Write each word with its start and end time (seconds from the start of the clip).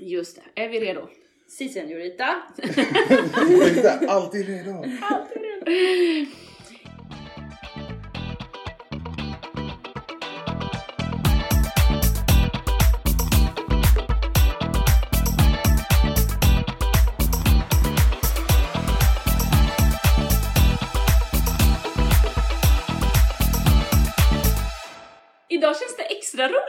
Just 0.00 0.38
det, 0.54 0.62
är 0.62 0.68
vi 0.68 0.80
redo? 0.80 1.08
Si 1.48 1.68
senorita. 1.68 2.42
Alltid 4.08 4.46
redo. 4.48 4.84
Alltid 5.02 5.42
redo. 5.42 6.26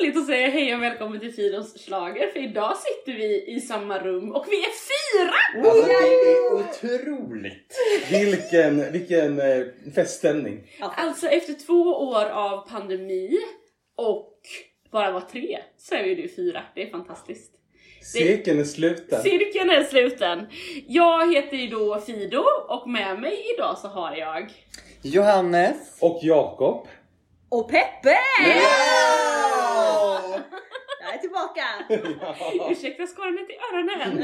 Roligt 0.01 0.17
att 0.17 0.25
säga 0.25 0.49
hej 0.49 0.75
och 0.75 0.81
välkommen 0.81 1.19
till 1.19 1.33
Fidons 1.33 1.83
slager 1.83 2.27
för 2.27 2.39
idag 2.39 2.77
sitter 2.77 3.19
vi 3.19 3.45
i 3.47 3.59
samma 3.59 3.99
rum 3.99 4.31
och 4.31 4.45
vi 4.49 4.55
är 4.55 4.71
fyra! 4.91 5.69
Alltså 5.69 5.87
det 5.87 5.93
är 5.93 6.53
otroligt. 6.53 7.77
Vilken, 8.11 8.91
vilken 8.91 9.39
eh, 9.39 9.65
feststämning. 9.95 10.71
Alltså 10.79 11.27
efter 11.27 11.53
två 11.53 11.83
år 11.83 12.25
av 12.25 12.69
pandemi 12.69 13.37
och 13.95 14.39
bara 14.91 15.11
var 15.11 15.21
tre 15.21 15.59
så 15.77 15.95
är 15.95 16.03
vi 16.03 16.15
nu 16.15 16.27
fyra. 16.27 16.63
Det 16.75 16.83
är 16.83 16.89
fantastiskt. 16.91 17.51
Cirkeln 18.03 18.59
är 18.59 18.63
sluten. 18.63 19.21
Cirkeln 19.21 19.69
är 19.69 19.83
sluten. 19.83 20.47
Jag 20.87 21.33
heter 21.33 21.57
ju 21.57 21.67
då 21.67 21.99
Fido 21.99 22.43
och 22.67 22.89
med 22.89 23.19
mig 23.19 23.45
idag 23.55 23.77
så 23.77 23.87
har 23.87 24.15
jag 24.15 24.53
Johannes! 25.01 25.97
Och 25.99 26.19
Jakob. 26.21 26.87
Och 27.49 27.69
Peppe! 27.69 28.17
Wow! 29.81 30.41
Jag 31.03 31.13
är 31.13 31.17
tillbaka! 31.17 31.63
Ursäkta 32.71 33.07
skarandet 33.07 33.49
i 33.49 33.53
öronen. 33.73 34.23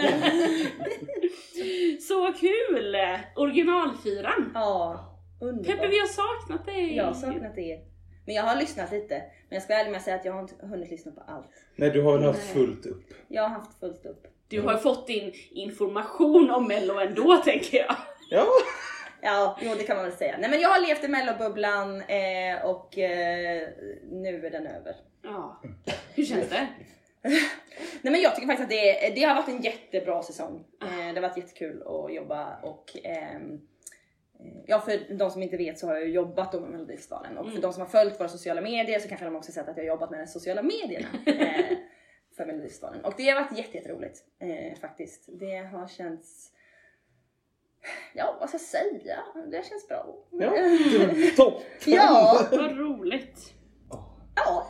så 2.02 2.34
kul! 2.34 2.98
Originalfyran. 3.36 4.52
Ja, 4.54 5.00
underbart. 5.42 5.76
Peppe 5.76 5.88
vi 5.88 6.00
har 6.00 6.08
saknat 6.08 6.66
dig. 6.66 6.96
Jag 6.96 7.06
har 7.06 7.14
saknat 7.14 7.58
er. 7.58 7.80
Men 8.26 8.36
jag 8.36 8.44
har 8.44 8.56
lyssnat 8.56 8.92
lite. 8.92 9.16
Men 9.50 9.56
jag 9.56 9.64
ska 9.64 9.74
vara 9.74 9.80
ärlig 9.80 9.92
med 9.92 9.98
att 9.98 10.04
säga 10.04 10.16
att 10.16 10.26
jag 10.26 10.34
har 10.34 10.42
inte 10.42 10.66
hunnit 10.66 10.90
lyssna 10.90 11.12
på 11.12 11.22
allt. 11.28 11.52
Nej 11.76 11.90
du 11.90 12.02
har 12.02 12.14
väl 12.14 12.24
haft 12.24 12.54
fullt 12.54 12.86
upp? 12.86 13.04
Jag 13.28 13.42
har 13.42 13.50
haft 13.50 13.80
fullt 13.80 14.06
upp. 14.06 14.24
Du 14.48 14.62
har 14.62 14.78
fått 14.78 15.08
din 15.08 15.34
information 15.52 16.52
om 16.52 16.68
mello 16.68 17.00
ändå 17.00 17.38
tänker 17.38 17.78
jag. 17.78 17.96
Ja. 18.30 18.46
Ja, 19.28 19.58
jo 19.62 19.72
det 19.78 19.84
kan 19.84 19.96
man 19.96 20.06
väl 20.06 20.14
säga. 20.18 20.38
Nej 20.40 20.50
men 20.50 20.60
jag 20.60 20.70
har 20.70 20.88
levt 20.88 21.04
i 21.04 21.08
mellobubblan 21.08 22.02
eh, 22.02 22.66
och 22.66 22.98
eh, 22.98 23.68
nu 24.12 24.46
är 24.46 24.52
den 24.52 24.68
över. 24.68 24.96
Ja. 25.24 25.62
Hur 26.16 26.24
känns 26.26 26.50
det? 26.50 26.68
Nej 28.02 28.12
men 28.12 28.22
jag 28.22 28.36
tycker 28.36 28.48
faktiskt 28.48 28.64
att 28.64 28.70
det, 28.70 29.10
det 29.16 29.24
har 29.24 29.36
varit 29.36 29.48
en 29.50 29.62
jättebra 29.62 30.24
säsong. 30.24 30.64
Eh, 30.82 31.14
det 31.14 31.22
har 31.22 31.22
varit 31.22 31.38
jättekul 31.38 31.82
att 31.88 32.14
jobba 32.14 32.60
och 32.64 32.98
ehm, 33.04 33.54
eh, 33.54 34.64
Ja 34.66 34.80
för 34.82 35.18
de 35.18 35.32
som 35.32 35.44
inte 35.44 35.58
vet 35.58 35.80
så 35.80 35.88
har 35.88 35.96
jag 35.96 36.10
jobbat 36.10 36.54
med 36.54 36.62
Melodifestivalen 36.62 37.38
och 37.38 37.46
för 37.46 37.52
Mm. 37.52 37.62
de 37.62 37.74
som 37.74 37.82
har 37.82 37.90
följt 37.90 38.20
våra 38.20 38.28
sociala 38.30 38.62
medier 38.62 39.00
så 39.00 39.08
kanske 39.08 39.26
de 39.26 39.36
också 39.36 39.52
sett 39.52 39.70
att 39.70 39.78
jag 39.78 39.84
har 39.84 39.88
jobbat 39.88 40.12
med 40.12 40.20
de 40.20 40.28
sociala 40.28 40.62
medierna 40.64 41.08
eh, 41.26 41.78
för 42.38 42.46
Melodifestivalen. 42.46 43.06
Och 43.06 43.14
det 43.18 43.30
har 43.30 43.42
varit 43.42 43.58
jätte, 43.58 43.78
jätteroligt 43.78 44.20
eh, 44.40 44.80
faktiskt. 44.80 45.26
Det 45.40 45.56
har 45.58 45.88
känts 45.88 46.52
Ja 48.14 48.38
vad 48.40 48.50
ska 48.50 48.56
jag 48.56 48.62
säga? 48.62 49.18
Det 49.52 49.66
känns 49.66 49.88
bra. 49.88 50.06
Ja. 50.32 50.52
Topp. 51.38 51.62
Ja. 51.86 52.42
Vad 52.52 52.78
roligt. 52.78 53.54
ja. 54.36 54.68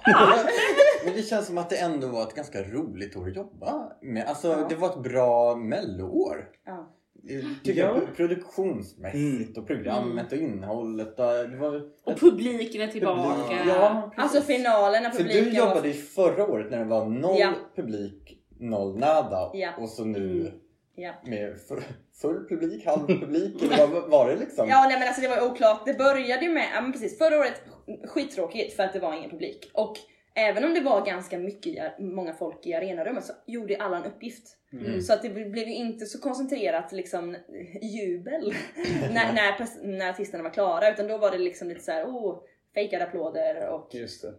Men 1.05 1.13
det 1.13 1.21
känns 1.21 1.47
som 1.47 1.57
att 1.57 1.69
det 1.69 1.77
ändå 1.77 2.07
var 2.07 2.23
ett 2.23 2.35
ganska 2.35 2.63
roligt 2.63 3.15
år 3.15 3.27
att 3.27 3.35
jobba 3.35 3.91
med. 4.01 4.25
Alltså 4.27 4.47
Ja. 4.47 4.65
det 4.69 4.75
var 4.75 4.89
ett 4.89 5.03
bra 5.03 5.55
melloår. 5.55 6.49
ja. 6.65 6.93
Eh, 7.29 7.45
Tycker 7.63 7.81
Ja. 7.81 7.87
jag 7.87 8.15
produktionsmässigt 8.15 9.57
och 9.57 9.67
programmet 9.67 10.31
och 10.31 10.37
innehållet. 10.37 11.19
Och 11.19 11.49
det 11.49 11.57
var 11.57 11.81
Och 12.03 12.19
publiken 12.19 12.81
är 12.81 12.87
tillbaka. 12.87 13.21
Publik- 13.21 13.67
Ja, 13.67 14.11
precis. 14.15 14.35
Alltså 14.35 14.51
finalen 14.53 15.03
när 15.03 15.09
För 15.09 15.17
publiken 15.17 15.43
du 15.43 15.57
jobbade 15.57 15.87
ju 15.87 15.93
förra 15.93 16.47
året 16.47 16.71
när 16.71 16.77
det 16.79 16.85
var 16.85 17.05
noll 17.05 17.35
Ja. 17.39 17.53
publik, 17.75 18.39
noll 18.59 18.99
nada. 18.99 19.51
Ja. 19.53 19.69
Och 19.79 19.89
så 19.89 20.03
nu 20.05 20.41
Mm. 20.41 20.53
Ja. 20.99 21.13
med 21.23 21.55
fu- 21.69 21.81
full 22.21 22.47
publik, 22.49 22.85
halv 22.85 23.07
publik. 23.07 23.63
Eller 23.63 23.87
vad 23.87 24.09
var 24.09 24.29
det 24.29 24.35
liksom? 24.35 24.69
Ja 24.69 24.85
nej 24.89 24.99
men 24.99 25.07
alltså 25.07 25.21
det 25.21 25.27
var 25.27 25.51
oklart. 25.51 25.85
Det 25.85 25.93
började 25.93 26.45
ju 26.45 26.51
med, 26.51 26.67
ja 26.75 26.81
men 26.81 26.91
precis 26.91 27.17
förra 27.17 27.39
året 27.39 27.61
skittråkigt 28.05 28.75
för 28.75 28.83
att 28.83 28.93
det 28.93 28.99
var 28.99 29.13
ingen 29.17 29.29
publik. 29.29 29.71
Och 29.73 29.97
även 30.35 30.63
om 30.63 30.73
det 30.73 30.81
var 30.81 31.05
ganska 31.05 31.37
mycket, 31.39 31.99
många 31.99 32.33
folk 32.33 32.65
i 32.65 32.73
arenarummet 32.73 33.25
så 33.25 33.33
gjorde 33.47 33.77
alla 33.77 33.97
en 33.97 34.03
uppgift. 34.03 34.57
Mm. 34.73 35.01
Så 35.01 35.13
att 35.13 35.21
det 35.21 35.29
blev 35.29 35.67
ju 35.67 35.75
inte 35.75 36.05
så 36.05 36.19
koncentrerat 36.19 36.91
liksom 36.91 37.37
jubel 37.81 38.53
när, 39.13 39.33
när, 39.33 39.87
när 39.97 40.09
artisterna 40.09 40.43
var 40.43 40.49
klara 40.49 40.91
utan 40.91 41.07
då 41.07 41.17
var 41.17 41.31
det 41.31 41.37
liksom 41.37 41.69
lite 41.69 41.83
så 41.83 41.91
här, 41.91 42.05
oh, 42.05 42.43
fejkade 42.73 43.03
applåder 43.03 43.69
och 43.69 43.89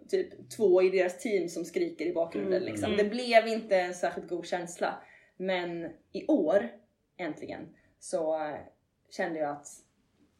typ 0.08 0.50
två 0.56 0.82
i 0.82 0.90
deras 0.90 1.18
team 1.18 1.48
som 1.48 1.64
skriker 1.64 2.06
i 2.06 2.12
bakgrunden. 2.12 2.62
Mm. 2.62 2.72
Liksom. 2.72 2.96
Det 2.96 3.04
blev 3.04 3.48
inte 3.48 3.76
en 3.76 3.94
särskilt 3.94 4.28
god 4.28 4.46
känsla. 4.46 5.02
Men 5.40 5.90
i 6.12 6.26
år, 6.26 6.68
äntligen, 7.16 7.68
så 7.98 8.40
eh, 8.46 8.54
kände 9.10 9.38
jag 9.38 9.50
att 9.50 9.66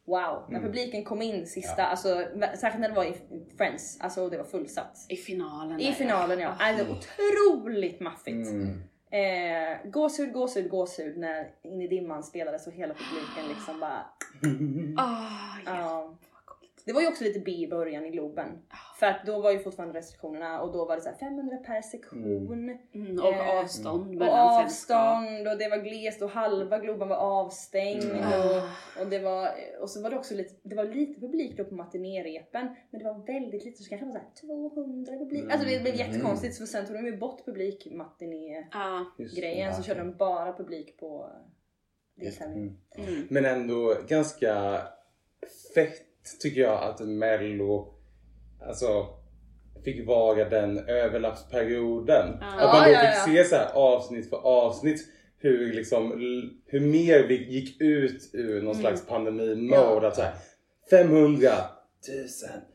wow, 0.05 0.43
när 0.49 0.57
Mm. 0.57 0.61
publiken 0.63 1.03
kom 1.05 1.21
in 1.21 1.47
sista, 1.47 1.81
Ja. 1.81 1.85
alltså 1.85 2.25
särskilt 2.57 2.79
när 2.81 2.89
det 2.89 2.95
var 2.95 3.05
i 3.05 3.13
Friends, 3.57 3.97
alltså 4.01 4.29
det 4.29 4.37
var 4.37 4.43
fullsatt. 4.45 5.05
I 5.09 5.15
finalen. 5.15 5.79
I 5.79 5.93
finalen 5.93 6.39
ja, 6.39 6.55
alltså 6.59 6.85
otroligt 6.91 7.99
maffigt. 7.99 8.47
Mm. 8.49 8.81
Eh, 9.11 9.77
gåshud, 9.91 10.33
gåshud, 10.33 10.69
gåshud 10.69 11.17
när 11.17 11.51
In 11.61 11.81
i 11.81 11.87
dimman 11.87 12.23
spelades 12.23 12.67
och 12.67 12.73
hela 12.73 12.93
publiken 12.93 13.47
liksom 13.49 13.79
bara 13.79 14.05
Ah, 14.97 15.57
ja. 15.65 15.71
Ja. 15.75 16.15
Det 16.89 16.93
var 16.93 17.01
ju 17.01 17.07
också 17.07 17.23
lite 17.23 17.39
bi 17.39 17.63
i 17.63 17.67
början 17.67 18.05
i 18.05 18.09
Globen. 18.09 18.47
För 18.99 19.05
att 19.05 19.25
då 19.25 19.41
var 19.41 19.51
ju 19.51 19.59
fortfarande 19.59 19.99
restriktionerna 19.99 20.61
och 20.61 20.73
då 20.73 20.85
var 20.85 20.95
det 20.95 21.01
så 21.01 21.09
här 21.09 21.15
500 21.15 21.57
per 21.57 21.81
sektion. 21.81 22.69
Mm, 22.93 23.19
och 23.19 23.33
Eh, 23.33 23.59
avstånd 23.59 24.07
Och 24.09 24.15
mellan 24.15 24.61
sällskap. 24.61 24.97
avstånd 24.97 25.47
och 25.47 25.57
det 25.57 25.69
var 25.69 25.77
glest 25.77 26.21
och 26.21 26.29
halva 26.29 26.79
Globen 26.79 27.07
var 27.07 27.15
avstängd. 27.15 28.03
Mm. 28.03 28.23
Och, 28.23 29.01
och, 29.01 29.07
det 29.09 29.19
var, 29.19 29.49
och 29.81 29.89
så 29.89 30.01
var 30.01 30.09
det 30.09 30.17
också 30.17 30.35
lite, 30.35 30.55
det 30.63 30.75
var 30.75 30.83
lite 30.83 31.21
publik 31.21 31.57
då 31.57 31.63
på 31.63 31.75
matinérepen. 31.75 32.75
Men 32.91 32.99
det 32.99 33.05
var 33.05 33.25
väldigt 33.25 33.65
lite, 33.65 33.83
så 33.83 33.89
kanske 33.89 34.05
det 34.05 34.11
var 34.13 34.19
så 34.19 34.47
här 34.47 34.57
200 34.69 35.13
publik. 35.17 35.43
Alltså 35.43 35.67
det 35.67 35.81
blev 35.81 35.95
Mm. 35.95 36.07
jättekonstigt 36.07 36.57
för 36.57 36.65
sen 36.65 36.85
tog 36.85 36.95
de 36.95 37.05
ju 37.05 37.17
bort 37.17 37.45
publik 37.45 37.87
matiné 37.91 38.67
Ah, 38.71 39.03
så 39.75 39.83
körde 39.83 39.99
de 39.99 40.15
bara 40.17 40.53
publik 40.53 40.97
på 40.99 41.29
deltävlingen. 42.15 42.77
Mm. 42.95 43.09
mm. 43.09 43.27
Men 43.29 43.45
ändå 43.45 43.95
ganska 44.07 44.81
fett 45.75 46.08
tycker 46.39 46.61
jag 46.61 46.83
att 46.83 46.99
mello 46.99 47.93
alltså 48.67 49.07
fick 49.85 50.07
vara 50.07 50.49
den 50.49 50.77
överlappsperioden. 50.89 52.37
Ja. 52.41 52.47
Att 52.59 52.73
man 52.73 52.83
då 52.87 52.91
Ja, 52.91 52.99
fick 53.25 53.35
se 53.35 53.43
så 53.43 53.55
här 53.55 53.71
avsnitt 53.73 54.29
för 54.29 54.37
avsnitt 54.37 55.07
hur 55.37 55.73
liksom 55.73 56.11
hur 56.65 56.79
mer 56.79 57.27
vi 57.27 57.47
gick 57.53 57.81
ut 57.81 58.29
ur 58.33 58.61
någon 58.61 58.75
Mm. 58.75 58.81
slags 58.81 59.07
pandemi-mode. 59.07 59.75
Ja. 60.01 60.07
Att 60.07 60.15
så 60.15 60.21
här 60.21 60.33
500 60.89 61.49
000 61.49 62.25
ah, 62.49 62.68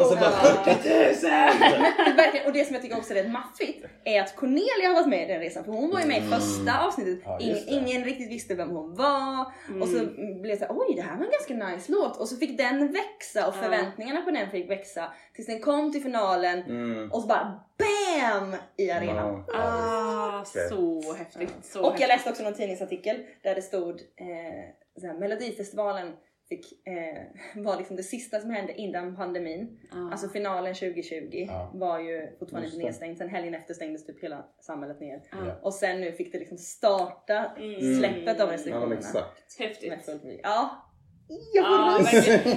och 0.00 0.06
så 0.06 0.16
bara 0.16 0.30
Ja. 0.30 0.64
40 0.64 1.26
000! 1.26 2.16
Verkligen. 2.16 2.46
Och 2.46 2.52
det 2.52 2.64
som 2.64 2.74
jag 2.74 2.82
tycker 2.82 2.96
också 2.98 3.14
är 3.14 3.22
rätt 3.22 3.30
maffigt 3.30 3.84
är 4.04 4.20
att 4.20 4.36
Cornelia 4.36 4.88
har 4.88 4.94
varit 4.94 5.06
med 5.08 5.22
i 5.22 5.32
den 5.32 5.40
resan 5.40 5.64
för 5.64 5.72
hon 5.72 5.90
var 5.90 6.00
ju 6.00 6.06
med 6.06 6.16
i 6.16 6.20
Mm. 6.26 6.30
första 6.40 6.86
avsnittet. 6.86 7.18
Ja, 7.24 7.38
ingen 7.68 8.04
riktigt 8.04 8.30
visste 8.30 8.54
vem 8.54 8.70
hon 8.70 8.94
var 8.94 9.52
Mm. 9.68 9.82
och 9.82 9.88
så 9.88 9.98
blev 10.16 10.42
det 10.42 10.56
så 10.56 10.64
här, 10.64 10.72
oj 10.78 10.94
det 10.96 11.02
här 11.02 11.16
var 11.16 11.24
en 11.24 11.30
ganska 11.30 11.54
nice 11.66 11.92
låt 11.92 12.16
och 12.16 12.28
så 12.28 12.36
fick 12.36 12.58
den 12.58 12.92
växa 12.92 13.48
och 13.48 13.54
förväntningarna 13.54 14.22
på 14.22 14.30
den 14.30 14.50
fick 14.50 14.70
växa 14.70 15.12
tills 15.34 15.46
den 15.46 15.60
kom 15.60 15.92
till 15.92 16.02
finalen 16.02 16.62
Mm. 16.62 17.12
och 17.12 17.20
så 17.22 17.26
bara 17.28 17.60
BAM 17.78 18.56
i 18.76 18.90
arenan. 18.90 19.44
Ja. 19.46 19.54
Ah, 19.54 20.44
så 20.44 21.02
häftigt. 21.18 21.54
Så 21.62 21.84
Och 21.84 21.94
jag 22.00 22.08
läste 22.08 22.30
också 22.30 22.42
någon 22.42 22.54
tidningsartikel 22.54 23.16
där 23.42 23.54
det 23.54 23.62
stod 23.62 24.00
eh, 24.16 25.14
Melodifestivalen 25.18 26.12
fick, 26.48 26.86
eh, 26.86 27.22
var 27.62 27.76
liksom 27.76 27.96
det 27.96 28.02
sista 28.02 28.40
som 28.40 28.50
hände 28.50 28.72
innan 28.74 29.16
pandemin. 29.16 29.78
Ah. 29.92 30.10
Alltså 30.10 30.28
finalen 30.28 30.74
2020 30.74 31.28
Ja. 31.48 31.70
var 31.74 31.98
ju 32.00 32.36
fortfarande 32.38 32.68
inte 32.68 32.78
nedstängd. 32.84 33.18
Sen 33.18 33.28
helgen 33.28 33.54
efter 33.54 33.74
stängdes 33.74 34.06
typ 34.06 34.22
hela 34.22 34.44
samhället 34.60 35.00
ner. 35.00 35.16
Ah. 35.32 35.46
Ja. 35.46 35.58
Och 35.62 35.74
sen 35.74 36.00
nu 36.00 36.12
fick 36.12 36.32
det 36.32 36.38
liksom 36.38 36.58
starta 36.58 37.44
Mm. 37.56 37.94
släppet 37.98 38.40
av 38.40 38.48
Ja 38.48 38.54
restriktionerna. 38.54 38.94
exakt. 38.94 39.58
Häftigt. 39.58 39.92
Ja. 40.42 40.82
Ja, 41.28 41.42
Ja. 41.54 41.98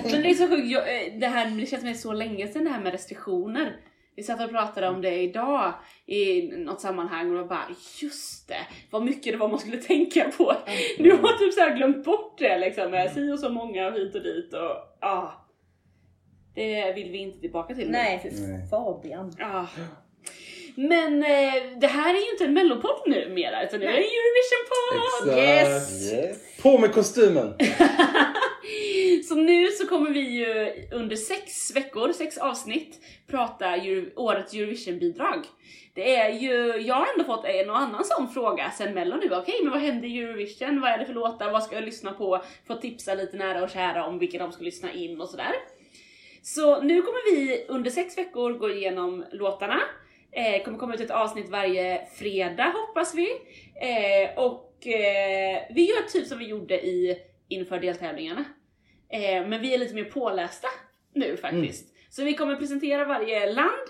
Men 0.03 0.21
det 0.21 0.29
är 0.29 0.33
så 0.33 0.47
sjukt, 0.47 0.67
jag, 0.71 0.81
eh, 1.07 1.19
det, 1.19 1.27
här, 1.27 1.45
det 1.59 1.65
känns 1.65 1.81
som 1.81 1.89
det 1.89 1.95
är 1.95 1.97
så 1.97 2.13
länge 2.13 2.47
sedan 2.47 2.63
det 2.63 2.69
här 2.69 2.81
med 2.81 2.91
restriktioner. 2.91 3.79
Vi 4.19 4.23
satt 4.23 4.41
och 4.41 4.49
pratade 4.49 4.87
om 4.87 5.01
det 5.01 5.15
idag 5.15 5.73
i 6.05 6.41
något 6.41 6.81
sammanhang 6.81 7.31
och 7.31 7.37
då 7.37 7.45
bara 7.45 7.65
just 8.01 8.47
det, 8.47 8.67
vad 8.91 9.03
mycket 9.03 9.33
det 9.33 9.37
var 9.37 9.47
man 9.47 9.59
skulle 9.59 9.77
tänka 9.77 10.31
på. 10.37 10.55
Nu 10.97 11.11
har 11.11 11.29
jag 11.29 11.39
typ 11.39 11.53
så 11.53 11.59
här 11.59 11.75
glömt 11.75 12.05
bort 12.05 12.37
det 12.37 12.57
liksom 12.57 12.91
med 12.91 13.11
si 13.11 13.31
och 13.31 13.39
så 13.39 13.49
många 13.49 13.91
hit 13.91 14.15
och 14.15 14.21
dit 14.21 14.53
och 14.53 15.07
ah. 15.09 15.47
Det 16.55 16.93
vill 16.93 17.11
vi 17.11 17.17
inte 17.17 17.39
tillbaka 17.39 17.75
till 17.75 17.85
nu. 17.85 17.91
Nej, 17.91 18.19
för 18.19 18.47
Nej. 18.47 18.69
Fabian. 18.69 19.33
Ah. 19.41 19.65
Men 20.75 21.23
eh, 21.23 21.79
det 21.81 21.87
här 21.87 22.13
är 22.13 22.19
ju 22.19 22.31
inte 22.31 22.45
en 22.45 22.53
mellopodd 22.53 23.01
numera 23.07 23.63
utan 23.63 23.79
nu 23.79 23.85
är 23.85 23.91
det 23.91 23.97
en 23.97 24.03
Eurovision-podd! 24.03 25.37
Yes. 25.37 26.13
Yes. 26.13 26.61
På 26.61 26.77
med 26.77 26.93
kostymen! 26.93 27.53
Så 29.23 29.35
nu 29.35 29.67
så 29.67 29.87
kommer 29.87 30.11
vi 30.11 30.19
ju 30.19 30.73
under 30.91 31.15
sex 31.15 31.75
veckor, 31.75 32.11
sex 32.11 32.37
avsnitt, 32.37 32.99
prata 33.27 33.65
Euro- 33.77 34.11
årets 34.15 34.53
Eurovision-bidrag. 34.53 35.45
Det 35.93 36.15
är 36.15 36.29
ju, 36.33 36.81
jag 36.81 36.95
har 36.95 37.07
ändå 37.13 37.23
fått 37.23 37.45
en 37.45 37.69
och 37.69 37.77
annan 37.77 38.05
sån 38.05 38.29
fråga 38.29 38.71
sen 38.71 38.93
Mello 38.93 39.15
nu. 39.15 39.35
Okej, 39.35 39.55
men 39.63 39.71
vad 39.71 39.81
händer 39.81 40.07
i 40.07 40.19
Eurovision? 40.19 40.81
Vad 40.81 40.91
är 40.91 40.97
det 40.97 41.05
för 41.05 41.13
låtar? 41.13 41.51
Vad 41.51 41.63
ska 41.63 41.75
jag 41.75 41.83
lyssna 41.83 42.11
på? 42.11 42.43
Få 42.67 42.75
tipsa 42.75 43.13
lite 43.13 43.37
nära 43.37 43.63
och 43.63 43.69
kära 43.69 44.05
om 44.05 44.19
vilka 44.19 44.37
de 44.37 44.51
ska 44.51 44.63
lyssna 44.63 44.93
in 44.93 45.21
och 45.21 45.29
sådär. 45.29 45.53
Så 46.41 46.81
nu 46.81 47.01
kommer 47.01 47.35
vi 47.35 47.65
under 47.67 47.91
sex 47.91 48.17
veckor 48.17 48.53
gå 48.53 48.69
igenom 48.69 49.25
låtarna. 49.31 49.79
Eh, 50.31 50.63
kommer 50.63 50.77
komma 50.77 50.93
ut 50.93 51.01
ett 51.01 51.11
avsnitt 51.11 51.49
varje 51.49 52.05
fredag 52.19 52.73
hoppas 52.75 53.15
vi. 53.15 53.27
Eh, 53.81 54.39
och 54.43 54.87
eh, 54.87 55.61
vi 55.75 55.89
gör 55.89 56.01
typ 56.09 56.27
som 56.27 56.39
vi 56.39 56.47
gjorde 56.47 56.85
i 56.85 57.17
inför 57.47 57.79
deltävlingarna. 57.79 58.45
Eh, 59.13 59.47
men 59.47 59.61
vi 59.61 59.73
är 59.73 59.77
lite 59.77 59.95
mer 59.95 60.03
pålästa 60.03 60.67
nu 61.13 61.37
faktiskt. 61.37 61.87
Så 62.09 62.23
vi 62.23 62.33
kommer 62.33 62.55
presentera 62.55 63.05
varje 63.05 63.53
land, 63.53 63.87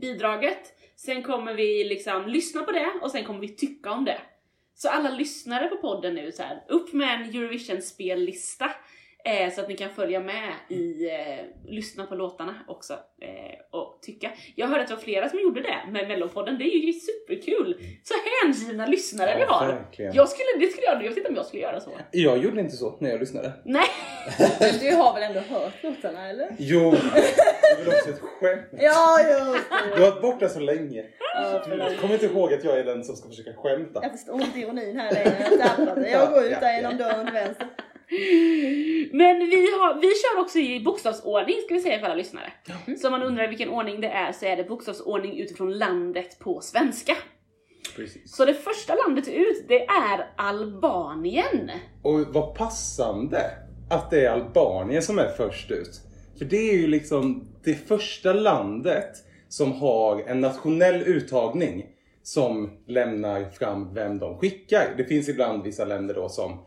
bidraget, 0.00 0.72
sen 0.96 1.22
kommer 1.22 1.54
vi 1.54 1.84
liksom 1.84 2.28
lyssna 2.28 2.62
på 2.62 2.72
det 2.72 2.92
och 3.02 3.10
sen 3.10 3.24
kommer 3.24 3.40
vi 3.40 3.48
tycka 3.48 3.90
om 3.90 4.04
det. 4.04 4.18
Så 4.74 4.88
alla 4.88 5.10
lyssnare 5.10 5.68
på 5.68 5.76
podden 5.76 6.14
nu 6.14 6.32
så 6.32 6.42
här, 6.42 6.64
upp 6.68 6.92
med 6.92 7.14
en 7.14 7.22
Eurovision-spellista 7.34 8.70
eh, 9.24 9.52
så 9.54 9.60
att 9.60 9.68
ni 9.68 9.76
kan 9.76 9.90
följa 9.90 10.20
med 10.20 10.52
i, 10.68 11.08
eh, 11.10 11.70
lyssna 11.72 12.06
på 12.06 12.14
låtarna 12.14 12.64
också 12.68 12.92
eh, 12.92 13.78
och 13.80 13.98
tycka. 14.02 14.30
Jag 14.54 14.66
hörde 14.66 14.82
att 14.82 14.88
det 14.88 14.94
var 14.94 15.02
flera 15.02 15.28
som 15.28 15.38
gjorde 15.40 15.60
det 15.62 15.76
med 15.90 16.08
Mellopodden, 16.08 16.58
det 16.58 16.64
är 16.64 16.78
ju 16.78 16.92
superkul! 16.92 17.80
Så 18.04 18.14
hängivna 18.42 18.86
lyssnare 18.86 19.34
vi 19.36 19.40
Ja, 19.42 19.46
har! 19.52 19.66
verkligen. 19.66 20.14
Jag 20.14 20.28
skulle, 20.28 20.66
det 20.66 20.72
skulle 20.72 20.86
jag, 20.86 20.94
jag 21.04 21.08
vet 21.08 21.16
inte 21.18 21.28
om 21.30 21.36
jag 21.36 21.46
skulle 21.46 21.62
göra 21.62 21.80
så. 21.80 21.90
Jag 22.12 22.38
gjorde 22.38 22.60
inte 22.60 22.76
så 22.76 22.96
när 23.00 23.10
jag 23.10 23.20
lyssnade. 23.20 23.52
Nej! 23.64 23.86
Du 24.80 24.94
har 24.94 25.14
väl 25.14 25.22
ändå 25.22 25.40
hört 25.40 25.82
låtarna 25.82 26.28
eller? 26.28 26.48
Jo, 26.58 26.90
det 26.90 27.84
var 27.86 27.94
också 27.94 28.10
ett 28.10 28.20
skämt. 28.20 28.68
Ja, 28.72 29.20
just 29.20 29.70
det. 29.70 29.96
Du 29.96 30.02
har 30.02 30.10
varit 30.10 30.22
borta 30.22 30.48
så 30.48 30.60
länge. 30.60 31.04
Ja. 31.34 31.62
Du 31.66 31.96
kommer 31.96 32.14
inte 32.14 32.26
ihåg 32.26 32.54
att 32.54 32.64
jag 32.64 32.78
är 32.78 32.84
den 32.84 33.04
som 33.04 33.16
ska 33.16 33.28
försöka 33.28 33.52
skämta. 33.54 34.00
Jag 34.02 34.12
förstår 34.12 34.42
inte 34.42 34.58
ironin 34.58 34.96
här 34.96 35.12
längre. 35.12 35.46
Jag 35.50 35.60
tappade. 35.60 36.10
Jag 36.10 36.30
går 36.32 36.44
ut 36.44 36.60
där 36.60 36.76
genom 36.76 36.96
dörren 36.96 37.24
till 37.26 37.34
vänster. 37.34 37.66
Men 39.12 39.38
vi, 39.38 39.56
har, 39.56 40.00
vi 40.00 40.08
kör 40.08 40.40
också 40.40 40.58
i 40.58 40.80
bokstavsordning 40.80 41.56
ska 41.64 41.74
vi 41.74 41.80
säga 41.80 41.98
för 41.98 42.06
alla 42.06 42.14
lyssnare. 42.14 42.52
Så 43.00 43.08
om 43.08 43.12
man 43.12 43.22
undrar 43.22 43.48
vilken 43.48 43.68
ordning 43.68 44.00
det 44.00 44.08
är 44.08 44.32
så 44.32 44.46
är 44.46 44.56
det 44.56 44.64
bokstavsordning 44.64 45.38
utifrån 45.40 45.78
landet 45.78 46.38
på 46.38 46.60
svenska. 46.60 47.16
Precis. 47.96 48.36
Så 48.36 48.44
det 48.44 48.54
första 48.54 48.94
landet 48.94 49.28
ut 49.28 49.64
det 49.68 49.86
är 49.86 50.26
Albanien. 50.36 51.70
Och 52.02 52.20
vad 52.20 52.54
passande 52.54 53.50
att 53.88 54.10
det 54.10 54.24
är 54.24 54.30
Albanien 54.30 55.02
som 55.02 55.18
är 55.18 55.28
först 55.28 55.70
ut. 55.70 56.00
För 56.38 56.44
det 56.44 56.70
är 56.70 56.74
ju 56.74 56.86
liksom 56.86 57.48
det 57.64 57.74
första 57.74 58.32
landet 58.32 59.24
som 59.48 59.72
har 59.72 60.22
en 60.26 60.40
nationell 60.40 61.02
uttagning 61.02 61.86
som 62.22 62.70
lämnar 62.86 63.44
fram 63.50 63.94
vem 63.94 64.18
de 64.18 64.38
skickar. 64.38 64.94
Det 64.96 65.04
finns 65.04 65.28
ibland 65.28 65.62
vissa 65.62 65.84
länder 65.84 66.14
då 66.14 66.28
som 66.28 66.58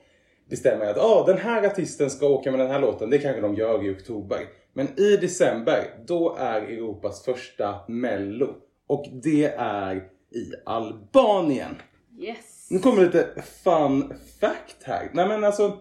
bestämmer 0.49 0.85
att 0.85 0.97
ah, 0.97 1.23
den 1.25 1.37
här 1.37 1.67
artisten 1.67 2.09
ska 2.09 2.27
åka 2.27 2.51
med 2.51 2.59
den 2.59 2.71
här 2.71 2.79
låten. 2.79 3.09
Det 3.09 3.17
kanske 3.17 3.41
de 3.41 3.55
gör 3.55 3.85
i 3.85 3.95
oktober. 3.95 4.39
Men 4.73 4.99
i 4.99 5.17
december, 5.17 5.83
då 6.05 6.35
är 6.39 6.61
Europas 6.61 7.23
första 7.25 7.75
mello. 7.87 8.55
Och 8.87 9.05
det 9.11 9.45
är 9.57 9.95
i 10.31 10.53
Albanien. 10.65 11.75
Yes. 12.19 12.67
Nu 12.69 12.79
kommer 12.79 13.01
lite 13.01 13.27
fun 13.63 14.13
fact 14.39 14.83
här. 14.83 15.09
Nej 15.13 15.27
men 15.27 15.43
alltså, 15.43 15.77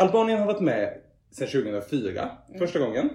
Albanien 0.00 0.38
har 0.38 0.46
varit 0.46 0.60
med 0.60 0.94
sedan 1.30 1.48
2004, 1.48 2.30
första 2.58 2.78
gången. 2.78 3.10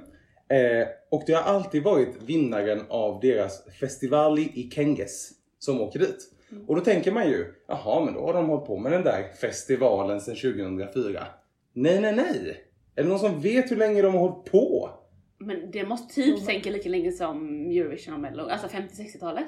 Eh, 0.50 0.88
och 1.12 1.24
det 1.28 1.34
har 1.34 1.42
alltid 1.42 1.84
varit 1.84 2.22
vinnaren 2.26 2.82
av 2.90 3.20
deras 3.20 3.66
Festivali 3.80 4.42
i 4.42 4.70
Kenges 4.72 5.32
som 5.60 5.82
åker 5.82 6.00
dit. 6.00 6.32
Och 6.68 6.76
då 6.76 6.82
tänker 6.82 7.12
man 7.12 7.28
ju, 7.28 7.54
jaha 7.68 8.06
men 8.06 8.14
då 8.14 8.26
har 8.26 8.34
de 8.34 8.50
hållit 8.50 8.66
på 8.66 8.78
med 8.78 8.92
den 8.92 9.04
där 9.04 9.24
festivalen 9.42 10.22
sedan 10.22 10.36
2004. 10.36 11.28
Nej, 11.74 12.02
nej, 12.02 12.16
nej! 12.16 12.58
Är 12.96 13.04
det 13.04 13.10
någon 13.10 13.20
som 13.20 13.42
vet 13.42 13.72
hur 13.72 13.76
länge 13.76 14.02
de 14.02 14.14
har 14.14 14.20
hållit 14.20 14.52
på? 14.52 14.90
Men 15.38 15.72
det 15.72 15.86
måste 15.86 16.14
typ 16.14 16.46
tänka 16.46 16.70
lika 16.70 16.90
länge 16.90 17.12
som 17.12 17.66
Eurovision 17.72 18.14
och 18.14 18.20
Mello, 18.20 18.48
alltså 18.50 18.68
50-60-talet. 18.68 19.46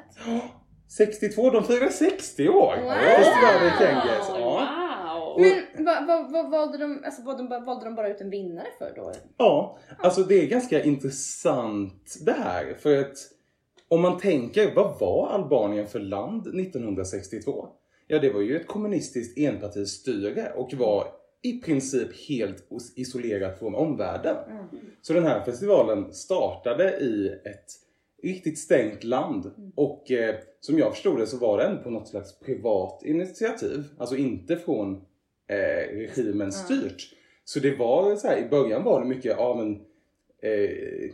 62, 0.97 1.49
de 1.51 1.63
firar 1.63 1.89
60 1.89 2.49
år! 2.49 2.75
Wow! 2.83 2.93
Festivali 2.93 3.67
i 3.67 3.71
Kenges. 3.79 4.27
Ja. 4.29 4.39
Wow! 4.39 4.86
Men 5.41 5.85
vad 5.85 6.07
vad- 6.07 6.31
vad 6.31 6.51
valde 6.51 6.77
de, 6.77 7.01
alltså 7.05 7.21
valde 7.21 7.43
de, 7.85 7.95
bara 7.95 8.09
ut 8.09 8.21
en 8.21 8.29
vinnare 8.29 8.67
för 8.77 8.91
då? 8.95 9.11
Ja, 9.37 9.77
alltså 9.97 10.21
det 10.23 10.35
är 10.43 10.47
ganska 10.47 10.83
intressant 10.83 12.17
det 12.25 12.31
här. 12.31 12.73
För 12.79 12.97
att 12.99 13.17
om 13.87 14.01
man 14.01 14.17
tänker, 14.19 14.75
vad 14.75 14.99
var 14.99 15.27
Albanien 15.29 15.87
för 15.87 15.99
land 15.99 16.47
1962? 16.47 17.67
Ja, 18.07 18.19
det 18.19 18.29
var 18.33 18.41
ju 18.41 18.55
ett 18.57 18.67
kommunistiskt 18.67 19.37
enpartistyre 19.37 20.51
och 20.55 20.73
var 20.73 21.07
i 21.41 21.61
princip 21.61 22.27
helt 22.29 22.63
isolerat 22.95 23.59
från 23.59 23.75
omvärlden. 23.75 24.35
Så 25.01 25.13
den 25.13 25.23
här 25.25 25.43
festivalen 25.45 26.13
startade 26.13 26.97
i 26.97 27.27
ett 27.27 27.65
riktigt 28.23 28.59
stängt 28.59 29.03
land. 29.03 29.51
Och 29.75 30.11
eh, 30.11 30.35
som 30.59 30.77
jag 30.79 30.93
förstod 30.93 31.19
det 31.19 31.27
så 31.27 31.37
var 31.37 31.57
den 31.57 31.83
på 31.83 31.89
något 31.89 32.07
slags 32.07 32.39
privat 32.39 33.03
initiativ. 33.03 33.83
Alltså 33.97 34.15
inte 34.15 34.57
från 34.57 35.01
eh, 35.47 35.97
regimen 35.97 36.51
styrt. 36.51 37.13
Så 37.45 37.59
det 37.59 37.75
var 37.75 38.15
så 38.15 38.27
här, 38.27 38.37
i 38.37 38.49
början 38.49 38.83
var 38.83 39.01
det 39.01 39.07
mycket 39.07 39.37
av 39.37 39.61
en 39.61 39.75
eh, 40.41 41.11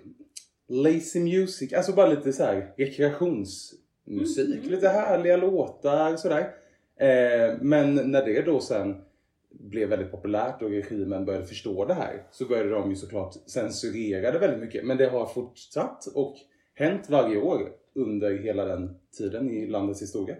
lazy 0.70 1.20
music, 1.20 1.74
alltså 1.74 1.94
bara 1.94 2.08
lite 2.08 2.34
så 2.34 2.44
här 2.44 2.74
rekreationsmusik. 2.78 4.66
Lite 4.66 4.90
härliga 4.90 5.38
låtar 5.38 6.16
sådär. 6.16 6.54
Eh, 6.96 7.58
men 7.62 7.96
när 7.96 8.26
det 8.26 8.42
då 8.42 8.60
sen 8.60 9.02
blev 9.50 9.90
väldigt 9.90 10.12
populärt 10.12 10.62
och 10.62 10.70
regimen 10.70 11.26
började 11.26 11.46
förstå 11.46 11.86
det 11.86 11.94
här 11.94 12.24
så 12.32 12.46
började 12.46 12.70
de 12.70 12.90
ju 12.90 12.96
såklart 12.96 13.34
censurera 13.46 14.32
det 14.32 14.40
väldigt 14.40 14.60
mycket. 14.60 14.86
Men 14.86 14.98
det 14.98 15.06
har 15.06 15.26
fortsatt 15.26 16.06
och 16.16 16.36
hänt 16.74 17.10
varje 17.10 17.38
år 17.38 17.72
under 17.96 18.38
hela 18.38 18.66
den 18.66 18.96
tiden 19.18 19.52
i 19.52 19.68
landets 19.68 20.02
historia. 20.02 20.36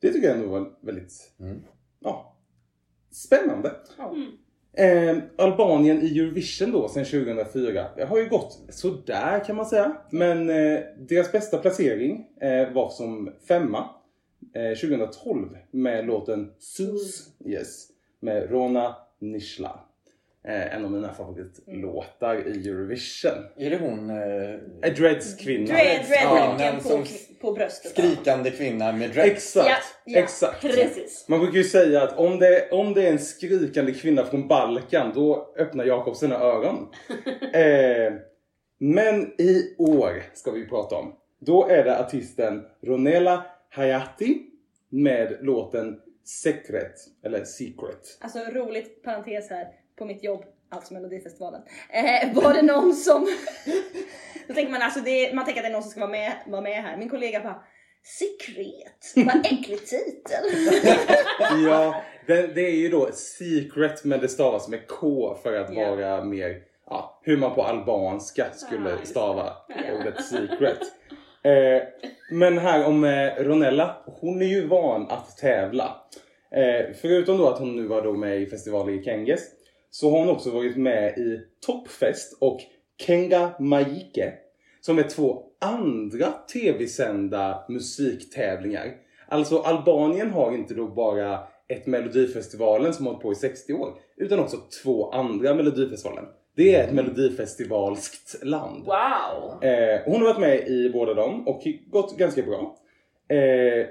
Det 0.00 0.12
tycker 0.12 0.28
jag 0.28 0.36
ändå 0.36 0.48
var 0.48 0.72
väldigt 0.80 1.32
ja, 2.00 2.33
spännande. 3.14 3.72
Mm. 3.98 4.32
Eh, 4.76 5.22
Albanien 5.38 6.02
i 6.02 6.18
Eurovision 6.18 6.72
då 6.72 6.88
sedan 6.88 7.04
2004. 7.04 7.86
Det 7.96 8.04
har 8.04 8.18
ju 8.18 8.28
gått 8.28 8.64
sådär 8.68 9.44
kan 9.44 9.56
man 9.56 9.66
säga. 9.66 9.96
Men 10.10 10.50
eh, 10.50 10.80
deras 10.98 11.32
bästa 11.32 11.58
placering 11.58 12.26
eh, 12.40 12.72
var 12.72 12.90
som 12.90 13.30
femma 13.48 13.90
eh, 14.54 14.78
2012 14.78 15.48
med 15.70 16.06
låten 16.06 16.52
Sus 16.58 17.28
yes, 17.46 17.86
med 18.20 18.50
Rona 18.50 18.96
Nishla. 19.20 19.80
Eh, 20.48 20.74
en 20.76 20.84
av 20.84 20.90
mina 20.90 21.14
favoritlåtar 21.14 22.48
i 22.48 22.68
Eurovision. 22.68 23.32
Är 23.56 23.70
det 23.70 23.76
hon 23.78 24.10
eh, 24.10 24.54
Eh, 24.82 24.94
Dreads 24.94 25.36
kvinna. 25.36 25.66
Dread, 25.66 26.04
Ja. 26.10 26.72
på, 26.82 26.88
Som 26.88 27.04
på 27.40 27.52
bröstet. 27.52 27.90
skrikande 27.90 28.50
kvinna 28.50 28.92
med 28.92 29.10
dreads? 29.10 29.30
Exakt, 29.32 29.68
Ja, 29.68 29.76
ja, 30.04 30.18
exakt. 30.18 30.60
Precis. 30.60 31.26
Man 31.28 31.40
brukar 31.40 31.56
ju 31.58 31.64
säga 31.64 32.02
att 32.02 32.18
om 32.18 32.38
det, 32.38 32.68
om 32.70 32.94
det 32.94 33.06
är 33.08 33.12
en 33.12 33.18
skrikande 33.18 33.92
kvinna 33.92 34.24
från 34.24 34.48
Balkan, 34.48 35.12
då 35.14 35.54
öppnar 35.58 35.84
Jakob 35.84 36.16
sina 36.16 36.34
öron. 36.38 36.88
eh, 37.52 38.12
men 38.78 39.40
i 39.40 39.74
år 39.78 40.22
ska 40.34 40.50
vi 40.50 40.66
prata 40.68 40.96
om. 40.96 41.14
Då 41.40 41.68
är 41.68 41.84
det 41.84 41.98
artisten 42.00 42.62
Ronela 42.82 43.44
Hayati 43.70 44.42
med 44.88 45.36
låten 45.40 46.00
Secret, 46.24 46.94
eller 47.24 47.44
Secret. 47.44 48.18
Alltså 48.20 48.38
roligt 48.38 49.02
parentes 49.02 49.50
här 49.50 49.66
på 49.98 50.04
mitt 50.04 50.24
jobb, 50.24 50.44
alltså 50.70 50.94
Melodifestivalen. 50.94 51.62
Eh, 51.90 52.34
var 52.42 52.54
det 52.54 52.62
någon 52.62 52.94
som... 52.94 53.26
Då 54.48 54.54
tänker 54.54 54.72
man 54.72 54.82
alltså, 54.82 55.00
det 55.00 55.34
man 55.34 55.44
tänker 55.44 55.60
att 55.60 55.64
det 55.64 55.68
är 55.68 55.72
någon 55.72 55.82
som 55.82 55.90
ska 55.90 56.00
vara 56.00 56.10
med, 56.10 56.32
vara 56.46 56.60
med 56.62 56.82
här. 56.82 56.96
Min 56.96 57.08
kollega 57.08 57.40
bara 57.40 57.62
Sekret, 58.18 59.26
vad 59.26 59.46
äcklig 59.46 59.86
titel. 59.86 60.44
Ja, 61.68 62.02
det, 62.26 62.46
det 62.46 62.60
är 62.60 62.76
ju 62.76 62.88
då 62.88 63.10
Secret 63.12 64.04
men 64.04 64.20
det 64.20 64.28
stavas 64.28 64.68
med 64.68 64.86
K 64.88 65.36
för 65.42 65.56
att 65.56 65.74
Ja. 65.74 65.90
vara 65.90 66.24
mer 66.24 66.56
ja, 66.86 67.20
hur 67.22 67.36
man 67.36 67.54
på 67.54 67.62
albanska 67.62 68.46
skulle 68.52 68.96
stava 69.04 69.52
ordet 70.00 70.24
secret. 70.24 70.78
Eh, 71.42 71.82
men 72.30 72.58
här 72.58 72.86
om 72.86 73.04
eh, 73.04 73.34
Ronella, 73.38 73.96
hon 74.06 74.42
är 74.42 74.46
ju 74.46 74.66
van 74.66 75.10
att 75.10 75.36
tävla. 75.36 75.96
Eh, 76.50 76.94
förutom 77.00 77.38
då 77.38 77.48
att 77.48 77.58
hon 77.58 77.76
nu 77.76 77.86
var 77.86 78.02
då 78.02 78.12
med 78.12 78.40
i 78.42 78.46
festivalen 78.46 78.94
i 79.00 79.04
Kenges 79.04 79.40
så 79.94 80.10
har 80.10 80.18
hon 80.18 80.28
också 80.28 80.50
varit 80.50 80.76
med 80.76 81.18
i 81.18 81.40
Toppfest 81.66 82.38
och 82.40 82.60
Kenga 82.98 83.52
Majike 83.60 84.32
som 84.80 84.98
är 84.98 85.02
två 85.02 85.42
andra 85.60 86.32
tv-sända 86.52 87.64
musiktävlingar. 87.68 88.94
Alltså 89.28 89.58
Albanien 89.58 90.30
har 90.30 90.54
inte 90.54 90.74
då 90.74 90.88
bara 90.88 91.38
ett 91.68 91.86
Melodifestivalen 91.86 92.94
som 92.94 93.06
har 93.06 93.12
hållit 93.12 93.22
på 93.22 93.32
i 93.32 93.34
60 93.34 93.72
år, 93.72 93.94
utan 94.16 94.38
också 94.38 94.56
två 94.82 95.10
andra 95.10 95.54
Melodifestivalen. 95.54 96.24
Det 96.56 96.74
är 96.74 96.84
ett 96.84 96.94
melodifestivalskt 96.94 98.44
land. 98.44 98.84
Wow! 98.84 99.64
Eh, 99.64 100.00
hon 100.04 100.20
har 100.20 100.24
varit 100.24 100.40
med 100.40 100.68
i 100.68 100.90
båda 100.92 101.14
dem 101.14 101.48
och 101.48 101.62
gått 101.90 102.18
ganska 102.18 102.42
bra. 102.42 102.76
Eh, 103.28 103.86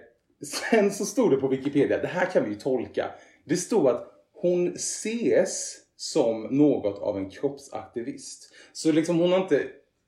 sen 0.45 0.91
så 0.91 1.05
stod 1.05 1.31
det 1.31 1.37
på 1.37 1.47
Wikipedia, 1.47 1.97
det 1.97 2.07
här 2.07 2.25
kan 2.25 2.43
vi 2.43 2.49
ju 2.49 2.55
tolka. 2.55 3.05
Det 3.45 3.57
stod 3.57 3.87
att 3.87 4.09
hon 4.33 4.73
ses 4.73 5.82
som 5.95 6.43
något 6.43 6.99
av 6.99 7.17
en 7.17 7.29
kroppsaktivist. 7.29 8.53
Så 8.73 8.91
liksom 8.91 9.19
hon 9.19 9.31
har 9.31 9.39
inte 9.39 9.61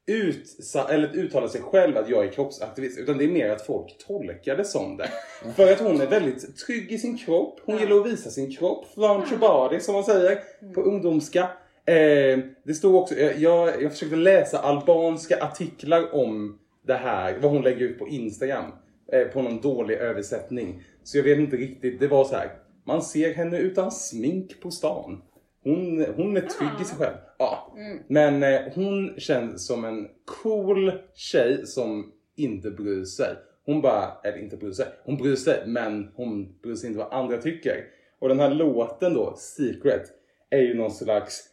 utsa- 0.07 0.87
eller 0.89 1.15
uttalat 1.15 1.51
sig 1.51 1.61
själv 1.61 1.97
att 1.97 2.09
jag 2.09 2.25
är 2.25 2.31
kroppsaktivist 2.31 2.99
utan 2.99 3.17
det 3.17 3.23
är 3.23 3.29
mer 3.29 3.49
att 3.49 3.65
folk 3.65 3.97
tolkar 4.07 4.57
det 4.57 4.65
som 4.65 4.97
det. 4.97 5.09
För 5.55 5.71
att 5.71 5.79
hon 5.79 6.01
är 6.01 6.07
väldigt 6.07 6.57
trygg 6.57 6.91
i 6.91 6.97
sin 6.97 7.17
kropp. 7.17 7.59
Hon 7.65 7.77
gillar 7.77 7.99
att 7.99 8.07
visa 8.07 8.29
sin 8.29 8.55
kropp. 8.55 8.85
Flaunt 8.93 9.31
your 9.31 9.39
body 9.39 9.79
som 9.79 9.93
man 9.93 10.03
säger 10.03 10.39
på 10.73 10.81
ungdomska. 10.81 11.41
Eh, 11.85 12.39
det 12.63 12.73
stod 12.75 12.95
också, 12.95 13.15
jag, 13.15 13.37
jag, 13.37 13.83
jag 13.83 13.91
försökte 13.91 14.15
läsa 14.15 14.59
albanska 14.59 15.43
artiklar 15.43 16.15
om 16.15 16.59
det 16.87 16.93
här, 16.93 17.39
vad 17.41 17.51
hon 17.51 17.61
lägger 17.61 17.85
ut 17.85 17.99
på 17.99 18.07
Instagram. 18.07 18.71
Eh, 19.11 19.27
på 19.27 19.41
någon 19.41 19.61
dålig 19.61 19.95
översättning. 19.95 20.83
Så 21.03 21.17
jag 21.17 21.23
vet 21.23 21.37
inte 21.37 21.55
riktigt, 21.55 21.99
det 21.99 22.07
var 22.07 22.25
så 22.25 22.35
här. 22.35 22.51
Man 22.83 23.01
ser 23.01 23.33
henne 23.33 23.59
utan 23.59 23.91
smink 23.91 24.61
på 24.61 24.71
stan. 24.71 25.21
Hon, 25.65 26.05
hon 26.15 26.37
är 26.37 26.41
trygg 26.41 26.81
i 26.81 26.83
sig 26.83 26.97
själv. 26.97 27.15
Ja. 27.37 27.75
Men 28.07 28.43
eh, 28.43 28.61
hon 28.75 29.19
känns 29.19 29.67
som 29.67 29.85
en 29.85 30.07
cool 30.43 30.91
tjej 31.13 31.67
som 31.67 32.11
inte 32.35 32.71
bryr 32.71 33.03
sig. 33.03 33.35
Hon 33.65 33.81
bara, 33.81 34.17
eller 34.23 34.37
inte 34.37 34.57
bryr 34.57 34.71
sig, 34.71 34.85
hon 35.03 35.17
bryr 35.17 35.35
sig 35.35 35.63
men 35.67 36.11
hon 36.15 36.59
bryr 36.61 36.75
sig 36.75 36.87
inte 36.87 36.99
vad 36.99 37.13
andra 37.13 37.37
tycker. 37.37 37.85
Och 38.19 38.29
den 38.29 38.39
här 38.39 38.49
låten 38.49 39.13
då, 39.13 39.33
Secret, 39.37 40.03
är 40.49 40.61
ju 40.61 40.73
någon 40.73 40.91
slags 40.91 41.49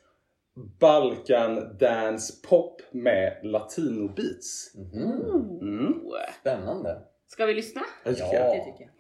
Balkan 0.81 1.77
dance 1.79 2.33
pop 2.49 2.81
med 2.91 3.41
latino 3.43 4.09
beats. 4.09 4.75
Mm. 5.63 5.95
Spännande. 6.41 7.03
Ska 7.27 7.47
vi 7.47 7.55
lyssna? 7.55 7.81
Ja. 8.05 8.11
Det 8.11 8.65
tycker 8.65 8.81
jag. 8.81 8.91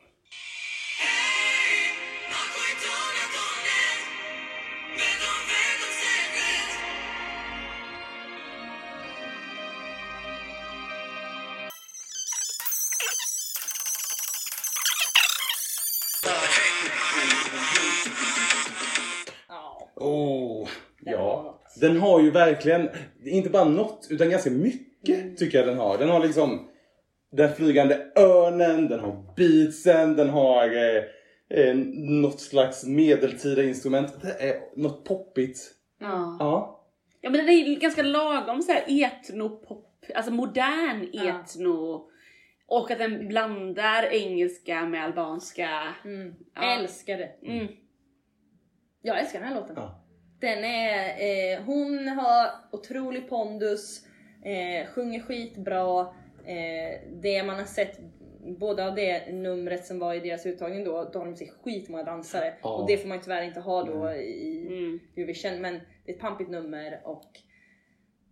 Den 21.83 22.01
har 22.01 22.21
ju 22.21 22.31
verkligen, 22.31 22.89
inte 23.25 23.51
bara 23.51 23.65
något, 23.65 24.07
utan 24.11 24.31
ganska 24.31 24.51
mycket 24.51 25.19
Mm. 25.21 25.37
tycker 25.37 25.59
jag 25.59 25.67
den 25.69 25.79
har. 25.79 25.99
Den 25.99 26.09
har 26.09 26.21
liksom 26.21 26.69
den 27.33 27.55
flygande 27.55 28.07
örnen, 28.17 28.89
den 28.89 29.01
har 29.01 29.35
beatsen, 29.37 30.17
den 30.17 30.29
har 30.31 30.65
eh, 30.67 31.03
eh, 31.61 31.75
något 31.95 32.41
slags 32.41 32.87
medeltida 32.87 33.62
instrument. 33.62 34.23
Det 34.23 34.49
är 34.49 34.61
något 34.77 35.05
poppigt. 35.05 35.71
Ja. 36.01 36.37
Ja. 36.41 36.85
Ja 37.21 37.31
men 37.31 37.47
den 37.47 37.49
är 37.49 37.81
ganska 37.81 38.03
lagom 38.03 38.62
så 38.62 38.73
här 38.73 38.85
etnopop, 39.05 40.05
alltså 40.15 40.33
modern 40.33 41.09
Ja. 41.12 41.41
etno. 41.41 42.09
Och 42.67 42.91
att 42.91 42.99
den 42.99 43.29
blandar 43.29 44.03
engelska 44.12 44.85
med 44.87 45.05
albanska. 45.05 45.69
Mm. 46.05 46.35
Ja. 46.55 46.79
Älskar 46.79 47.19
det. 47.19 47.31
Mm. 47.47 47.67
Jag 49.03 49.21
älskar 49.21 49.39
den 49.41 49.49
här 49.49 49.55
låten. 49.55 49.75
Ja. 49.77 50.02
Den 50.43 50.65
är, 50.65 51.09
eh, 51.55 51.63
hon 51.63 52.09
har 52.09 52.51
otrolig 52.73 53.29
pondus, 53.29 54.07
eh, 54.43 54.87
sjunger 54.87 55.21
skitbra. 55.21 56.01
Eh, 56.45 57.01
det 57.13 57.43
man 57.43 57.57
har 57.57 57.65
sett, 57.65 57.99
både 58.41 58.87
av 58.87 58.95
det 58.95 59.33
numret 59.33 59.87
som 59.87 59.99
var 59.99 60.15
i 60.15 60.21
deras 60.21 60.47
uttagning 60.47 60.85
då, 60.85 61.11
då 61.13 61.19
har 61.19 61.27
de 61.27 61.37
sig 61.37 61.53
skitmånga 61.63 62.03
dansare. 62.05 62.55
Ja. 62.63 62.75
Och 62.75 62.89
det 62.89 62.99
får 62.99 63.09
man 63.09 63.17
ju 63.17 63.23
tyvärr 63.23 63.43
inte 63.43 63.61
ha 63.61 63.85
då 63.85 64.13
i 64.13 64.67
Mm. 64.67 65.01
Eurovision. 65.17 65.61
Men 65.61 65.81
det 66.05 66.13
är 66.13 66.15
ett 66.15 66.21
pampigt 66.21 66.51
nummer 66.51 67.01
och 67.05 67.41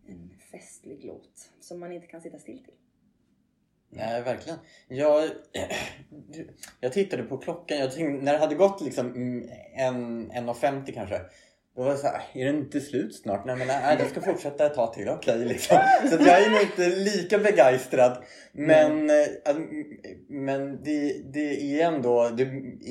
en 0.09 0.31
festlig 0.53 1.05
låt 1.05 1.51
som 1.61 1.81
man 1.81 1.93
inte 1.93 2.07
kan 2.07 2.21
sitta 2.21 2.39
still 2.39 2.65
till. 2.65 2.75
Nej, 3.89 4.23
verkligen. 4.23 4.59
Jag, 4.89 5.31
jag 6.81 6.93
tittade 6.93 7.23
på 7.23 7.39
klockan. 7.39 7.79
Jag 7.79 7.93
tänkte, 7.93 8.25
när 8.25 8.33
det 8.33 8.39
hade 8.39 8.55
gått 8.55 8.81
liksom 8.81 9.07
mm, 9.07 9.49
en, 9.77 10.33
1.50 10.33 10.93
kanske. 10.93 11.21
Då 11.81 11.87
var 11.87 11.97
så 11.97 12.07
här, 12.07 12.23
är 12.33 12.45
det 12.53 12.59
inte 12.59 12.81
slut 12.81 13.15
snart? 13.15 13.45
Nej 13.47 13.57
men 13.57 13.67
nej, 13.67 13.97
det 13.99 14.05
ska 14.05 14.21
fortsätta 14.21 14.67
ett 14.67 14.75
tag 14.75 14.93
till. 14.93 15.09
Okej 15.09 15.39
liksom. 15.39 15.77
Så 16.11 16.17
jag 16.27 16.43
är 16.47 16.51
nog 16.51 16.61
inte 16.61 16.97
lika 16.97 17.39
begeistrad. 17.39 18.17
Men, 18.53 19.11
eh, 19.11 19.17
att- 19.45 19.57
men 20.29 20.83
det, 20.85 21.23
det 21.33 21.81
är 21.81 21.87
ändå 21.87 22.29
det 22.37 22.43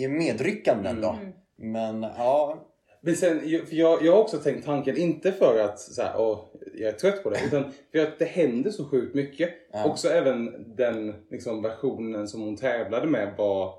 är 0.03 0.09
medryckande 0.09 0.89
ändå. 0.89 1.09
Mm. 1.21 1.33
Men 1.73 2.01
ja. 2.17 2.65
Men 3.01 3.15
sen, 3.15 3.41
jag- 3.43 3.67
för 3.67 3.75
jag, 3.75 4.05
jag 4.05 4.11
har 4.13 4.21
också 4.21 4.37
tänkt 4.37 4.65
tanken, 4.65 4.97
inte 4.97 5.31
för 5.31 5.59
att 5.63 5.79
så 5.79 6.01
här, 6.01 6.13
åh, 6.17 6.39
jag 6.75 6.89
är 6.93 6.97
trött 6.97 7.23
på 7.23 7.29
det, 7.29 7.39
utan 7.47 7.71
för 7.91 7.99
att 7.99 8.19
det 8.19 8.25
händer 8.25 8.71
så 8.71 8.85
sjukt 8.89 9.15
mycket. 9.15 9.49
Ja. 9.73 9.85
Också 9.85 10.07
även 10.09 10.75
den 10.75 11.13
liksom, 11.31 11.61
versionen 11.61 12.27
som 12.27 12.41
hon 12.41 12.55
tävlade 12.55 13.07
med 13.07 13.33
var 13.37 13.73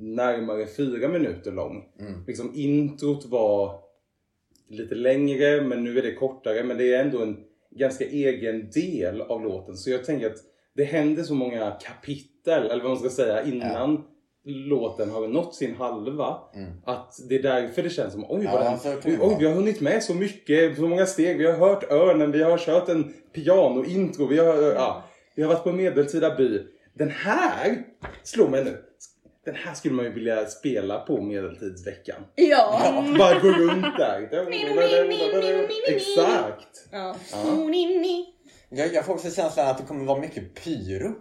närmare 0.00 0.66
fyra 0.66 1.08
minuter 1.08 1.52
lång. 1.52 1.84
Mm. 2.00 2.24
Liksom, 2.26 2.52
introt 2.54 3.24
var 3.26 3.89
lite 4.70 4.94
längre, 4.94 5.60
men 5.60 5.84
nu 5.84 5.98
är 5.98 6.02
det 6.02 6.14
kortare. 6.14 6.64
Men 6.64 6.78
det 6.78 6.94
är 6.94 7.04
ändå 7.04 7.22
en 7.22 7.36
ganska 7.70 8.04
egen 8.04 8.70
del 8.70 9.20
av 9.20 9.42
låten. 9.44 9.76
Så 9.76 9.90
jag 9.90 10.04
tänker 10.04 10.26
att 10.26 10.38
det 10.74 10.84
händer 10.84 11.22
så 11.22 11.34
många 11.34 11.70
kapitel, 11.70 12.64
eller 12.64 12.82
vad 12.82 12.90
man 12.90 12.98
ska 12.98 13.08
säga, 13.08 13.42
innan 13.44 14.04
låten 14.44 15.10
har 15.10 15.28
nått 15.28 15.54
sin 15.54 15.74
halva. 15.74 16.38
Mm. 16.54 16.70
Att 16.84 17.14
det 17.28 17.34
är 17.34 17.42
därför 17.42 17.82
det 17.82 17.90
känns 17.90 18.12
som 18.12 18.24
oj, 18.28 18.44
Ja, 18.44 18.78
den, 19.04 19.20
oj 19.20 19.36
vi 19.38 19.46
har 19.46 19.54
hunnit 19.54 19.80
med 19.80 20.02
så 20.02 20.14
mycket, 20.14 20.76
så 20.76 20.82
många 20.82 21.06
steg. 21.06 21.38
Vi 21.38 21.46
har 21.46 21.58
hört 21.58 21.92
örnen, 21.92 22.32
vi 22.32 22.42
har 22.42 22.58
kört 22.58 22.88
en 22.88 23.12
pianointro, 23.32 24.26
vi 24.26 24.38
har, 24.38 24.54
ja, 24.56 25.04
vi 25.34 25.42
har 25.42 25.48
varit 25.48 25.64
på 25.64 25.72
medeltida 25.72 26.36
by. 26.36 26.66
Den 26.94 27.10
här 27.10 27.82
slår 28.22 28.48
mig 28.48 28.64
nu. 28.64 28.76
Den 29.50 29.58
här 29.58 29.74
skulle 29.74 29.94
man 29.94 30.04
ju 30.04 30.12
vilja 30.12 30.46
spela 30.46 30.98
på 30.98 31.20
medeltidsveckan. 31.22 32.24
Ja! 32.34 32.80
Bara 33.18 33.38
gå 33.38 33.48
runt 33.48 33.96
där. 33.98 34.28
Exakt. 35.88 36.88
ja. 36.92 37.16
Ja. 37.32 37.68
Jag, 38.68 38.94
jag 38.94 39.04
får 39.06 39.12
också 39.14 39.30
känslan 39.30 39.68
att 39.68 39.78
det 39.78 39.84
kommer 39.84 40.04
vara 40.04 40.20
mycket 40.20 40.64
pyro. 40.64 41.14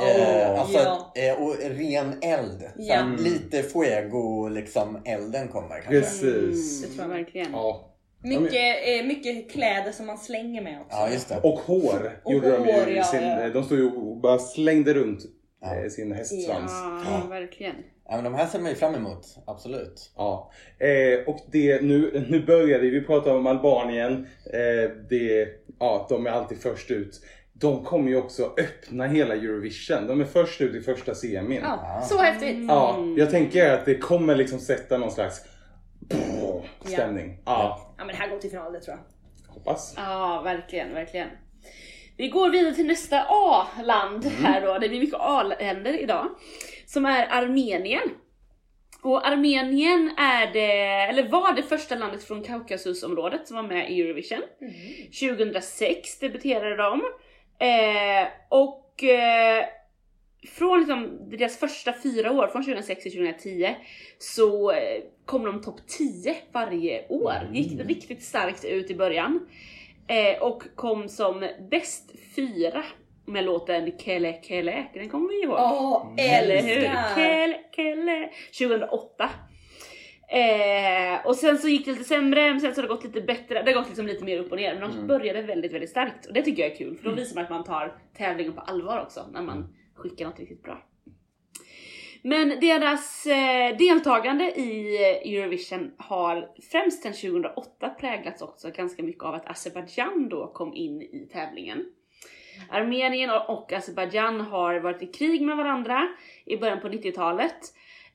Eh, 0.00 0.60
alltså, 0.60 0.78
ja. 0.78 1.12
eh, 1.16 1.42
och 1.42 1.56
ren 1.58 2.18
eld. 2.22 2.62
Ja. 2.76 2.94
här, 2.94 3.18
Lite 3.18 3.62
fuego, 3.62 4.48
liksom 4.48 5.02
elden 5.04 5.48
kommer 5.48 5.80
kanske. 5.80 6.00
Precis. 6.00 6.82
Det 6.82 6.88
tror 6.88 7.02
jag 7.10 7.18
verkligen. 7.18 7.52
Ja. 7.52 7.90
Mycket, 8.22 8.88
eh, 8.88 9.06
mycket 9.06 9.50
kläder 9.50 9.92
som 9.92 10.06
man 10.06 10.18
slänger 10.18 10.62
med 10.62 10.80
också. 10.80 10.96
Ja, 10.96 11.10
just 11.10 11.28
det. 11.28 11.40
Och 11.42 11.58
hår 11.58 12.20
Och 12.24 12.32
gjorde 12.32 12.50
de 12.50 12.66
ju. 12.68 12.72
hår, 12.72 12.88
i 12.88 12.96
ja, 12.96 13.04
sin, 13.04 13.22
ja. 13.22 13.48
De 13.48 13.64
stod 13.64 13.78
ju 13.78 13.90
och 13.90 14.16
bara 14.16 14.38
slängde 14.38 14.94
runt 14.94 15.20
Ja. 15.64 15.74
eh, 15.76 15.88
sin 15.88 16.12
hästsvans. 16.12 16.72
Ja, 17.06 17.26
verkligen. 17.28 17.74
Ja, 18.08 18.14
men 18.14 18.24
de 18.24 18.34
här 18.34 18.46
ser 18.46 18.60
man 18.60 18.70
ju 18.70 18.76
fram 18.76 18.94
emot. 18.94 19.26
Absolut. 19.46 20.12
Ja, 20.16 20.50
eh, 20.78 21.28
och 21.28 21.38
det, 21.52 21.82
nu, 21.82 22.26
nu 22.28 22.46
började 22.46 22.90
vi 22.90 23.00
prata 23.00 23.36
om 23.36 23.46
Albanien. 23.46 24.26
Eh, 24.52 24.90
det, 25.10 25.48
ja, 25.80 26.06
de 26.08 26.26
är 26.26 26.30
alltid 26.30 26.58
först 26.62 26.90
ut. 26.90 27.20
De 27.52 27.84
kommer 27.84 28.10
ju 28.10 28.16
också 28.16 28.42
öppna 28.58 29.06
hela 29.06 29.34
Eurovision. 29.34 30.06
De 30.06 30.20
är 30.20 30.24
först 30.24 30.60
ut 30.60 30.74
i 30.74 30.80
första 30.80 31.14
semin. 31.14 31.60
Ja, 31.62 32.00
så 32.10 32.18
häftigt! 32.18 32.56
Ja, 32.68 32.98
jag 33.16 33.30
tänker 33.30 33.72
att 33.72 33.84
det 33.84 33.94
kommer 33.98 34.34
liksom 34.36 34.58
sätta 34.58 34.98
någon 34.98 35.10
slags 35.10 35.42
stämning. 36.84 37.42
Ja, 37.44 37.94
Ja 37.98 38.04
men 38.04 38.08
det 38.14 38.14
här 38.20 38.30
går 38.30 38.38
till 38.38 38.50
final 38.50 38.72
det 38.72 38.80
tror 38.80 38.96
jag. 38.96 39.54
hoppas. 39.54 39.94
Ja, 39.96 40.40
verkligen, 40.44 40.94
verkligen. 40.94 41.28
Vi 42.16 42.28
går 42.28 42.50
vidare 42.50 42.74
till 42.74 42.86
nästa 42.86 43.26
A-land 43.28 44.24
här 44.24 44.60
då. 44.60 44.78
Det 44.78 44.88
blir 44.88 45.00
mycket 45.00 45.20
A-länder 45.20 46.02
idag. 46.02 46.28
Som 46.86 47.06
är 47.06 47.26
Armenien. 47.30 48.10
Och 49.02 49.26
Armenien 49.26 50.10
är 50.18 50.52
det, 50.52 50.72
eller 51.10 51.28
var 51.28 51.52
det 51.52 51.62
första 51.62 51.94
landet 51.94 52.24
från 52.24 52.42
Kaukasusområdet 52.42 53.48
som 53.48 53.56
var 53.56 53.62
med 53.62 53.90
i 53.90 54.00
Eurovision. 54.00 54.42
2006 55.20 56.18
debuterade 56.18 56.76
de. 56.76 57.02
Eh, 57.58 58.28
och 58.48 59.04
eh, 59.04 59.64
från 60.48 60.78
liksom 60.78 61.30
deras 61.30 61.58
första 61.58 61.94
fyra 62.02 62.32
år, 62.32 62.48
från 62.48 62.64
2006 62.64 63.02
till 63.02 63.12
2010, 63.12 63.74
så 64.18 64.70
eh, 64.70 65.02
kom 65.24 65.44
de 65.44 65.62
topp 65.62 65.80
10 65.86 66.36
varje 66.52 67.08
år. 67.08 67.50
Gick 67.52 67.80
riktigt 67.80 68.22
starkt 68.22 68.64
ut 68.64 68.90
i 68.90 68.94
början. 68.94 69.46
Eh, 70.08 70.42
och 70.42 70.62
kom 70.74 71.08
som 71.08 71.48
bäst 71.70 72.12
fyra 72.36 72.84
med 73.26 73.44
låten 73.44 73.98
Kele 73.98 74.42
Kele. 74.42 74.84
Den 74.94 75.08
kommer 75.08 75.28
vi 75.28 75.42
ihåg. 75.42 75.56
Åh, 75.58 76.06
Eller 76.16 76.62
hur? 76.62 76.76
älskar! 76.84 77.14
Kele 77.14 77.58
Kele. 77.72 78.30
2008. 78.58 79.30
Eh, 80.28 81.26
och 81.26 81.36
sen 81.36 81.58
så 81.58 81.68
gick 81.68 81.84
det 81.84 81.92
lite 81.92 82.04
sämre, 82.04 82.40
men 82.50 82.60
sen 82.60 82.74
så 82.74 82.80
har 82.80 82.88
det 82.88 82.94
gått 82.94 83.04
lite 83.04 83.20
bättre. 83.20 83.62
Det 83.62 83.72
har 83.72 83.78
gått 83.78 83.88
liksom 83.88 84.06
lite 84.06 84.24
mer 84.24 84.38
upp 84.38 84.50
och 84.52 84.56
ner, 84.58 84.72
men 84.74 84.82
de 84.82 84.90
Mm. 84.96 85.06
började 85.06 85.42
väldigt, 85.42 85.72
väldigt 85.72 85.90
starkt. 85.90 86.26
Och 86.26 86.32
det 86.34 86.42
tycker 86.42 86.62
jag 86.62 86.72
är 86.72 86.76
kul, 86.76 86.96
för 86.96 87.04
då 87.10 87.14
visar 87.16 87.34
man 87.34 87.44
att 87.44 87.50
man 87.50 87.64
tar 87.64 87.98
tävlingen 88.16 88.52
på 88.52 88.60
allvar 88.60 89.02
också, 89.02 89.26
när 89.32 89.42
man 89.42 89.74
skickar 89.94 90.24
något 90.26 90.38
riktigt 90.40 90.62
bra. 90.62 90.82
Men 92.26 92.48
deras 92.60 93.26
eh, 93.26 93.76
deltagande 93.76 94.44
i 94.44 94.96
Eurovision 95.36 95.92
har 95.98 96.48
främst 96.72 97.02
sedan 97.02 97.12
2008 97.12 97.88
präglats 98.00 98.42
också 98.42 98.70
ganska 98.70 99.02
mycket 99.02 99.24
av 99.24 99.34
att 99.34 99.50
Azerbajdzjan 99.50 100.28
då 100.28 100.46
kom 100.46 100.74
in 100.74 101.02
i 101.02 101.28
tävlingen. 101.32 101.84
Armenien 102.70 103.30
och- 103.48 103.72
Azerbajdzjan 103.72 104.40
har 104.40 104.80
varit 104.80 105.02
i 105.02 105.06
krig 105.06 105.42
med 105.42 105.56
varandra 105.56 106.08
i 106.46 106.56
början 106.56 106.80
på 106.80 106.88
90-talet. 106.88 107.56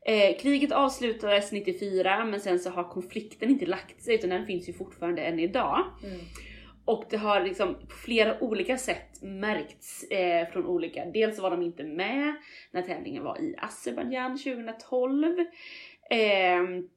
Eh, 0.05 0.37
kriget 0.41 0.71
avslutades 0.71 1.51
94 1.51 2.25
men 2.25 2.39
sen 2.39 2.59
så 2.59 2.69
har 2.69 2.83
konflikten 2.83 3.49
inte 3.49 3.65
lagt 3.65 4.01
sig 4.03 4.15
utan 4.15 4.29
den 4.29 4.45
finns 4.45 4.69
ju 4.69 4.73
fortfarande 4.73 5.21
än 5.21 5.39
idag. 5.39 5.85
Mm. 6.03 6.19
Och 6.89 7.05
det 7.09 7.17
har 7.17 7.41
liksom 7.41 7.75
på 7.75 7.95
flera 7.95 8.43
olika 8.43 8.77
sätt 8.77 9.21
märkts 9.21 10.03
eh, 10.03 10.47
från 10.47 10.65
olika, 10.65 11.05
dels 11.05 11.39
var 11.39 11.51
de 11.51 11.61
inte 11.61 11.83
med 11.83 12.35
när 12.71 12.81
tävlingen 12.81 13.23
var 13.23 13.41
i 13.41 13.55
Azerbaijan 13.57 14.37
2012. 14.37 15.45
Ehm, 16.09 16.89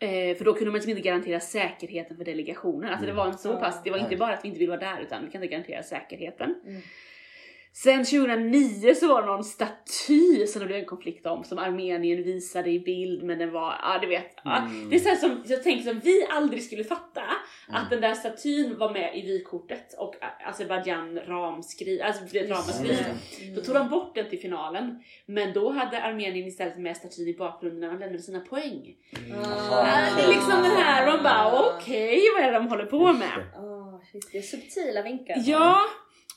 Eh, 0.00 0.36
för 0.36 0.44
då 0.44 0.54
kunde 0.54 0.66
man 0.66 0.74
liksom 0.74 0.90
inte 0.90 1.02
garantera 1.02 1.40
säkerheten 1.40 2.16
för 2.16 2.24
delegationen. 2.24 2.90
Alltså 2.90 3.06
det 3.06 3.12
var 3.12 3.26
en 3.26 3.38
så 3.38 3.56
pass, 3.56 3.82
det 3.84 3.90
var 3.90 3.98
inte 3.98 4.16
bara 4.16 4.34
att 4.34 4.44
vi 4.44 4.48
inte 4.48 4.60
ville 4.60 4.76
vara 4.76 4.80
där 4.80 5.00
utan 5.00 5.24
vi 5.24 5.30
kan 5.30 5.42
inte 5.42 5.52
garantera 5.52 5.82
säkerheten. 5.82 6.54
Mm. 6.66 6.82
Sen 7.72 8.04
2009 8.04 8.94
så 8.94 9.08
var 9.08 9.20
det 9.22 9.26
någon 9.26 9.44
staty 9.44 10.46
som 10.46 10.60
det 10.60 10.66
blev 10.66 10.78
en 10.78 10.84
konflikt 10.86 11.26
om 11.26 11.44
som 11.44 11.58
Armenien 11.58 12.22
visade 12.22 12.70
i 12.70 12.80
bild 12.80 13.22
men 13.22 13.38
den 13.38 13.52
var, 13.52 13.74
ja 13.82 13.98
du 14.02 14.06
vet. 14.06 14.36
ja, 14.44 14.58
Mm. 14.58 14.90
Det 14.90 14.96
är 14.96 15.00
så 15.00 15.08
här 15.08 15.16
som 15.16 15.42
jag 15.46 15.62
tänker 15.62 15.84
som 15.90 16.00
vi 16.00 16.26
aldrig 16.30 16.62
skulle 16.64 16.84
fatta 16.84 17.22
att 17.68 17.90
den 17.90 18.00
där 18.00 18.14
statyn 18.14 18.78
var 18.78 18.92
med 18.92 19.18
i 19.18 19.22
vykortet 19.22 19.94
och 19.98 20.14
Azerbaijan 20.46 21.18
ramskri, 21.18 22.02
alltså 22.02 22.24
det 22.32 22.42
ramaskri. 22.50 22.98
Mm. 22.98 23.54
Då 23.54 23.60
tog 23.60 23.74
de 23.74 23.88
bort 23.88 24.14
den 24.14 24.28
till 24.30 24.40
finalen. 24.40 25.02
Men 25.26 25.52
då 25.52 25.70
hade 25.70 26.02
Armenien 26.02 26.46
istället 26.46 26.78
med 26.78 26.96
statyn 26.96 27.28
i 27.28 27.34
bakgrunden 27.34 27.80
när 27.80 27.88
de 27.88 27.98
lämnade 27.98 28.22
sina 28.22 28.40
poäng. 28.40 28.94
Ah. 29.34 29.80
Ah, 29.80 30.16
det 30.16 30.22
är 30.22 30.28
liksom 30.28 30.62
den 30.62 30.76
här, 30.76 31.06
de 31.16 31.22
bara 31.22 31.74
okej 31.76 32.20
vad 32.36 32.44
är 32.44 32.52
det 32.52 32.58
de 32.58 32.68
håller 32.68 32.86
på 32.86 33.12
med? 33.12 33.38
Ah, 33.56 34.00
det 34.32 34.38
är 34.38 34.42
subtila 34.42 35.02
vinkar. 35.02 35.36
Ja, 35.46 35.80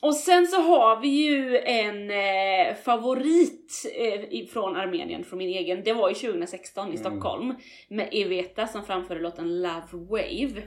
och 0.02 0.16
sen 0.16 0.48
så 0.48 0.62
har 0.62 1.02
vi 1.02 1.08
ju 1.08 1.58
en 1.58 2.12
eh, 2.12 2.76
favorit 2.76 3.92
eh, 3.98 4.24
i- 4.24 4.50
från 4.54 4.76
Armenien, 4.76 5.24
från 5.24 5.40
min 5.40 5.50
egen. 5.50 5.84
Det 5.84 5.94
var 5.94 6.10
ju 6.10 6.16
2016 6.16 6.86
i 6.88 6.90
Mm. 6.90 6.98
Stockholm 6.98 7.56
med 7.90 8.10
Eveta 8.12 8.68
som 8.68 8.86
framförde 8.86 9.20
låten 9.22 9.62
Love 9.62 9.88
Wave. 10.10 10.62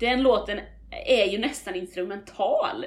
Den 0.00 0.22
låten 0.22 0.60
är 1.06 1.24
ju 1.26 1.38
nästan 1.38 1.74
instrumental 1.74 2.86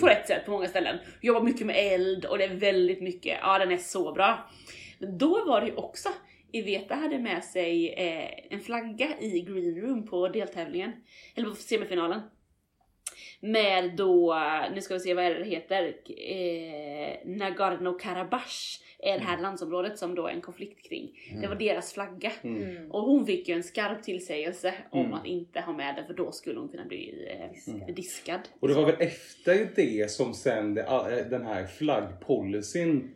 på 0.00 0.08
ett 0.08 0.26
sätt 0.26 0.44
på 0.44 0.50
många 0.50 0.68
ställen. 0.68 0.96
Jobbar 1.22 1.40
mycket 1.40 1.66
med 1.66 1.76
eld 1.94 2.24
och 2.24 2.38
det 2.38 2.44
är 2.44 2.54
väldigt 2.54 3.02
mycket, 3.02 3.38
ja 3.42 3.58
den 3.58 3.72
är 3.72 3.76
så 3.76 4.12
bra. 4.12 4.50
Men 4.98 5.18
då 5.18 5.44
var 5.46 5.60
det 5.60 5.66
ju 5.66 5.74
också, 5.74 6.08
Iveta 6.52 6.94
hade 6.94 7.18
med 7.18 7.44
sig 7.44 7.88
eh, 7.94 8.30
en 8.54 8.60
flagga 8.60 9.08
i 9.20 9.40
green 9.40 9.80
room 9.80 10.06
på 10.06 10.28
deltävlingen, 10.28 10.92
eller 11.34 11.48
på 11.48 11.54
semifinalen. 11.54 12.20
Med 13.40 13.96
då, 13.96 14.38
nu 14.74 14.80
ska 14.80 14.94
vi 14.94 15.00
se 15.00 15.14
vad 15.14 15.24
det 15.24 15.44
heter, 15.44 15.82
eh, 16.08 17.16
Nagorno-Karabach 17.24 18.82
är 18.98 19.18
det 19.18 19.24
här 19.24 19.42
landsområdet 19.42 19.98
som 19.98 20.14
då 20.14 20.26
är 20.26 20.32
en 20.32 20.40
konflikt 20.40 20.88
kring. 20.88 21.10
Det 21.40 21.46
var 21.46 21.54
deras 21.54 21.92
flagga. 21.92 22.32
Mm. 22.42 22.62
Mm. 22.62 22.90
Och 22.90 23.02
hon 23.02 23.26
fick 23.26 23.48
ju 23.48 23.54
en 23.54 23.62
skarp 23.62 24.02
tillsägelse 24.02 24.74
om 24.90 25.00
Mm. 25.00 25.14
att 25.14 25.26
inte 25.26 25.60
ha 25.60 25.72
med 25.72 25.96
den 25.96 26.06
för 26.06 26.14
då 26.14 26.32
skulle 26.32 26.60
hon 26.60 26.68
kunna 26.68 26.84
bli 26.84 27.28
eh, 27.88 27.94
diskad. 27.94 28.40
Och 28.60 28.68
det 28.68 28.74
var 28.74 28.86
väl 28.86 28.96
efter 28.98 29.68
det 29.76 30.10
som 30.10 30.34
sen 30.34 30.74
det, 30.74 30.82
äh, 30.82 31.30
den 31.30 31.44
här 31.46 31.66
flaggpolicyn 31.66 32.96
eh, 32.96 33.15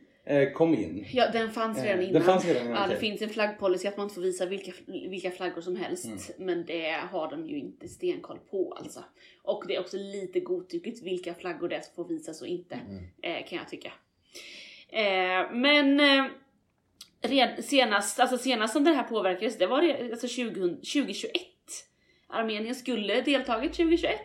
kom 0.54 0.74
in. 0.74 1.06
Ja, 1.12 1.30
den 1.32 1.50
fanns 1.50 1.82
redan 1.82 1.98
Eh, 1.98 2.04
innan. 2.08 2.12
den 2.14 2.22
fanns 2.22 2.44
redan 2.44 2.66
innan, 2.66 2.82
ja, 2.82 2.86
det 2.86 2.96
finns 2.96 3.22
en 3.22 3.28
flaggpolicy 3.28 3.88
att 3.88 3.96
man 3.96 4.04
inte 4.04 4.14
får 4.14 4.22
visa 4.22 4.46
vilka, 4.46 4.72
vilka 4.86 5.30
flaggor 5.30 5.60
som 5.60 5.76
helst. 5.76 6.04
Mm. 6.04 6.46
Men 6.46 6.66
det 6.66 6.96
har 7.10 7.30
de 7.30 7.46
ju 7.48 7.58
inte 7.58 7.88
stenkoll 7.88 8.38
på 8.50 8.72
alltså. 8.72 9.04
Och 9.42 9.64
det 9.68 9.74
är 9.76 9.80
också 9.80 9.96
lite 9.96 10.40
godtyckligt 10.40 11.02
vilka 11.02 11.34
flaggor 11.34 11.68
det 11.68 11.76
är 11.76 11.80
som 11.80 11.94
får 11.94 12.04
visas 12.08 12.42
och 12.42 12.48
inte. 12.48 12.74
Mm. 12.74 13.04
Eh, 13.22 13.46
kan 13.48 13.58
jag 13.58 13.68
tycka. 13.68 13.92
Eh, 14.88 15.52
men 15.52 16.00
eh, 16.00 16.24
red, 17.22 17.64
senast, 17.64 18.20
alltså 18.20 18.38
senast 18.38 18.72
som 18.72 18.84
det 18.84 18.90
här 18.90 19.02
påverkades, 19.02 19.58
det 19.58 19.66
var 19.66 19.82
det, 19.82 20.10
alltså 20.12 20.28
20, 20.28 20.52
2021. 20.68 21.32
Armenien 22.28 22.74
skulle 22.74 23.20
deltagit 23.20 23.72
2021. 23.72 24.18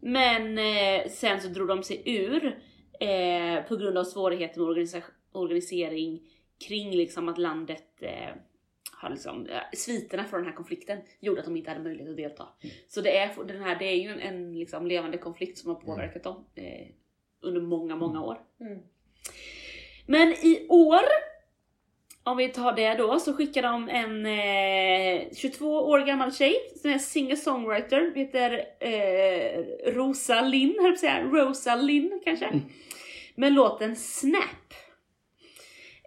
Men 0.00 0.58
eh, 0.58 1.08
sen 1.10 1.40
så 1.40 1.48
drog 1.48 1.68
de 1.68 1.82
sig 1.82 2.02
ur 2.04 2.58
eh, 3.00 3.62
på 3.68 3.76
grund 3.76 3.98
av 3.98 4.04
svårigheter 4.04 4.60
med 4.60 4.68
organisa- 4.68 5.10
organisering 5.32 6.20
kring 6.68 6.90
liksom 6.90 7.28
att 7.28 7.38
landet 7.38 8.02
eh, 8.02 8.34
har 8.92 9.10
liksom, 9.10 9.46
eh, 9.46 9.60
sviterna 9.74 10.24
från 10.24 10.40
den 10.40 10.48
här 10.48 10.56
konflikten 10.56 10.98
gjorde 11.20 11.40
att 11.40 11.46
de 11.46 11.56
inte 11.56 11.70
hade 11.70 11.82
möjlighet 11.82 12.10
att 12.10 12.16
delta. 12.16 12.48
Så 12.88 13.00
det 13.00 13.18
är, 13.18 13.44
den 13.44 13.62
här, 13.62 13.78
det 13.78 13.84
är 13.84 13.96
ju 13.96 14.08
en, 14.08 14.20
en 14.20 14.58
liksom 14.58 14.86
levande 14.86 15.18
konflikt 15.18 15.58
som 15.58 15.68
har 15.68 15.80
påverkat 15.80 16.22
dem 16.22 16.44
eh, 16.54 16.86
under 17.40 17.60
många, 17.60 17.96
många 17.96 18.22
år. 18.22 18.40
Mm. 18.60 18.78
Men 20.06 20.28
i 20.28 20.66
år, 20.68 21.02
om 22.24 22.36
vi 22.36 22.48
tar 22.48 22.72
det 22.72 22.94
då, 22.94 23.18
så 23.18 23.32
skickar 23.32 23.62
de 23.62 23.88
en 23.88 24.26
eh, 24.26 25.34
22 25.36 25.66
år 25.66 25.98
gammal 25.98 26.32
tjej 26.34 26.54
som 26.82 26.90
är 26.90 26.98
singer-songwriter, 26.98 28.12
heter 28.14 28.64
eh, 28.80 29.92
Rosa 29.92 30.40
Linn, 30.40 30.76
höll 30.80 30.90
jag 30.90 30.98
säga, 30.98 31.22
Rosa 31.22 31.76
Linn 31.76 32.20
kanske. 32.24 32.60
Med 33.34 33.52
låten 33.52 33.96
Snap. 33.96 34.74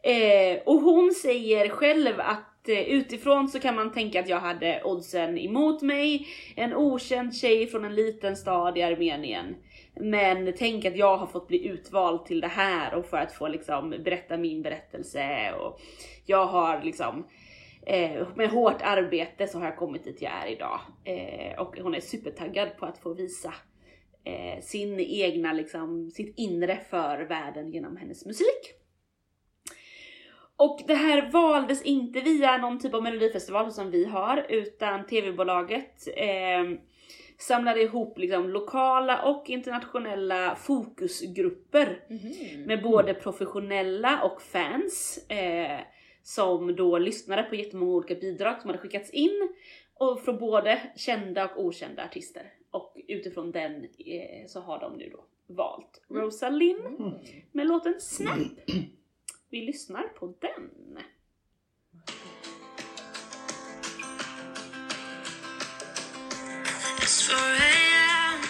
Eh, 0.04 0.60
och 0.66 0.82
hon 0.82 1.12
säger 1.12 1.70
själv 1.70 2.20
att 2.20 2.51
Eh, 2.68 2.80
utifrån 2.80 3.48
så 3.48 3.60
kan 3.60 3.76
man 3.76 3.92
tänka 3.92 4.20
att 4.20 4.30
jag 4.30 4.40
hade 4.40 4.84
oddsen 4.84 5.38
emot 5.38 5.82
mig. 5.82 6.28
En 6.56 6.74
okänd 6.74 7.36
tjej 7.36 7.68
från 7.68 7.86
en 7.86 7.96
liten 7.96 8.36
stad 8.36 8.78
i 8.78 8.82
Armenien. 8.82 9.56
Men 9.96 10.54
tänk 10.58 10.86
att 10.86 10.96
jag 10.96 11.18
har 11.18 11.28
fått 11.28 11.48
bli 11.48 11.68
utvald 11.68 12.26
till 12.26 12.42
det 12.42 12.48
här 12.48 12.94
och 12.94 13.06
för 13.06 13.18
att 13.18 13.34
få 13.34 13.48
liksom 13.48 13.90
berätta 13.90 14.38
min 14.38 14.62
berättelse. 14.62 15.54
Och 15.54 15.82
jag 16.26 16.46
har 16.46 16.84
liksom 16.84 17.28
eh, 17.86 18.28
med 18.36 18.50
hårt 18.50 18.82
arbete 18.82 19.48
så 19.48 19.60
har 19.60 19.66
jag 19.66 19.78
kommit 19.78 20.04
dit 20.04 20.22
jag 20.22 20.32
är 20.32 20.52
idag. 20.52 20.80
Eh, 21.04 21.60
och 21.60 21.78
hon 21.78 21.96
är 21.96 22.00
supertaggad 22.00 22.78
på 22.78 22.86
att 22.86 22.98
få 22.98 23.14
visa 23.14 23.54
eh, 24.24 24.62
sin 24.62 25.00
egna, 25.00 25.54
liksom, 25.54 26.12
sitt 26.12 26.34
inre 26.38 26.80
för 26.90 27.22
världen 27.22 27.72
genom 27.72 27.98
hennes 27.98 28.26
musik. 28.26 28.81
Och 30.64 30.82
det 30.88 30.94
här 30.94 31.32
valdes 31.32 31.82
inte 31.84 32.22
via 32.22 32.58
någon 32.58 32.80
typ 32.80 32.94
av 32.94 33.04
melodifestival 33.04 33.72
som 33.72 33.92
vi 33.92 34.06
har, 34.06 34.46
utan 34.50 35.06
tv-bolaget 35.06 36.08
eh, 36.18 36.78
samlade 37.38 37.82
ihop 37.82 38.18
liksom, 38.18 38.50
lokala 38.50 39.22
och 39.24 39.50
internationella 39.50 40.56
fokusgrupper 40.56 42.04
Mhm. 42.10 42.64
med 42.66 42.82
både 42.84 43.14
professionella 43.14 44.24
och 44.24 44.42
fans 44.42 45.26
eh, 45.30 45.80
som 46.24 46.76
då 46.76 46.98
lyssnade 46.98 47.44
på 47.44 47.56
jättemånga 47.56 47.92
olika 47.92 48.16
bidrag 48.16 48.62
som 48.62 48.70
hade 48.70 48.80
skickats 48.82 49.10
in 49.10 49.50
och 49.94 50.22
från 50.22 50.38
både 50.38 50.82
kända 50.96 51.46
och 51.50 51.66
okända 51.66 52.04
artister. 52.04 52.54
Och 52.72 52.98
utifrån 53.08 53.52
den 53.52 53.76
eh, 53.84 54.48
så 54.48 54.60
har 54.60 54.80
de 54.80 54.94
nu 54.98 55.10
då 55.10 55.26
valt 55.56 56.02
Rosalind 56.10 56.86
Mm. 57.00 57.12
med 57.52 57.68
låten 57.68 57.96
Snap. 58.00 58.38
Vi 59.52 59.62
lyssnar 59.62 60.04
på 60.04 60.34
den. 60.40 60.70
It's 67.02 67.28
4 67.28 67.36
a.m. 67.38 68.42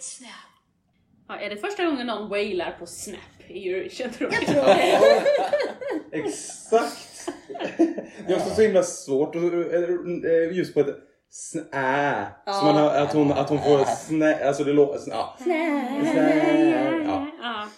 Snap. 0.00 0.30
Ja, 1.28 1.36
är 1.36 1.50
det 1.50 1.56
första 1.56 1.84
gången 1.84 2.06
någon 2.06 2.28
wailar 2.28 2.76
på 2.78 2.86
Snap 2.86 3.18
i 3.48 3.68
Eurovision 3.70 4.10
tror 4.10 4.32
jag? 4.32 4.42
Jag 4.42 4.48
tror 4.48 4.64
det. 4.64 4.98
Exakt! 6.18 7.28
Det 8.26 8.32
är 8.32 8.36
också 8.36 8.54
så 8.54 8.62
himla 8.62 8.82
svårt 8.82 9.34
och, 9.34 9.42
eh, 9.74 10.56
just 10.56 10.74
på 10.74 10.80
ett 10.80 11.09
snä. 11.30 12.26
Så 12.46 12.64
man 12.64 12.76
hör 12.76 13.02
att 13.02 13.12
hon, 13.12 13.32
att 13.32 13.48
hon 13.48 13.58
får 13.58 13.84
snä, 13.84 14.46
alltså 14.46 14.64
det 14.64 14.72
låter, 14.72 15.10
ja. 15.10 15.36
Snä. 15.40 17.02
Ja. 17.04 17.26
Ja. 17.42 17.68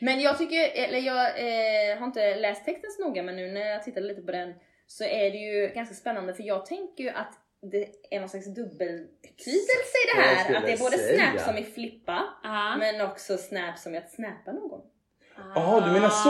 Men 0.00 0.20
jag 0.20 0.38
tycker, 0.38 0.70
eller 0.74 0.98
jag 0.98 1.26
eh, 1.26 1.98
har 1.98 2.06
inte 2.06 2.34
läst 2.34 2.64
texten 2.64 2.90
så 2.90 3.08
noga 3.08 3.22
men 3.22 3.36
nu 3.36 3.52
när 3.52 3.60
jag 3.60 3.82
tittade 3.84 4.06
lite 4.06 4.22
på 4.22 4.32
den 4.32 4.54
så 4.86 5.04
är 5.04 5.30
det 5.30 5.38
ju 5.38 5.72
ganska 5.74 5.94
spännande 5.94 6.34
för 6.34 6.42
jag 6.42 6.66
tänker 6.66 7.04
ju 7.04 7.10
att 7.10 7.34
det 7.70 7.88
är 8.10 8.20
någon 8.20 8.28
slags 8.28 8.46
dubbeltydelse 8.46 9.96
i 10.04 10.16
det 10.16 10.22
här. 10.22 10.54
Att 10.54 10.66
det 10.66 10.72
är 10.72 10.78
både 10.78 10.98
säga. 10.98 11.30
snap 11.30 11.40
som 11.40 11.58
i 11.58 11.64
flippa 11.64 12.24
Ja. 12.42 12.76
men 12.78 13.00
också 13.00 13.36
snap 13.36 13.78
som 13.78 13.94
i 13.94 13.98
att 13.98 14.10
snappa 14.10 14.52
någon. 14.52 14.80
Jaha, 15.54 15.86
du 15.86 15.92
menar 15.92 16.08
så? 16.08 16.28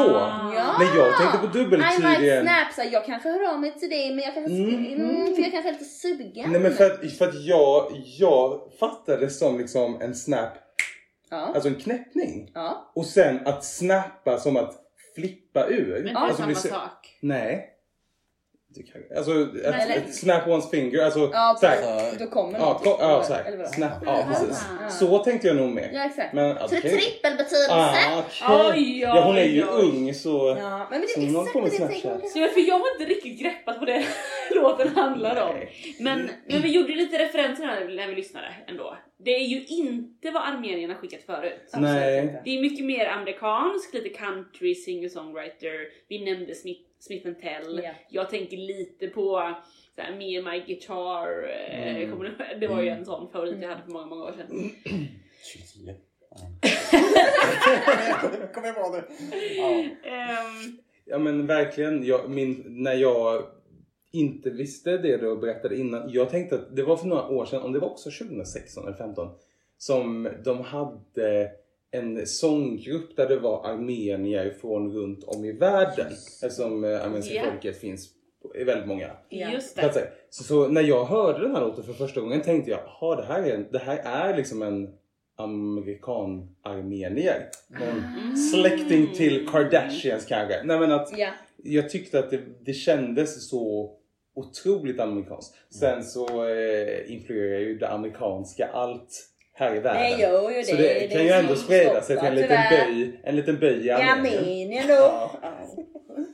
Ja. 0.56 0.76
Nej, 0.78 0.88
jag 0.96 1.16
tänkte 1.18 1.38
på 1.38 1.58
I 1.58 1.62
dubbeltydigen. 1.62 2.46
snap, 2.46 2.72
så 2.74 2.82
jag 2.92 3.04
kanske 3.04 3.28
hör 3.30 3.52
av 3.54 3.60
mig 3.60 3.74
till 3.78 3.90
dig 3.90 4.14
men 4.14 4.24
jag 4.24 4.34
kanske, 4.34 4.52
Mm. 4.52 4.84
mm, 4.86 5.34
för 5.34 5.42
jag 5.42 5.52
kanske 5.52 5.68
är 5.68 5.72
lite 5.72 5.84
sugen. 5.84 6.50
Nej 6.52 6.60
men 6.60 6.72
för 6.72 6.86
att, 6.86 7.12
för 7.12 7.28
att 7.28 7.44
jag, 7.44 7.92
jag 8.18 8.60
fattade 8.80 9.18
det 9.20 9.30
som 9.30 9.58
liksom 9.58 10.00
en 10.00 10.14
snap, 10.14 10.52
Ja. 11.30 11.36
alltså 11.54 11.68
en 11.68 11.74
knäppning. 11.74 12.50
ja. 12.54 12.92
Och 12.94 13.06
sen 13.06 13.46
att 13.46 13.64
snappa 13.64 14.38
som 14.38 14.56
att 14.56 14.74
flippa 15.14 15.66
ur. 15.66 15.94
Men 15.94 16.04
det 16.04 16.10
är 16.10 16.14
alltså, 16.16 16.36
samma 16.36 16.46
blir 16.46 16.56
sak. 16.56 17.18
Nej. 17.20 17.69
Kan, 18.92 19.02
alltså, 19.16 19.33
ett, 19.64 19.96
ett 19.96 20.14
snap 20.14 20.46
one's 20.46 20.70
finger, 20.70 21.02
alltså 21.04 21.30
Ja, 21.33 21.56
så 21.61 21.66
här, 21.66 22.11
Så- 22.11 22.16
då 22.24 22.30
kommer 22.30 22.59
Ja, 22.59 22.72
något. 22.72 22.85
ko- 22.85 22.96
ja 23.00 23.14
Eller- 23.14 23.22
så 23.22 23.33
här. 23.35 23.44
eller? 23.44 23.64
Snap, 23.64 23.92
ja 24.06 24.24
precis. 24.28 24.64
Så 24.98 25.18
tänkte 25.18 25.46
jag 25.46 25.56
nog 25.56 25.70
med. 25.70 25.90
Ja 25.92 26.04
exakt. 26.04 26.35
Men, 26.35 26.56
så 26.56 26.74
är 26.74 26.78
okej. 26.78 26.80
trippelbetydelse. 26.80 27.72
Ah, 27.72 28.18
okej. 28.18 28.48
Oj, 28.48 28.72
oj, 28.76 29.00
ja, 29.00 29.22
hon 29.24 29.37
är 29.37 29.44
ju 29.44 29.62
oj. 29.62 29.83
ung 29.85 30.14
så... 30.14 30.56
Ja, 30.61 30.87
men 30.90 31.00
det 31.00 31.06
Så 31.09 31.20
är 31.20 31.24
exakt 31.24 31.33
det 31.64 31.68
jag 31.68 31.72
Snapchat. 31.72 32.30
Så, 32.30 32.38
för 32.48 32.61
jag 32.68 32.78
har 32.78 33.00
inte 33.00 33.14
riktigt 33.14 33.40
greppat 33.40 33.76
vad 33.78 33.87
det 33.87 34.04
låten 34.54 34.88
handlar 34.88 35.42
om. 35.50 35.56
Men, 36.00 36.30
men 36.46 36.62
vi 36.62 36.68
gjorde 36.68 36.92
lite 36.92 37.18
referenser 37.18 37.64
här 37.64 37.88
när 37.96 38.09
vi 38.09 38.14
lyssnade 38.14 38.46
ändå. 38.66 38.96
Det 39.24 39.30
är 39.35 39.44
ju 39.46 39.64
inte 39.66 40.30
vad 40.30 40.42
armenierna 40.42 40.94
skickat 40.94 41.22
förut. 41.22 41.70
Nej. 41.76 42.40
Det 42.44 42.50
är 42.56 42.61
mycket 42.61 42.85
mer 42.85 43.06
amerikansk, 43.06 43.94
lite 43.94 44.09
country, 44.09 44.74
singer-songwriter. 44.74 45.76
Vi 46.09 46.24
nämnde 46.24 46.54
Smith, 46.54 46.80
Smith 47.00 47.24
Tell. 47.40 47.80
Ja. 47.84 47.90
Jag 48.08 48.30
tänker 48.30 48.56
lite 48.56 49.06
på 49.06 49.54
så 49.94 50.00
här, 50.02 50.16
Me 50.16 50.38
and 50.38 50.46
My 50.48 50.60
Guitar. 50.74 51.48
eh, 51.48 51.96
Mm. 51.96 52.10
kommer 52.10 52.56
Det 52.60 52.66
var 52.68 52.82
ju 52.82 52.88
en 52.88 53.04
sån 53.04 53.30
favorit 53.32 53.56
jag 53.62 53.68
hade 53.68 53.82
för 53.82 53.90
många, 53.92 54.06
många 54.06 54.22
år 54.24 54.32
sedan. 54.32 54.70
29. 55.44 55.94
Jag 58.40 58.54
kommer 58.54 58.72
på 58.72 58.96
det. 58.96 59.04
Ja. 59.56 59.70
Ehm, 60.10 60.78
Ja 61.04 61.18
men 61.18 61.46
verkligen, 61.46 62.04
jag, 62.04 62.30
min, 62.30 62.64
när 62.66 62.94
jag 62.94 63.42
inte 64.12 64.50
visste 64.50 64.98
det 64.98 65.16
du 65.16 65.36
berättade 65.36 65.76
innan. 65.76 66.10
Jag 66.10 66.30
tänkte 66.30 66.54
att 66.54 66.76
det 66.76 66.82
var 66.82 66.96
för 66.96 67.06
några 67.06 67.28
år 67.28 67.44
sedan, 67.44 67.62
om 67.62 67.72
det 67.72 67.78
var 67.78 67.88
också 67.90 68.10
2016 68.10 68.84
eller 68.84 68.92
2015 68.96 69.38
som 69.78 70.28
de 70.44 70.60
hade 70.60 71.50
en 71.90 72.26
sånggrupp 72.26 73.16
där 73.16 73.29
det 73.29 73.37
var 73.37 73.66
armenier 73.66 74.50
från 74.61 74.92
runt 74.92 75.24
om 75.24 75.44
i 75.44 75.53
världen. 75.53 76.12
Eftersom 76.42 76.85
eh, 76.85 77.05
armeniska 77.05 77.35
Ja. 77.35 77.42
folket 77.50 77.81
finns 77.81 78.09
i 78.55 78.64
väldigt 78.64 78.88
många 78.88 79.11
det. 79.31 79.61
platser. 79.76 80.11
Så, 80.31 80.44
så 80.44 80.68
när 80.68 80.83
jag 80.83 81.05
hörde 81.05 81.42
den 81.42 81.55
här 81.55 81.61
låten 81.61 81.85
för 81.85 81.92
första 81.92 82.20
gången 82.20 82.40
tänkte 82.40 82.70
jag, 82.70 82.81
jaha 83.00 83.16
det 83.16 83.24
här 83.26 83.42
är, 83.42 83.55
en- 83.55 83.66
det 83.72 83.79
här 83.79 83.96
är 84.05 84.37
liksom 84.37 84.62
en 84.62 84.88
amerikan-armenier. 85.37 87.48
Någon 87.68 88.37
släkting 88.37 89.14
till 89.14 89.48
Kardashians 89.48 90.24
kanske. 90.26 90.62
Nej 90.64 90.81
men 90.81 90.92
att 90.92 91.18
Ja. 91.18 91.29
jag 91.57 91.90
tyckte 91.90 92.18
att 92.18 92.31
det, 92.31 92.40
det 92.64 92.72
kändes 92.72 93.48
så 93.48 93.92
otroligt 94.35 95.00
amerikanskt. 95.00 95.55
Sen 95.70 96.05
så 96.05 96.44
eh, 96.48 97.12
influerar 97.12 97.59
ju 97.61 97.79
det 97.79 97.88
amerikanska 97.88 98.66
allt 98.72 99.26
här 99.60 99.76
i 99.76 99.78
världen. 99.78 100.02
Det 100.18 100.22
gör 100.22 100.50
ju 100.50 100.56
det. 100.56 100.64
så 100.64 100.76
det, 100.76 101.12
kan 101.12 101.22
ju 101.24 101.30
ändå 101.30 101.54
sprida 101.56 102.02
sig 102.02 102.16
till 102.18 102.26
en 102.26 102.34
liten 102.34 102.48
tyvärr. 102.70 102.86
böj, 102.86 103.20
en 103.24 103.36
liten 103.36 103.58
böj 103.58 103.76
i 103.82 103.86
I 103.86 103.90
Armenien. 103.90 104.38
Armenien 104.38 104.86
då. 104.88 104.94
Ja. 104.94 105.30
Ja. 105.42 105.52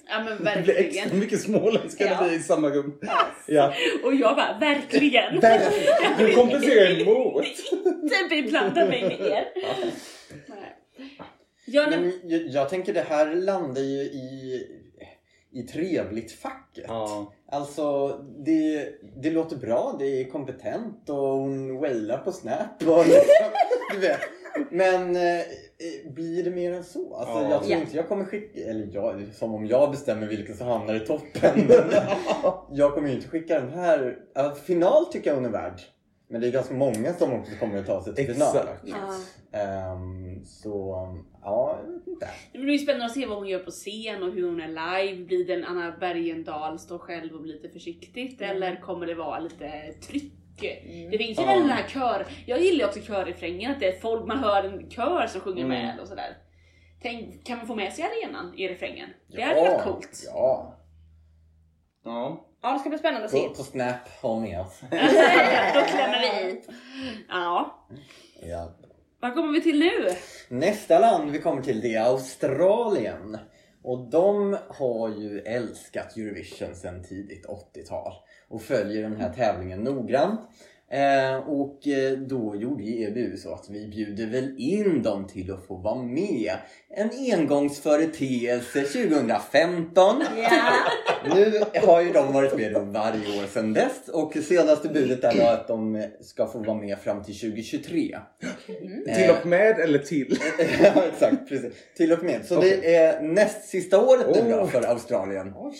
Ja 0.08 0.24
men 0.24 0.44
Det 0.56 0.62
blir 0.62 0.74
extra 0.76 0.82
verkligen. 1.02 1.18
mycket 1.18 1.40
småländska 1.40 2.04
när 2.04 2.10
Ja. 2.12 2.18
vi 2.28 2.34
är 2.34 2.38
i 2.38 2.42
samma 2.42 2.68
rum. 2.68 2.98
Ja. 3.46 3.72
Och 4.04 4.14
jag 4.14 4.36
bara, 4.36 4.58
verkligen. 4.60 5.40
Du 6.18 6.34
kompenserar 6.34 7.00
emot. 7.00 7.44
Inte 8.02 8.42
beblanda 8.42 8.86
mig 8.86 9.02
med 9.02 9.20
er. 9.20 9.44
Nej. 10.46 10.76
Ja, 11.68 11.86
nej, 11.90 11.98
Men 12.00 12.12
jag, 12.24 12.40
jag 12.48 12.68
tänker 12.68 12.92
det 12.94 13.04
här 13.08 13.34
landar 13.34 13.82
ju 13.82 14.00
i, 14.02 14.62
i 15.59 15.62
trevligt-facket. 15.62 16.85
Ja. 16.88 17.33
Alltså, 17.49 18.09
det, 18.38 18.88
det 19.16 19.31
låter 19.31 19.57
bra, 19.57 19.97
det 19.99 20.07
är 20.21 20.25
kompetent 20.31 21.09
och 21.11 21.16
hon 21.16 21.79
wailar 21.81 22.19
på 22.19 22.33
Snap 22.33 22.83
och 22.87 22.99
liksom, 23.07 23.51
du 23.95 23.99
vet. 24.01 24.21
Men 24.71 25.16
eh, 25.16 25.42
blir 26.14 26.45
det 26.45 26.51
mer 26.51 26.73
än 26.73 26.85
så? 26.85 27.16
Alltså, 27.16 27.35
Ja. 27.35 27.51
jag 27.51 27.62
tror 27.64 27.81
inte 27.81 27.97
jag 27.97 28.09
kommer 28.09 28.25
skicka, 28.25 28.61
eller 28.61 28.88
jag, 28.92 29.27
som 29.35 29.55
om 29.55 29.66
jag 29.66 29.90
bestämmer 29.90 30.27
vilken 30.27 30.57
som 30.57 30.66
hamnar 30.66 30.95
i 30.95 31.01
toppen. 31.01 31.71
Jag 32.73 32.95
kommer 32.95 33.09
ju 33.09 33.14
inte 33.14 33.29
skicka 33.29 33.61
den 33.61 33.71
här. 33.71 34.16
Ja, 34.35 34.55
final 34.64 35.07
tycker 35.07 35.31
jag 35.31 35.35
hon 35.35 35.45
är 35.45 35.51
värd. 35.51 35.81
Men 36.29 36.40
det 36.40 36.47
är 36.49 36.53
ganska 36.53 36.75
många 36.75 37.14
som 37.14 37.33
också 37.33 37.53
kommer 37.61 37.79
att 37.79 37.87
ta 37.87 38.05
sig 38.05 38.14
till 38.14 38.33
final. 38.33 38.57
Exakt. 38.57 38.83
Ja. 38.85 38.97
Så, 40.46 40.70
ja, 41.42 41.78
jag 41.85 41.92
vet 41.92 42.06
inte. 42.06 42.28
Det 42.52 42.59
blir 42.59 42.72
ju 42.72 42.78
spännande 42.78 43.06
att 43.06 43.12
se 43.12 43.26
vad 43.26 43.38
hon 43.38 43.48
gör 43.48 43.59
på 43.59 43.70
scen 43.70 44.22
och 44.22 44.32
hur 44.32 44.46
hon 44.46 44.61
är 44.61 44.68
live. 44.68 45.24
Blir 45.24 45.46
det 45.46 45.54
en 45.54 45.64
Anna 45.64 45.96
Bergendahl 46.00 46.78
står 46.78 46.98
själv 46.98 47.35
och 47.35 47.42
blir 47.42 47.52
lite 47.54 47.68
försiktigt 47.68 48.40
eller 48.40 48.80
kommer 48.80 49.06
det 49.06 49.14
vara 49.14 49.38
lite 49.38 49.92
tryck? 50.09 50.32
Det 51.11 51.18
finns 51.18 51.38
ju 51.38 51.42
Ja. 51.42 51.48
väl 51.48 51.59
den 51.61 51.70
här 51.70 51.88
kör... 51.88 52.26
Jag 52.46 52.61
gillar 52.62 52.87
också 52.87 53.00
körrefrängen, 53.00 53.72
att 53.72 53.80
det 53.80 53.88
är 53.88 54.00
folk, 54.00 54.26
man 54.26 54.38
hör 54.38 54.64
en 54.64 54.90
kör 54.90 55.26
som 55.26 55.40
sjunger 55.40 55.64
Mm. 55.64 55.78
med 55.78 56.00
och 56.00 56.09
sådär. 56.09 56.37
Tänk, 57.02 57.46
kan 57.46 57.59
man 57.59 57.66
få 57.66 57.74
med 57.74 57.92
sig 57.92 58.04
arenan 58.04 58.54
i 58.59 58.68
refrängen? 58.68 59.09
Det 59.28 59.42
hade 59.42 59.61
varit 59.61 59.82
coolt. 59.85 60.22
Ja, 60.35 60.72
Ja. 62.04 62.42
Ja, 62.62 62.72
det 62.72 62.78
ska 62.78 62.88
bli 62.88 62.98
spännande 62.98 63.24
att 63.24 63.30
se. 63.30 63.48
på, 63.48 63.54
på 63.54 63.62
Snap, 63.62 64.09
håll 64.22 64.40
med 64.42 64.61
oss. 64.61 64.80
Då 65.74 65.80
klämmer 65.87 66.20
vi 66.20 66.50
i. 66.50 66.61
Ja. 67.28 67.87
Ja. 68.42 68.70
Vad 69.20 69.35
kommer 69.35 69.52
vi 69.52 69.61
till 69.61 69.79
nu? 69.79 70.09
Nästa 70.48 70.98
land 70.98 71.31
vi 71.31 71.38
kommer 71.38 71.62
till 71.62 71.81
det 71.81 71.94
är 71.94 72.05
Australien. 72.05 73.38
Och 73.83 74.11
de 74.11 74.59
har 74.68 75.09
ju 75.09 75.40
älskat 75.40 76.16
Eurovision 76.16 76.74
sedan 76.74 77.02
tidigt 77.02 77.46
80-tal 77.46 78.12
och 78.48 78.62
följer 78.62 79.02
den 79.02 79.16
här 79.16 79.33
tävlingen 79.33 79.81
noggrant. 79.81 80.40
Eh, 80.90 81.37
och 81.37 81.88
eh, 81.88 82.18
då 82.18 82.57
gjorde 82.57 82.85
ju 82.85 83.07
EBU 83.07 83.37
så 83.37 83.55
att 83.55 83.66
vi 83.70 83.87
bjuder 83.87 84.27
väl 84.27 84.55
in 84.59 85.03
dem 85.03 85.27
till 85.27 85.53
att 85.53 85.66
få 85.66 85.77
vara 85.77 86.03
med. 86.03 86.53
En 86.90 87.11
engångsföreteelse 87.33 88.81
2015. 88.83 90.25
Ja. 90.37 90.72
Nu 91.35 91.61
har 91.87 92.01
ju 92.01 92.12
de 92.12 92.33
varit 92.33 92.57
med 92.57 92.72
då 92.72 92.81
varje 92.81 93.40
år 93.42 93.46
sedan 93.46 93.72
dess 93.72 94.09
och 94.12 94.35
senaste 94.49 94.88
budet 94.88 95.25
är 95.25 95.35
då 95.40 95.46
att 95.46 95.68
de 95.68 96.07
ska 96.20 96.46
få 96.46 96.59
vara 96.59 96.77
med 96.77 96.99
fram 96.99 97.25
till 97.25 97.38
2023. 97.38 98.18
Till 99.16 99.31
och 99.40 99.46
med 99.46 99.79
eller 99.79 99.99
till? 99.99 100.38
ja, 100.83 101.03
exakt. 101.12 101.49
Precis. 101.49 101.72
Till 101.96 102.12
och 102.12 102.22
med. 102.22 102.46
Så 102.46 102.61
det 102.61 102.96
är 102.96 103.20
näst 103.20 103.68
sista 103.68 104.01
året 104.07 104.27
nu 104.44 104.51
då 104.51 104.57
Oh. 104.57 104.68
för 104.68 104.83
Australien. 104.83 105.53
Wow. 105.53 105.70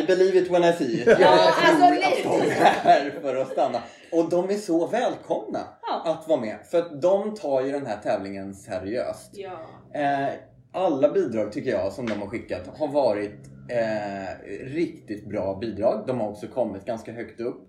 I 0.00 0.06
believe 0.06 0.38
it 0.38 0.50
when 0.50 0.64
I 0.64 0.72
see 0.72 0.84
it. 0.84 1.06
Ja, 1.06 1.14
Jag 1.20 1.30
alltså, 1.30 2.22
tror 2.22 2.38
att 2.38 2.44
de 2.44 2.50
är 2.50 2.54
här 2.54 3.12
för 3.22 3.36
att 3.36 3.52
stanna. 3.52 3.82
Och 4.12 4.30
de 4.30 4.50
är 4.50 4.54
så 4.54 4.86
välkomna 4.86 5.58
Ja. 5.82 6.02
att 6.04 6.28
vara 6.28 6.40
med. 6.40 6.58
För 6.70 6.78
att 6.78 7.02
de 7.02 7.34
tar 7.34 7.62
ju 7.62 7.72
den 7.72 7.86
här 7.86 7.96
tävlingen 8.02 8.54
seriöst. 8.54 9.30
Ja. 9.32 9.60
Eh, 9.94 10.28
alla 10.72 11.12
bidrag 11.12 11.52
tycker 11.52 11.70
jag 11.70 11.92
som 11.92 12.06
de 12.06 12.20
har 12.20 12.26
skickat 12.26 12.66
har 12.78 12.88
varit 12.88 13.34
eh, 13.68 14.48
riktigt 14.64 15.28
bra 15.28 15.58
bidrag. 15.60 16.04
De 16.06 16.20
har 16.20 16.28
också 16.28 16.46
kommit 16.46 16.84
ganska 16.84 17.12
högt 17.12 17.40
upp. 17.40 17.68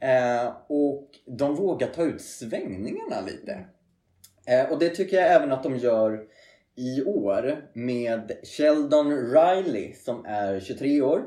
Mm. 0.00 0.44
Eh, 0.46 0.52
och 0.68 1.08
de 1.38 1.54
vågar 1.54 1.88
ta 1.88 2.02
ut 2.02 2.20
svängningarna 2.22 3.20
lite. 3.26 3.64
Eh, 4.46 4.72
och 4.72 4.78
det 4.78 4.88
tycker 4.88 5.16
jag 5.16 5.32
även 5.32 5.52
att 5.52 5.62
de 5.62 5.76
gör 5.76 6.20
i 6.76 7.02
år 7.04 7.64
med 7.74 8.32
Sheldon 8.42 9.12
Riley 9.12 9.94
som 9.94 10.24
är 10.24 10.60
23 10.60 11.02
år. 11.02 11.22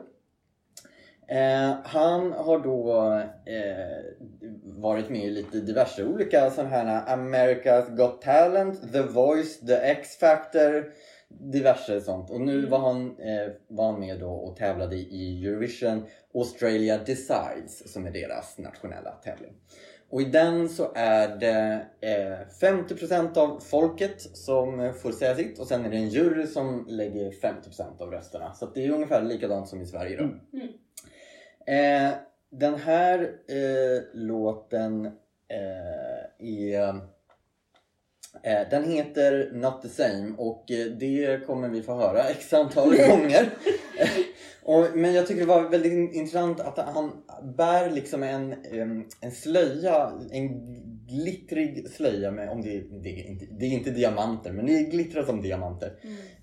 Eh, 1.27 1.75
han 1.83 2.33
har 2.33 2.59
då 2.59 3.13
eh, 3.45 4.03
varit 4.63 5.09
med 5.09 5.23
i 5.25 5.29
lite 5.29 5.57
diverse 5.57 6.03
olika 6.03 6.51
sådana 6.51 6.69
här 6.69 7.17
America's 7.17 7.95
Got 7.95 8.21
Talent, 8.21 8.93
The 8.93 9.01
Voice, 9.01 9.59
The 9.59 9.75
X-Factor, 9.75 10.93
diverse 11.29 12.01
sånt. 12.01 12.29
Och 12.29 12.41
nu 12.41 12.65
var 12.65 12.79
han, 12.79 13.19
eh, 13.19 13.51
var 13.67 13.91
han 13.91 13.99
med 13.99 14.19
då 14.19 14.31
och 14.31 14.55
tävlade 14.57 14.95
i 14.95 15.45
Eurovision 15.45 16.05
Australia 16.33 16.97
Decides 16.97 17.93
som 17.93 18.05
är 18.05 18.11
deras 18.11 18.57
nationella 18.57 19.11
tävling. 19.11 19.53
Och 20.13 20.21
i 20.21 20.25
den 20.25 20.69
så 20.69 20.91
är 20.95 21.27
det 21.37 21.85
eh, 22.01 22.67
50% 22.69 23.37
av 23.37 23.59
folket 23.59 24.21
som 24.21 24.79
eh, 24.79 24.93
får 24.93 25.11
säga 25.11 25.35
sitt 25.35 25.59
och 25.59 25.67
sen 25.67 25.85
är 25.85 25.89
det 25.89 25.97
en 25.97 26.09
jury 26.09 26.47
som 26.47 26.85
lägger 26.87 27.31
50% 27.31 28.01
av 28.01 28.11
rösterna. 28.11 28.53
Så 28.53 28.65
det 28.65 28.85
är 28.85 28.89
ungefär 28.89 29.21
likadant 29.21 29.67
som 29.67 29.81
i 29.81 29.85
Sverige 29.85 30.17
då. 30.17 30.23
Mm. 30.23 30.69
Eh, 31.67 32.13
den 32.49 32.75
här 32.75 33.19
eh, 33.47 34.03
låten 34.13 35.05
eh, 35.47 36.47
är 36.47 36.87
Eh, 36.87 36.95
Den 38.69 38.91
heter 38.91 39.51
Not 39.53 39.81
the 39.81 39.89
same 39.89 40.33
och 40.37 40.71
eh, 40.71 40.85
det 40.85 41.45
kommer 41.47 41.69
vi 41.69 41.81
få 41.81 41.95
höra 41.95 42.23
x 42.23 42.53
antal 42.53 42.89
gånger. 43.09 43.49
Eh, 43.99 44.09
och, 44.63 44.85
men 44.95 45.13
jag 45.13 45.27
tycker 45.27 45.41
det 45.41 45.47
var 45.47 45.69
väldigt 45.69 45.93
in- 45.93 46.13
intressant 46.13 46.59
att 46.59 46.77
han 46.77 47.11
bär 47.57 47.89
liksom 47.89 48.23
en, 48.23 48.55
en 49.21 49.31
slöja, 49.31 50.11
en 50.31 50.49
glittrig 51.07 51.89
slöja 51.89 52.31
med, 52.31 52.49
om 52.49 52.61
det, 52.61 52.83
det, 53.03 53.09
är 53.09 53.29
inte, 53.29 53.45
det 53.45 53.65
är 53.65 53.69
inte 53.69 53.91
diamanter, 53.91 54.51
men 54.51 54.65
det 54.65 54.83
glittrar 54.83 55.23
som 55.23 55.41
diamanter. 55.41 55.93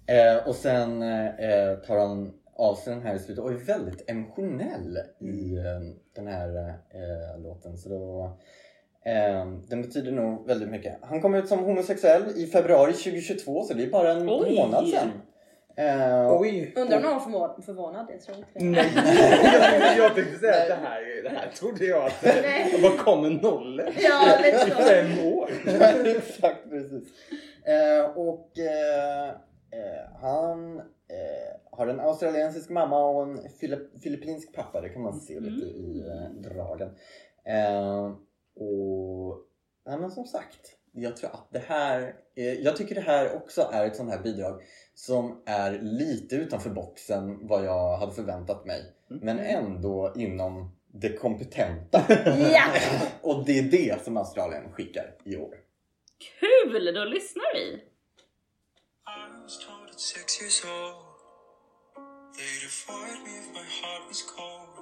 Eh, 0.07 0.48
och 0.48 0.55
sen 0.55 1.03
eh, 1.03 1.74
tar 1.87 1.98
han 1.98 2.33
av 2.57 2.74
sig 2.74 2.94
den 2.94 3.03
här 3.03 3.14
i 3.14 3.18
slutet 3.18 3.44
och 3.44 3.50
är 3.53 3.57
väldigt 3.57 4.11
emotionell 4.11 4.98
i 5.20 5.57
eh, 5.57 5.81
den 6.16 6.26
här 6.26 6.68
eh, 6.68 7.42
låten. 7.42 7.79
Så 7.79 7.88
då, 7.88 8.24
eh, 8.24 8.33
den 9.69 9.83
betyder 9.83 10.13
nog 10.13 10.47
väldigt 10.47 10.69
mycket. 10.69 10.99
Han 11.03 11.21
kom 11.21 11.35
ut 11.35 11.49
som 11.49 11.59
homosexuell 11.65 12.23
i 12.37 12.47
februari 12.47 12.93
2022 12.93 13.63
så 13.63 13.75
det 13.75 13.83
är 13.83 13.91
bara 13.91 14.13
en 14.13 14.29
Oj. 14.31 14.57
månad 14.57 14.89
sedan. 14.89 15.11
Oj! 16.41 16.73
Undrar 16.77 16.97
om 16.97 17.03
någon 17.03 17.13
var 17.13 17.21
förvå- 17.49 17.63
förvånad? 17.63 18.07
Jag 18.11 18.21
tror 18.23 18.37
inte 18.37 18.49
det. 18.55 18.65
Nej, 18.65 18.93
jag, 19.97 20.05
jag 20.07 20.15
tänkte 20.15 20.39
säga 20.39 20.63
att 20.63 20.69
det 20.69 20.75
här, 20.89 21.23
det 21.23 21.29
här 21.29 21.49
trodde 21.51 21.85
jag 21.85 22.07
att... 22.07 22.23
Nej. 22.25 22.81
Vad 22.83 22.99
kommer 22.99 23.31
nollor? 23.31 23.89
Ja, 23.99 24.39
lite 24.43 24.67
I 24.67 24.71
så. 24.71 24.77
fem 24.77 25.27
år? 25.35 25.51
Exakt, 26.17 26.71
precis. 26.71 27.09
Eh, 27.65 28.11
och 28.17 28.59
eh, 28.59 29.35
han 30.21 30.79
eh, 30.79 31.61
har 31.71 31.87
en 31.87 32.01
australiensisk 32.01 32.71
mamma 32.71 33.05
och 33.09 33.23
en 33.23 33.39
filip- 33.61 34.01
filippinsk 34.03 34.55
pappa. 34.55 34.81
Det 34.81 34.89
kan 34.89 35.03
man 35.03 35.21
se 35.21 35.41
lite 35.41 35.67
i 35.67 36.05
dragen. 36.35 36.91
Och 38.61 39.38
ja, 39.85 39.96
men 39.96 40.11
som 40.11 40.25
sagt, 40.25 40.77
jag 40.92 41.16
tror 41.16 41.31
att 41.31 41.49
det 41.51 41.59
här, 41.59 42.14
eh, 42.37 42.53
jag 42.55 42.77
tycker 42.77 42.94
det 42.94 43.01
här 43.01 43.37
också 43.37 43.68
är 43.73 43.87
ett 43.87 43.96
sånt 43.96 44.11
här 44.11 44.23
bidrag 44.23 44.62
som 44.94 45.42
är 45.46 45.79
lite 45.83 46.37
utanför 46.37 46.70
boxen 46.70 47.46
vad 47.46 47.64
jag 47.64 47.96
hade 47.96 48.12
förväntat 48.12 48.66
mig. 48.66 48.83
Men 49.09 49.38
ändå 49.38 50.12
inom 50.16 50.77
det 50.87 51.12
kompetenta. 51.16 52.05
Ja! 52.53 52.64
Och 53.23 53.44
det 53.44 53.59
är 53.59 53.62
det 53.62 54.05
som 54.05 54.16
Australien 54.16 54.73
skickar 54.73 55.16
i 55.25 55.37
år. 55.37 55.55
Kul! 56.40 56.94
Då 56.94 57.05
lyssnar 57.05 57.55
vi. 57.55 57.83
Six 59.96 60.40
years 60.42 60.64
old 60.64 61.11
they'd 62.40 62.64
avoid 62.64 63.18
me 63.25 63.38
if 63.38 63.53
my 63.53 63.66
heart 63.81 64.09
was 64.09 64.23
cold. 64.23 64.80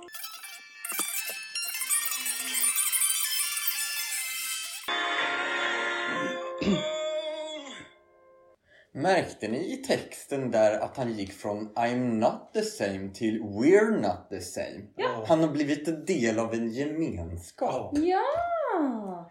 Märkte 8.94 9.48
ni 9.48 9.72
i 9.72 9.76
texten 9.76 10.50
där 10.50 10.78
att 10.80 10.96
han 10.96 11.12
gick 11.12 11.32
från 11.32 11.68
I'm 11.74 11.96
not 12.18 12.50
the 12.54 12.62
same 12.62 13.10
till 13.14 13.40
We're 13.42 14.00
not 14.00 14.30
the 14.30 14.40
same? 14.40 14.82
Han 15.26 15.40
har 15.40 15.48
blivit 15.48 15.88
en 15.88 16.04
del 16.04 16.38
av 16.38 16.54
en 16.54 16.68
gemenskap, 16.72 17.92
Ja! 17.98 18.20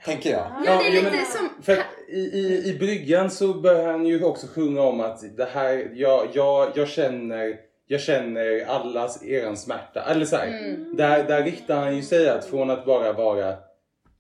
tänker 0.06 0.30
jag. 0.32 0.52
Ja, 0.66 0.78
det 0.78 0.88
är 0.88 0.96
ja, 0.96 1.02
lite 1.02 1.12
men- 1.12 1.26
som... 1.26 1.50
För 1.64 1.78
i, 2.10 2.20
i, 2.20 2.70
i 2.70 2.78
bryggan 2.80 3.32
så 3.32 3.54
börjar 3.54 3.92
han 3.92 4.06
ju 4.06 4.24
också 4.24 4.48
sjunga 4.48 4.82
om 4.82 5.00
att 5.00 5.38
det 5.38 5.46
här, 5.46 5.92
jag, 5.94 6.28
jag, 6.34 6.72
jag 6.76 6.88
känner 6.88 7.60
jag 7.90 8.02
känner 8.02 8.66
allas 8.66 9.24
eran 9.24 9.58
smärta. 9.58 10.04
Eller 10.04 10.26
så 10.26 10.36
här, 10.36 10.48
Mm. 10.48 10.96
där, 10.96 11.24
där 11.24 11.44
riktar 11.44 11.76
han 11.80 11.96
ju 11.96 12.02
sig 12.02 12.30
att 12.30 12.46
från 12.46 12.70
att 12.70 12.86
bara 12.86 13.14
vara 13.14 13.56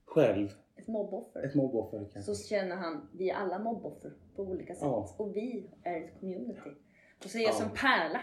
själv, 0.05 0.49
Ett 0.87 0.93
mobboffer. 0.93 1.45
ett 1.45 1.55
mobboffer 1.55 1.97
kanske. 2.13 2.21
Så 2.35 2.47
känner 2.47 2.75
han, 2.75 3.09
vi 3.13 3.29
är 3.29 3.35
alla 3.35 3.59
mobboffer 3.59 4.11
på 4.35 4.41
olika 4.43 4.73
sätt. 4.73 4.83
Ja. 4.83 5.15
Och 5.17 5.35
vi 5.35 5.69
är 5.83 5.97
ett 5.97 6.19
community. 6.19 6.69
Och 7.23 7.29
så 7.29 7.37
är 7.37 7.41
jag 7.41 7.49
Ja. 7.51 7.55
som 7.55 7.69
Pärla. 7.69 8.21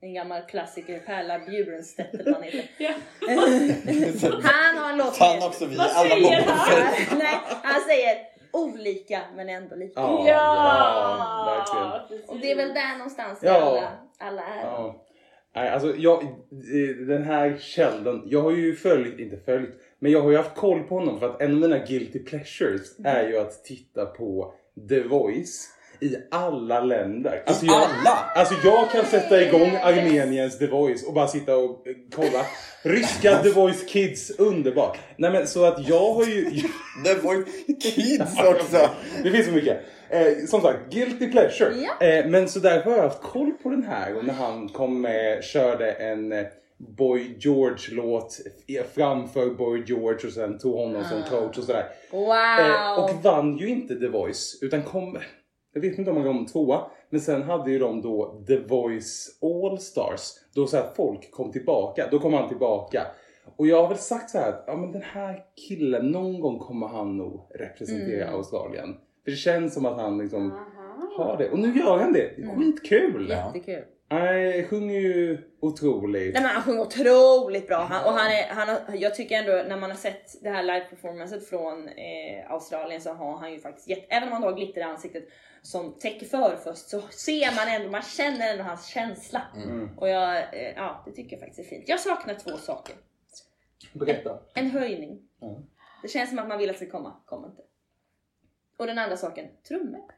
En 0.00 0.14
gammal 0.14 0.42
klassiker, 0.42 0.98
Pärla 0.98 1.38
Bjurenstedt 1.38 2.14
eller 2.14 2.24
vad 2.24 2.34
han 2.34 2.42
heter. 2.42 2.68
Ja. 2.78 2.92
Han 4.42 4.76
har 4.78 4.90
en 4.92 4.98
låt 4.98 5.20
med- 5.20 5.42
också, 5.48 5.66
vi 5.66 5.74
är 5.74 5.78
Vad 5.78 5.88
alla 5.90 6.14
mobboffer. 6.16 7.16
Nej, 7.18 7.36
han 7.62 7.80
säger 7.80 8.16
olika 8.52 9.20
men 9.36 9.48
ändå 9.48 9.76
lika. 9.76 10.00
Ja, 10.00 10.24
Ja! 10.28 12.08
Och 12.26 12.36
det 12.38 12.50
är 12.52 12.56
väl 12.56 12.74
där 12.74 12.98
någonstans 12.98 13.38
Ja. 13.42 13.52
alla, 13.54 13.92
alla 14.18 14.42
är. 14.42 14.62
Ja. 14.64 15.02
Nej, 15.54 15.68
alltså 15.68 15.94
jag, 15.96 16.22
eh, 16.22 17.06
den 17.08 17.22
här 17.22 17.56
Sheldon, 17.56 18.22
jag 18.26 18.42
har 18.42 18.50
ju 18.50 18.74
följt, 18.74 19.18
inte 19.18 19.36
följt, 19.36 19.70
men 20.00 20.12
jag 20.12 20.22
har 20.22 20.30
ju 20.30 20.36
haft 20.36 20.56
koll 20.56 20.82
på 20.82 20.94
honom 20.94 21.20
för 21.20 21.26
att 21.28 21.40
en 21.40 21.54
av 21.54 21.60
mina 21.60 21.78
guilty 21.78 22.18
pleasures 22.18 22.98
är 23.04 23.28
ju 23.28 23.38
att 23.38 23.64
titta 23.64 24.06
på 24.06 24.54
The 24.88 25.02
Voice 25.02 25.68
i 26.00 26.16
alla 26.30 26.80
länder. 26.80 27.42
Alltså 27.46 27.66
jag, 27.66 27.74
Alla! 27.74 28.30
Alltså 28.34 28.54
jag 28.64 28.90
kan 28.90 29.04
sätta 29.04 29.42
igång 29.42 29.76
Armeniens 29.82 30.58
The 30.58 30.66
Voice 30.66 31.06
och 31.06 31.14
bara 31.14 31.28
sitta 31.28 31.56
och 31.56 31.86
eh, 31.86 31.94
kolla. 32.14 32.46
Ryska 32.82 33.42
The 33.42 33.50
Voice 33.50 33.84
Kids, 33.88 34.30
underbart. 34.30 34.98
Nej 35.16 35.30
men 35.30 35.46
så 35.46 35.64
att 35.64 35.88
jag 35.88 36.12
har 36.14 36.24
ju... 36.24 36.44
Var 37.22 37.34
ju 37.34 37.44
kids 37.74 38.38
också! 38.38 38.90
Det 39.22 39.30
finns 39.30 39.46
så 39.46 39.52
mycket. 39.52 39.80
Eh, 40.10 40.46
som 40.46 40.60
sagt, 40.60 40.92
guilty 40.92 41.30
pleasure. 41.30 41.74
Ja. 41.74 42.06
Eh, 42.06 42.26
men 42.26 42.48
så 42.48 42.58
därför 42.58 42.90
har 42.90 42.96
jag 42.96 43.04
haft 43.04 43.22
koll 43.22 43.52
på 43.62 43.68
den 43.68 43.82
här 43.82 44.16
och 44.16 44.24
när 44.24 44.34
han 44.34 44.68
kom 44.68 45.00
med, 45.00 45.44
körde 45.44 45.92
en 45.92 46.32
eh, 46.32 46.46
Boy 46.78 47.36
George-låt 47.38 48.40
framför 48.94 49.50
Boy 49.54 49.84
George 49.86 50.26
och 50.26 50.32
sen 50.32 50.58
tog 50.58 50.74
honom 50.74 51.04
som 51.04 51.22
coach 51.22 51.58
och 51.58 51.64
sådär. 51.64 51.86
Wow! 52.10 52.28
Eh, 52.60 53.04
och 53.04 53.24
vann 53.24 53.56
ju 53.56 53.68
inte 53.68 53.94
The 53.96 54.08
Voice 54.08 54.58
utan 54.62 54.82
kom, 54.82 55.18
jag 55.74 55.80
vet 55.80 55.98
inte 55.98 56.10
om 56.10 56.16
han 56.16 56.26
kom 56.26 56.46
tvåa, 56.46 56.80
men 57.10 57.20
sen 57.20 57.42
hade 57.42 57.70
ju 57.70 57.78
de 57.78 58.02
då 58.02 58.44
The 58.46 58.56
Voice 58.58 59.38
All 59.42 59.78
Stars. 59.78 60.32
Då 60.54 60.66
så 60.66 60.76
här 60.76 60.86
folk 60.96 61.30
kom 61.30 61.52
tillbaka, 61.52 62.08
då 62.10 62.18
kom 62.18 62.32
han 62.34 62.48
tillbaka. 62.48 63.06
Och 63.56 63.66
jag 63.66 63.82
har 63.82 63.88
väl 63.88 63.98
sagt 63.98 64.30
så 64.30 64.38
här 64.38 64.48
att 64.48 64.64
ja, 64.66 64.76
men 64.76 64.92
den 64.92 65.02
här 65.02 65.44
killen, 65.68 66.06
någon 66.06 66.40
gång 66.40 66.58
kommer 66.58 66.86
han 66.88 67.16
nog 67.16 67.48
representera 67.54 68.24
Mm. 68.24 68.34
Australien. 68.34 68.96
För 69.24 69.30
det 69.30 69.36
känns 69.36 69.74
som 69.74 69.86
att 69.86 70.00
han 70.00 70.18
liksom 70.18 70.52
Aha. 70.52 71.14
har 71.16 71.36
det. 71.38 71.50
Och 71.50 71.58
nu 71.58 71.78
gör 71.78 71.98
han 71.98 72.12
det. 72.12 72.30
Det 72.36 72.42
är 72.42 72.56
Skitkul! 72.56 73.28
Jättekul. 73.28 73.84
Nej, 74.08 74.64
sjunger 74.64 75.00
ju 75.00 75.38
otroligt. 75.60 76.34
Nej 76.34 76.42
men 76.42 76.52
han 76.52 76.62
sjunger 76.62 76.80
otroligt 76.80 77.66
bra. 77.66 77.76
Han, 77.76 78.04
och 78.04 78.12
han 78.12 78.32
är, 78.32 78.48
han 78.48 78.68
har, 78.68 78.80
jag 78.94 79.14
tycker 79.14 79.36
ändå 79.36 79.68
när 79.68 79.76
man 79.76 79.90
har 79.90 79.96
sett 79.96 80.42
det 80.42 80.50
här 80.50 80.62
live-performancet 80.62 81.48
från 81.48 81.88
eh, 81.88 82.50
Australien 82.50 83.00
så 83.00 83.12
har 83.12 83.36
han 83.38 83.52
ju 83.52 83.60
faktiskt 83.60 83.88
gett, 83.88 84.06
även 84.08 84.28
om 84.28 84.32
han 84.32 84.42
har 84.42 84.52
glitter 84.52 84.80
i 84.80 84.84
ansiktet 84.84 85.28
som 85.62 85.98
täcker 85.98 86.26
för 86.26 86.56
först 86.64 86.88
så 86.88 87.00
ser 87.00 87.56
man 87.56 87.74
ändå, 87.74 87.90
man 87.90 88.02
känner 88.02 88.52
ändå 88.52 88.64
hans 88.64 88.86
känsla. 88.86 89.42
Mm. 89.56 89.98
Och 89.98 90.08
jag, 90.08 90.36
eh, 90.36 90.72
ja 90.76 91.02
det 91.06 91.12
tycker 91.12 91.36
jag 91.36 91.40
faktiskt 91.40 91.72
är 91.72 91.76
fint. 91.76 91.88
Jag 91.88 92.00
saknar 92.00 92.34
två 92.34 92.56
saker. 92.56 92.94
Berätta. 93.92 94.38
En 94.54 94.70
höjning. 94.70 95.28
Ja. 95.40 95.62
Det 96.02 96.08
känns 96.08 96.30
som 96.30 96.38
att 96.38 96.48
man 96.48 96.58
vill 96.58 96.70
att 96.70 96.78
det 96.78 96.86
ska 96.86 96.98
komma, 96.98 97.16
kommer 97.24 97.48
inte. 97.48 97.62
Och 98.76 98.86
den 98.86 98.98
andra 98.98 99.16
saken, 99.16 99.46
trummor. 99.68 100.10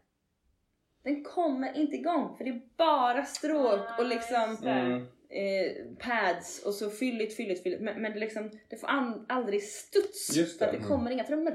Den 1.09 1.25
kommer 1.25 1.77
inte 1.77 1.97
igång 1.97 2.37
för 2.37 2.45
det 2.45 2.51
är 2.51 2.61
bara 2.77 3.25
stråk 3.25 3.99
och 3.99 4.07
liksom 4.07 4.57
Mm. 4.63 4.95
eh, 5.31 5.97
pads 5.99 6.63
och 6.67 6.75
så 6.75 6.91
fylligt, 6.91 7.37
fylligt, 7.37 7.63
fylligt. 7.63 7.83
Men, 7.83 8.03
men 8.03 8.13
det, 8.13 8.19
liksom, 8.21 8.51
det 8.71 8.77
får 8.77 8.89
aldrig 9.29 9.63
studs 9.63 10.37
Just 10.37 10.59
för 10.59 10.65
att 10.67 10.73
det. 10.73 10.79
det 10.79 10.85
kommer 10.85 11.11
inga 11.11 11.25
trummor. 11.25 11.55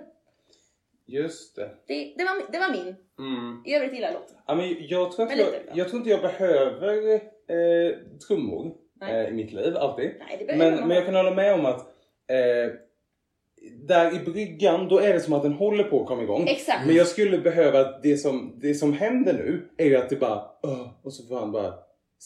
Just 1.05 1.55
det. 1.55 1.69
Det, 1.87 2.13
det, 2.17 2.23
var, 2.23 2.51
det 2.51 2.59
var 2.59 2.71
min. 2.71 2.95
Mm. 3.19 3.63
I 3.65 3.75
övrigt 3.75 3.93
gillar 3.93 4.07
jag 4.07 4.13
låten. 4.13 4.37
Ja, 4.47 4.55
men 4.55 4.87
jag, 4.87 5.11
tror 5.11 5.25
Men 5.25 5.37
jag, 5.37 5.45
lite 5.45 5.63
jag 5.73 5.87
tror 5.89 5.97
inte 5.97 6.09
jag 6.09 6.21
behöver 6.21 7.13
eh, 7.47 7.97
trummor 8.27 8.75
eh, 9.01 9.27
i 9.29 9.31
mitt 9.31 9.51
liv, 9.51 9.77
alltid. 9.77 10.15
Nej, 10.19 10.35
det 10.39 10.45
behöver 10.45 10.71
Men, 10.77 10.87
men 10.87 10.97
jag 10.97 11.05
kan 11.05 11.15
hålla 11.15 11.31
med 11.33 11.53
om 11.53 11.65
att 11.65 11.79
eh, 12.27 12.71
där 13.87 14.15
i 14.15 14.19
bryggan, 14.31 14.87
då 14.87 14.99
är 14.99 15.13
det 15.13 15.19
som 15.19 15.33
att 15.33 15.43
den 15.43 15.53
håller 15.53 15.83
på 15.83 16.01
att 16.01 16.07
komma 16.07 16.23
igång. 16.23 16.47
Exakt. 16.47 16.85
Men 16.85 16.95
jag 16.95 17.07
skulle 17.07 17.37
behöva 17.37 17.79
att 17.79 18.03
det 18.03 18.17
som, 18.17 18.59
det 18.61 18.75
som 18.75 18.93
händer 18.93 19.33
nu 19.33 19.69
är 19.77 19.85
ju 19.85 19.95
att 19.95 20.09
det 20.09 20.15
bara 20.15 20.41
och 21.03 21.13
så 21.13 21.27
får 21.27 21.39
han 21.39 21.51
bara 21.51 21.73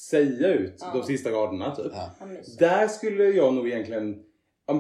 säga 0.10 0.47
ut 0.47 0.76
Ja. 0.80 0.91
de 0.93 1.04
sista 1.04 1.30
raderna 1.30 1.76
typ. 1.76 1.91
Ja. 1.91 2.28
Där 2.60 2.88
skulle 2.88 3.23
jag 3.23 3.54
nog 3.54 3.67
egentligen 3.67 4.15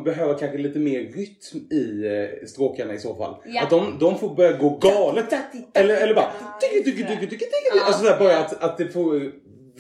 behöva 0.05 0.33
kanske 0.33 0.57
lite 0.57 0.79
mer 0.79 0.99
rytm 0.99 1.71
i 1.71 2.05
eh, 2.07 2.47
stråkarna 2.47 2.93
i 2.93 2.99
så 2.99 3.15
fall. 3.15 3.35
Ja. 3.45 3.63
Att 3.63 3.69
de, 3.69 3.97
de 3.99 4.17
får 4.17 4.35
börja 4.35 4.57
gå 4.57 4.69
galet. 4.69 5.33
Eller, 5.73 5.95
eller 6.03 6.13
bara... 6.15 6.31
Alltså 7.85 8.15
bara 8.19 8.37
att, 8.37 8.63
att 8.63 8.77
det 8.77 8.87
får 8.87 9.31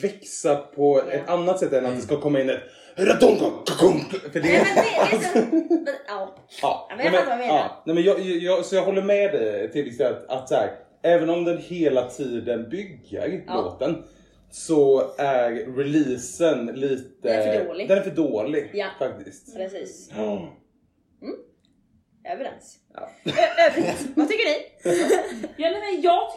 växa 0.01 0.55
på 0.55 1.01
ett 1.11 1.29
annat 1.29 1.59
sätt 1.59 1.73
än 1.73 1.85
att 1.85 1.95
det 1.95 2.01
ska 2.01 2.21
komma 2.21 2.41
in 2.41 2.49
ett... 2.49 2.59
För 2.97 4.39
det 4.39 4.39
Nej, 4.39 4.65
men 4.65 4.75
det, 4.75 4.81
det 4.81 5.15
är 5.15 5.19
så... 5.19 5.39
men, 5.55 5.87
ja. 6.07 6.35
Ja, 6.61 6.87
Ja, 6.89 6.95
men 6.97 7.05
jag 7.05 7.13
fattar 7.13 7.25
vad 7.29 7.37
du 7.39 7.41
menar. 7.43 7.55
ja, 7.59 7.83
nej, 7.85 7.95
men 7.95 8.03
jag, 8.03 8.19
jag, 8.19 8.65
så 8.65 8.75
jag 8.75 8.83
håller 8.83 9.01
med 9.01 9.31
dig 9.31 9.71
till 9.71 9.85
liksom 9.85 10.05
att, 10.07 10.29
att 10.29 10.49
så 10.49 10.55
här, 10.55 10.71
även 11.03 11.29
om 11.29 11.43
den 11.45 11.57
hela 11.57 12.09
tiden 12.09 12.69
bygger 12.69 13.43
Ja. 13.47 13.53
låten 13.61 14.03
så 14.51 15.11
är 15.17 15.49
releasen 15.77 16.65
lite... 16.65 17.09
Den 17.21 17.41
är 17.49 17.59
för 17.59 17.65
dålig. 17.67 17.87
Den 17.87 17.97
är 17.97 18.01
för 18.01 18.11
dålig 18.11 18.69
Ja. 18.73 18.87
faktiskt. 18.99 19.55
Precis. 19.57 20.09
Ja. 20.17 20.53
Överens. 22.33 22.77
Ja. 22.93 23.09
Ö- 23.25 23.69
övrigt, 23.69 24.07
vad 24.15 24.29
tycker 24.29 24.45
ni? 24.45 24.55
Ja, 25.57 25.69
nej, 25.69 25.79
men 25.93 26.01
jag 26.01 26.27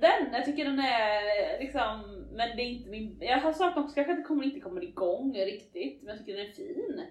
den. 0.00 0.32
Jag 0.32 0.44
tycker 0.44 0.64
den 0.64 0.78
är 0.78 1.60
liksom, 1.60 2.19
men 2.40 2.56
det 2.56 2.62
är 2.62 2.66
inte 2.66 2.90
min, 2.90 3.16
jag 3.20 3.40
har 3.40 3.52
saknat 3.52 3.84
också 3.84 3.94
kanske 3.94 4.12
att 4.12 4.18
det 4.18 4.24
kommer, 4.24 4.44
inte 4.44 4.60
kommer 4.60 4.84
igång 4.84 5.34
riktigt, 5.34 6.02
men 6.02 6.16
jag 6.16 6.18
tycker 6.18 6.36
den 6.36 6.46
är 6.46 6.52
fin. 6.52 7.06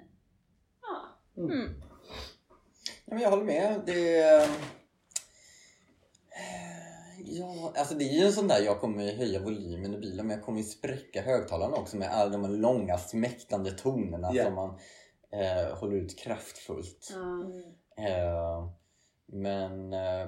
Ja. 0.82 1.44
Mm. 1.44 1.82
Ja, 3.06 3.14
men 3.14 3.20
jag 3.20 3.30
håller 3.30 3.44
med. 3.44 3.82
Det 3.86 4.20
är... 4.20 4.50
Ja, 7.26 7.74
alltså 7.76 7.96
det 7.96 8.04
är 8.04 8.14
ju 8.14 8.26
en 8.26 8.34
sån 8.34 8.48
där 8.48 8.60
jag 8.60 8.80
kommer 8.80 9.16
höja 9.16 9.40
volymen 9.40 9.94
i 9.94 9.98
bilen 9.98 10.28
men 10.28 10.36
jag 10.38 10.46
kommer 10.46 10.60
ju 10.60 10.64
spräcka 10.64 11.22
högtalarna 11.22 11.76
också 11.76 11.98
med 11.98 12.10
alla 12.10 12.32
de 12.32 12.44
här 12.44 12.52
långa 12.52 12.98
smäktande 12.98 13.72
tonerna 13.72 14.32
Ja. 14.34 14.44
som 14.44 14.56
man 14.56 14.70
eh, 15.32 15.78
håller 15.78 15.96
ut 15.96 16.20
kraftfullt. 16.20 17.14
Eh, 17.98 18.70
men, 19.26 19.94
eh, 19.94 20.28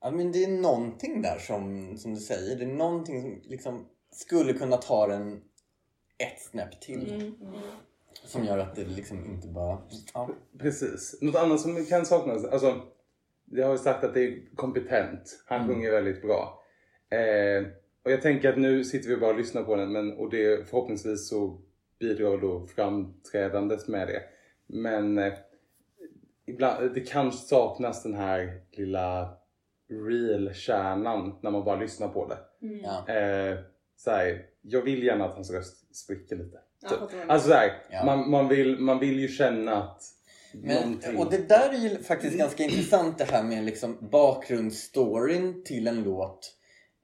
ja, 0.00 0.10
men 0.10 0.32
det 0.32 0.44
är 0.44 0.48
någonting 0.48 1.22
där 1.22 1.38
som, 1.38 1.96
som 1.96 2.14
du 2.14 2.20
säger, 2.20 2.56
det 2.56 2.64
är 2.64 2.68
någonting 2.74 3.22
som 3.22 3.50
liksom 3.50 3.86
skulle 4.12 4.52
kunna 4.52 4.76
ta 4.76 5.06
den 5.06 5.42
ett 6.18 6.40
snäpp 6.50 6.80
till. 6.80 7.12
Mm. 7.14 7.34
Som 8.24 8.44
gör 8.44 8.58
att 8.58 8.76
det 8.76 8.84
liksom 8.84 9.26
inte 9.26 9.48
bara... 9.48 9.78
Ja. 10.14 10.30
Precis. 10.58 11.18
Något 11.20 11.36
annat 11.36 11.60
som 11.60 11.84
kan 11.84 12.06
saknas, 12.06 12.44
alltså 12.44 12.82
jag 13.50 13.66
har 13.66 13.72
ju 13.72 13.78
sagt 13.78 14.04
att 14.04 14.14
det 14.14 14.24
är 14.24 14.56
kompetent. 14.56 15.42
Han 15.46 15.60
Mm. 15.60 15.68
sjunger 15.74 15.90
väldigt 15.90 16.22
bra. 16.22 16.62
Eh, 17.10 17.66
och 18.04 18.10
jag 18.10 18.22
tänker 18.22 18.48
att 18.48 18.58
nu 18.58 18.84
sitter 18.84 19.08
vi 19.08 19.16
bara 19.16 19.30
och 19.30 19.38
lyssnar 19.38 19.62
på 19.62 19.76
den 19.76 19.92
men, 19.92 20.12
och 20.12 20.30
det 20.30 20.68
förhoppningsvis 20.68 21.28
så 21.28 21.60
bidrar 21.98 22.38
då 22.38 22.66
framträdandet 22.66 23.88
med 23.88 24.08
det. 24.08 24.22
Men 24.66 25.18
eh, 25.18 25.32
ibland, 26.46 26.94
det 26.94 27.00
kan 27.00 27.32
saknas 27.32 28.02
den 28.02 28.14
här 28.14 28.60
lilla 28.72 29.36
real-kärnan 29.90 31.38
när 31.42 31.50
man 31.50 31.64
bara 31.64 31.76
lyssnar 31.80 32.08
på 32.08 32.26
det. 32.28 32.38
Mm. 32.66 32.80
Ja. 32.84 33.14
Eh, 33.14 33.58
så 33.96 34.10
här, 34.10 34.42
jag 34.62 34.82
vill 34.82 35.02
gärna 35.02 35.24
att 35.24 35.34
hans 35.34 35.50
röst 35.50 35.96
spricker 35.96 36.36
lite. 36.36 36.58
Typ. 36.88 36.98
Alltså 37.28 37.48
så 37.48 37.54
här, 37.54 37.72
Ja. 37.90 38.04
man, 38.04 38.30
man, 38.30 38.48
vill, 38.48 38.78
man 38.78 38.98
vill 38.98 39.20
ju 39.20 39.28
känna 39.28 39.82
att 39.82 40.02
Men, 40.52 41.00
och 41.18 41.30
det 41.30 41.48
där 41.48 41.68
är 41.68 41.78
ju 41.78 41.98
faktiskt 41.98 42.38
ganska 42.38 42.62
intressant 42.62 43.18
det 43.18 43.24
här 43.30 43.42
med 43.42 43.64
liksom 43.64 44.08
bakgrundsstoryn 44.10 45.64
till 45.64 45.86
en 45.88 46.02
låt 46.02 46.54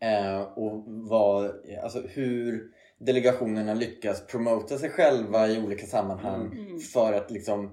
eh, 0.02 0.40
och 0.40 0.84
vad, 0.86 1.50
alltså 1.82 2.00
hur 2.00 2.64
delegationerna 2.98 3.74
lyckas 3.74 4.26
promota 4.26 4.78
sig 4.78 4.90
själva 4.90 5.48
i 5.48 5.62
olika 5.64 5.86
sammanhang 5.86 6.46
Mm. 6.52 6.78
för 6.80 7.12
att 7.12 7.30
liksom 7.30 7.72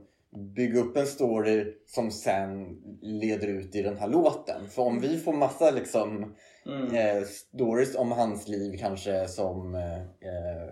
bygga 0.56 0.80
upp 0.80 0.98
en 0.98 1.08
story 1.08 1.74
som 1.88 2.12
sen 2.12 2.68
leder 3.02 3.48
ut 3.48 3.76
i 3.76 3.82
den 3.82 3.98
här 3.98 4.08
låten. 4.08 4.70
För 4.70 4.82
om 4.82 5.00
vi 5.00 5.18
får 5.18 5.34
massa 5.34 5.72
liksom 5.72 6.36
Mm. 6.66 6.96
eh, 6.96 7.24
stories 7.24 7.96
om 7.96 8.12
hans 8.12 8.48
liv 8.48 8.78
kanske 8.80 9.28
som 9.28 9.76
eh, 9.76 10.02
eh, 10.02 10.70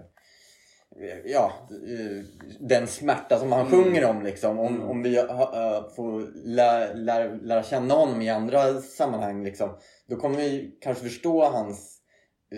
ja, 1.25 1.51
eh, 1.69 2.23
den 2.59 2.87
smärta 2.87 3.39
som 3.39 3.51
han 3.51 3.65
sjunger 3.71 4.05
om 4.05 4.21
liksom. 4.23 4.59
Om, 4.59 4.75
Mm. 4.75 4.89
om 4.89 5.03
vi 5.03 5.15
ha, 5.21 5.77
eh, 5.77 5.89
får 5.95 6.31
lära, 6.45 6.93
lära, 6.93 7.33
lära 7.33 7.63
känna 7.63 7.93
honom 7.93 8.21
i 8.21 8.29
andra 8.29 8.73
sammanhang 8.81 9.43
liksom, 9.43 9.69
då 10.07 10.15
kommer 10.15 10.37
vi 10.37 10.77
kanske 10.81 11.03
förstå 11.03 11.43
hans 11.45 11.97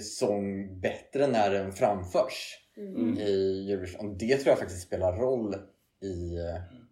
sång 0.01 0.79
bättre 0.79 1.27
när 1.27 1.49
den 1.51 1.71
framförs 1.73 2.59
Mm. 2.77 3.17
i 3.17 3.71
Eurovision. 3.71 4.09
Och 4.09 4.17
det 4.17 4.37
tror 4.37 4.47
jag 4.51 4.59
faktiskt 4.59 4.87
spelar 4.87 5.17
roll 5.17 5.55
i, 6.03 6.37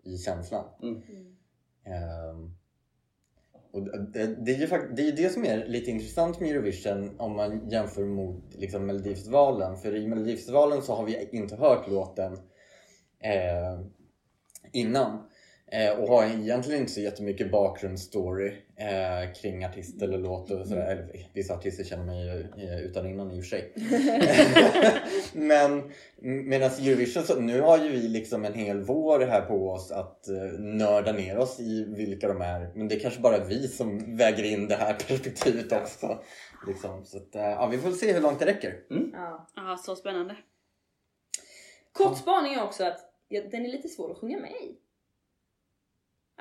i 0.04 0.18
känslan. 0.18 0.66
Mm. 0.84 1.02
Ehm, 1.86 2.56
och 3.72 3.82
det, 4.12 4.36
det 4.46 4.52
är 4.52 4.58
ju 4.58 4.68
fakt- 4.68 4.96
det, 4.96 5.08
är 5.08 5.12
det 5.12 5.30
som 5.30 5.46
är 5.46 5.66
lite 5.66 5.92
intressant 5.92 6.40
med 6.40 6.50
Eurovision 6.50 7.20
om 7.20 7.36
man 7.36 7.70
jämför 7.70 8.06
mot 8.06 8.44
liksom, 8.54 8.86
Melodifestivalen. 8.86 9.78
För 9.78 9.96
i 9.96 10.08
Melodifestivalen 10.08 10.82
så 10.82 10.94
har 10.96 11.06
vi 11.06 11.30
inte 11.32 11.56
hört 11.56 11.88
låten 11.88 12.34
eh, 13.20 13.82
innan. 14.72 15.28
Eh, 15.68 16.00
och 16.00 16.08
har 16.08 16.26
egentligen 16.26 16.82
inte 16.82 16.94
så 16.94 17.02
jättemycket 17.02 17.52
bakgrundsstory 17.52 18.54
eh, 18.82 19.34
kring 19.34 19.66
artist 19.66 20.02
eller 20.02 20.18
låt 20.18 20.52
och 20.52 20.68
sådär. 20.68 20.92
Eller, 20.92 21.28
vissa 21.34 21.54
artister 21.54 21.84
känner 21.84 22.06
mig 22.06 22.26
ju 22.26 22.68
eh, 22.68 22.80
utan 22.80 23.08
innan 23.08 23.32
i 23.32 23.40
och 23.40 23.44
för 23.44 23.50
sig. 23.50 23.74
Men 25.34 25.92
medan 26.22 26.70
Eurovision, 26.70 27.24
så 27.24 27.40
nu 27.40 27.62
har 27.62 27.78
ju 27.78 27.90
vi 27.90 28.08
liksom 28.08 28.46
en 28.46 28.54
hel 28.54 28.82
vår 28.82 29.20
här 29.20 29.42
på 29.42 29.70
oss 29.70 29.92
att 29.92 30.28
eh, 30.28 30.60
nörda 30.60 31.12
ner 31.12 31.38
oss 31.38 31.60
i 31.60 31.86
vilka 31.96 32.28
de 32.28 32.42
är. 32.42 32.72
Men 32.76 32.88
det 32.88 32.96
är 32.96 33.00
kanske 33.00 33.22
bara 33.22 33.44
vi 33.44 33.68
som 33.68 34.18
väger 34.18 34.44
in 34.44 34.68
det 34.68 34.76
här 34.76 34.94
perspektivet 35.08 35.72
också. 35.72 36.24
Liksom. 36.68 37.06
Så 37.06 37.18
att, 37.18 37.36
eh, 37.36 37.42
ja, 37.42 37.68
vi 37.68 37.78
får 37.78 37.92
se 37.92 38.14
hur 38.14 38.22
långt 38.22 38.40
det 38.40 38.46
räcker. 38.46 38.76
Ja. 39.14 39.48
Ja, 39.56 39.78
så 39.78 39.96
spännande. 39.96 40.36
Kort 41.92 42.18
spaning 42.18 42.54
är 42.54 42.64
också 42.64 42.84
att 42.84 43.00
ja, 43.28 43.42
den 43.52 43.66
är 43.66 43.70
lite 43.70 43.90
svår 43.90 44.12
att 44.12 44.18
sjunga 44.18 44.40
med 44.40 44.52
i. 44.52 44.78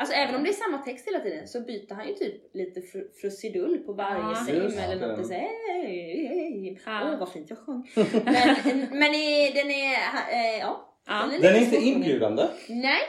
Alltså 0.00 0.14
även 0.14 0.34
om 0.34 0.42
det 0.42 0.48
är 0.48 0.52
samma 0.52 0.78
text 0.78 1.06
hela 1.08 1.20
tiden 1.20 1.48
så 1.48 1.60
byter 1.60 1.94
han 1.94 2.08
ju 2.08 2.14
typ 2.14 2.54
lite 2.54 2.80
fr- 2.80 3.12
frusidull 3.20 3.78
på 3.78 3.92
varje 3.92 4.20
Ja, 4.22 4.34
sim 4.46 4.78
eller 4.78 5.08
något. 5.16 5.30
Hej. 5.30 6.80
Ja. 6.86 7.10
Åh 7.12 7.18
vad 7.18 7.32
fint 7.32 7.50
jag 7.50 7.58
sjöng. 7.58 7.90
Men, 8.24 8.80
men 8.98 9.14
är, 9.14 9.54
den 9.54 9.70
är, 9.70 9.94
eh, 10.32 10.58
ja. 10.60 10.96
Ja. 11.06 11.28
Den 11.40 11.44
är 11.54 11.58
inte 11.58 11.70
svår 11.70 11.76
att 11.78 11.84
sjunga. 11.84 11.94
inbjudande. 11.96 12.48
Nej, 12.68 13.00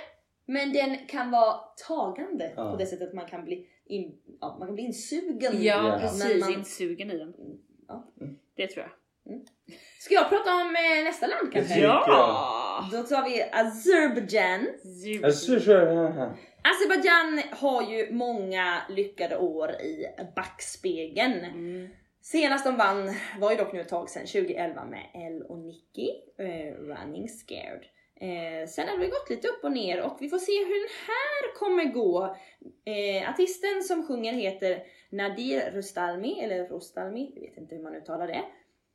men 0.45 0.73
den 0.73 0.97
kan 1.08 1.32
vara 1.32 1.54
tagande 1.88 2.51
Ja. 2.56 2.71
på 2.71 2.77
det 2.77 2.86
sättet 2.86 3.08
att 3.08 3.13
man 3.13 3.25
kan 3.25 3.45
bli, 3.45 3.67
in, 3.86 4.12
ja, 4.41 4.56
man 4.60 4.67
kan 4.67 4.75
bli 4.75 4.84
insugen. 4.84 5.63
Ja, 5.63 5.97
precis. 6.01 6.41
man- 6.41 6.54
Insugen 6.54 7.12
i 7.12 7.17
den. 7.17 7.34
Ja. 7.88 8.12
Det 8.58 8.67
tror 8.67 8.86
jag. 8.86 8.91
Ska 9.99 10.13
jag 10.13 10.30
prata 10.30 10.56
om 10.56 10.75
eh, 10.75 11.04
nästa 11.04 11.27
land 11.27 11.54
kanske? 11.54 11.80
Ja. 11.80 12.86
Då 12.91 13.04
tar 13.04 13.23
vi 13.30 13.43
Azerbaijan. 13.51 14.67
Alltså, 15.23 15.60
Azerbaijan 16.63 17.41
har 17.52 17.91
ju 17.91 18.13
många 18.13 18.82
lyckade 18.89 19.38
år 19.38 19.71
i 19.71 20.08
backspegeln. 20.36 21.43
Mm. 21.43 21.89
Senast 22.21 22.65
de 22.65 22.78
vann 22.78 23.15
var 23.39 23.52
ju 23.52 23.58
dock 23.58 23.74
nu 23.74 23.82
ett 23.82 23.89
tag 23.89 24.10
sedan, 24.10 24.26
2011 24.26 24.86
med 24.86 25.06
Elle 25.13 25.45
och 25.45 25.60
Nicky, 25.60 26.10
eh, 26.38 26.74
Running 26.74 27.30
Scared. 27.30 27.86
Eh, 28.15 28.67
sen 28.67 28.88
har 28.88 28.97
det 28.97 29.08
gått 29.08 29.30
lite 29.30 29.47
upp 29.47 29.63
och 29.63 29.71
ner 29.71 30.02
och 30.02 30.17
vi 30.19 30.30
får 30.30 30.38
se 30.38 30.52
hur 30.52 30.80
den 30.80 30.89
här 31.08 31.56
kommer 31.56 31.86
gå. 31.86 32.36
Eh, 32.86 33.30
artisten 33.30 33.84
som 33.84 34.08
sjunger 34.08 34.34
heter 34.34 34.84
Nadir 35.10 35.71
Rustalmi, 35.71 36.39
eller 36.39 36.67
Rostalmi, 36.67 37.32
jag 37.36 37.41
vet 37.41 37.58
inte 37.58 37.76
hur 37.76 37.84
man 37.84 37.95
uttalar 37.95 38.28
det. 38.28 38.43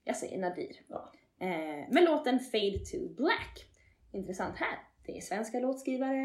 Jag 0.05 0.17
säger 0.17 0.39
Nadir. 0.39 0.81
Ja. 0.89 1.13
Eh, 1.41 1.93
med 1.93 2.05
låten 2.05 2.41
Fade 2.41 2.79
to 2.79 3.09
Black. 3.17 3.65
Intressant 4.13 4.57
här, 4.57 4.79
det 5.07 5.17
är 5.17 5.21
svenska 5.21 5.59
låtskrivare. 5.59 6.17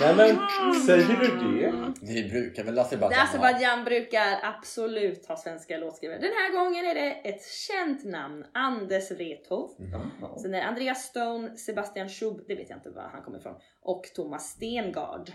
Nej 0.00 0.14
men, 0.16 0.38
säger 0.86 1.06
du 1.06 1.60
det? 1.60 1.92
Vi 2.02 2.30
brukar 2.30 2.64
väl 2.64 2.78
Azerbajdzjan 2.78 3.26
ha. 3.26 3.28
Azerbaijan 3.28 3.84
brukar 3.84 4.38
absolut 4.42 5.26
ha 5.26 5.36
svenska 5.36 5.78
låtskrivare. 5.78 6.18
Den 6.18 6.32
här 6.32 6.52
gången 6.52 6.84
är 6.84 6.94
det 6.94 7.10
ett 7.12 7.42
känt 7.46 8.04
namn, 8.04 8.46
Anders 8.52 9.10
Wrethov. 9.10 9.70
Jaha. 9.92 10.38
Sen 10.38 10.54
är 10.54 10.60
det 10.60 10.64
Andreas 10.66 11.02
Stone, 11.02 11.56
Sebastian 11.56 12.08
Schub, 12.08 12.44
det 12.48 12.54
vet 12.54 12.70
jag 12.70 12.78
inte 12.78 12.90
var 12.90 13.02
han 13.02 13.22
kommer 13.22 13.38
ifrån, 13.38 13.54
och 13.82 14.04
Thomas 14.14 14.48
Stengard. 14.50 15.30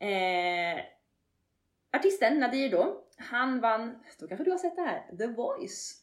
Eh, 0.00 0.80
artisten 1.96 2.40
Nadir 2.40 2.70
då, 2.70 3.04
han 3.16 3.60
vann, 3.60 3.98
då 4.20 4.26
kanske 4.26 4.44
du 4.44 4.50
har 4.50 4.58
sett 4.58 4.76
det 4.76 4.82
här, 4.82 5.16
The 5.18 5.26
Voice. 5.26 6.02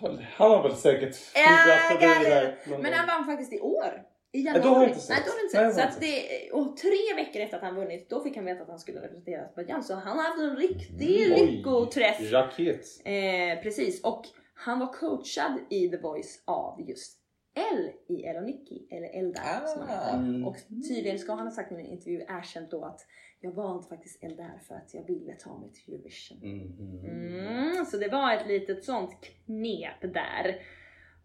Han 0.00 0.24
har 0.36 0.62
väl 0.62 0.76
säkert 0.76 1.16
figurerat 1.16 1.88
förbi 1.88 2.30
där 2.30 2.82
Men 2.82 2.92
han 2.92 3.06
vann 3.06 3.26
faktiskt 3.26 3.52
i 3.52 3.60
år. 3.60 4.11
I 4.34 4.40
Ja, 4.42 4.52
januari. 4.52 4.62
då 4.68 4.74
har 4.74 4.86
inte 4.86 5.00
sett. 5.00 5.16
Nej, 5.16 5.22
då 5.26 5.32
har 5.32 5.44
inte 5.44 5.62
Nej, 5.62 5.72
sett. 5.72 5.74
Så 5.74 5.86
inte 5.86 5.94
att 5.94 6.00
det, 6.00 6.50
och 6.52 6.76
tre 6.76 7.14
veckor 7.24 7.42
efter 7.42 7.56
att 7.56 7.62
han 7.62 7.74
vunnit, 7.74 8.10
då 8.10 8.20
fick 8.20 8.36
han 8.36 8.44
veta 8.44 8.62
att 8.62 8.68
han 8.68 8.78
skulle 8.78 9.00
representera 9.00 9.42
Azerbaijan. 9.44 9.84
Så 9.84 9.94
han 9.94 10.18
har 10.18 10.24
haft 10.24 10.38
en 10.40 10.56
riktig 10.56 11.26
Mm, 11.32 11.46
lyckoträff. 11.46 12.32
Raket. 12.32 12.86
Eh, 13.04 13.62
precis, 13.62 14.04
och 14.04 14.22
han 14.54 14.78
var 14.78 14.92
coachad 14.92 15.58
i 15.70 15.88
The 15.88 15.96
Voice 15.96 16.42
av 16.44 16.80
just 16.88 17.18
L 17.54 17.90
i 18.08 18.22
El 18.22 18.36
och 18.36 18.42
Nicky, 18.44 18.86
eller 18.90 19.08
Eldar 19.08 19.66
som 19.66 19.82
han 19.82 19.88
heter. 19.90 20.14
Mm. 20.18 20.46
Och 20.46 20.56
tydligen 20.88 21.18
ska 21.18 21.32
han 21.34 21.46
ha 21.46 21.50
sagt 21.54 21.72
i 21.72 21.74
en 21.74 21.80
intervju 21.86 22.20
erkänt 22.28 22.70
då 22.70 22.84
att 22.84 23.00
jag 23.40 23.52
valde 23.52 23.88
faktiskt 23.88 24.22
Eldar 24.24 24.60
för 24.68 24.74
att 24.74 24.94
jag 24.94 25.06
ville 25.06 25.32
ta 25.36 25.58
mig 25.58 25.72
till 25.72 25.94
Eurovision. 25.94 26.38
Mm, 26.42 26.60
mm, 26.60 27.04
mm. 27.04 27.46
Mm, 27.72 27.84
så 27.84 27.96
det 27.96 28.08
var 28.08 28.32
ett 28.34 28.46
litet 28.46 28.84
sånt 28.84 29.10
knep 29.46 30.00
där. 30.14 30.56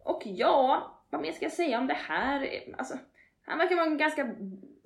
Och 0.04 0.22
ja, 0.24 0.94
vad 1.10 1.20
mer 1.20 1.32
ska 1.32 1.44
jag 1.44 1.52
säga 1.52 1.78
om 1.78 1.86
det 1.86 1.94
här? 1.94 2.64
Alltså, 2.78 2.98
han 3.42 3.58
verkar 3.58 3.76
vara 3.76 3.86
en 3.86 3.98
ganska 3.98 4.34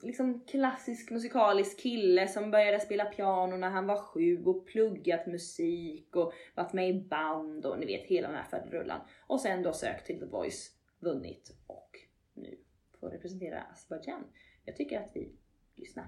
liksom, 0.03 0.41
klassisk 0.41 1.11
musikalisk 1.11 1.81
kille 1.81 2.29
som 2.29 2.51
började 2.51 2.81
spela 2.81 3.05
piano 3.05 3.57
när 3.57 3.71
han 3.71 3.87
var 3.87 3.97
sju 3.97 4.45
och 4.45 4.67
pluggat 4.67 5.27
musik 5.27 6.17
och 6.17 6.33
varit 6.55 6.73
med 6.73 6.91
i 6.91 7.01
band 7.01 7.67
och 7.67 7.79
ni 7.79 7.87
vet 7.87 8.07
hela 8.07 8.29
den 8.29 8.37
här 8.37 8.45
faderullan. 8.51 9.01
Och 9.27 9.41
sen 9.41 9.63
då 9.63 9.73
sökt 9.73 10.07
till 10.07 10.21
The 10.21 10.27
Voice, 10.27 10.71
vunnit 11.01 11.57
och 11.67 11.99
nu 12.35 12.59
får 13.01 13.11
representera 13.11 13.63
Azerbaijan. 13.63 14.25
Jag 14.65 14.77
tycker 14.77 15.01
att 15.01 15.11
vi 15.15 15.33
lyssnar. 15.75 16.07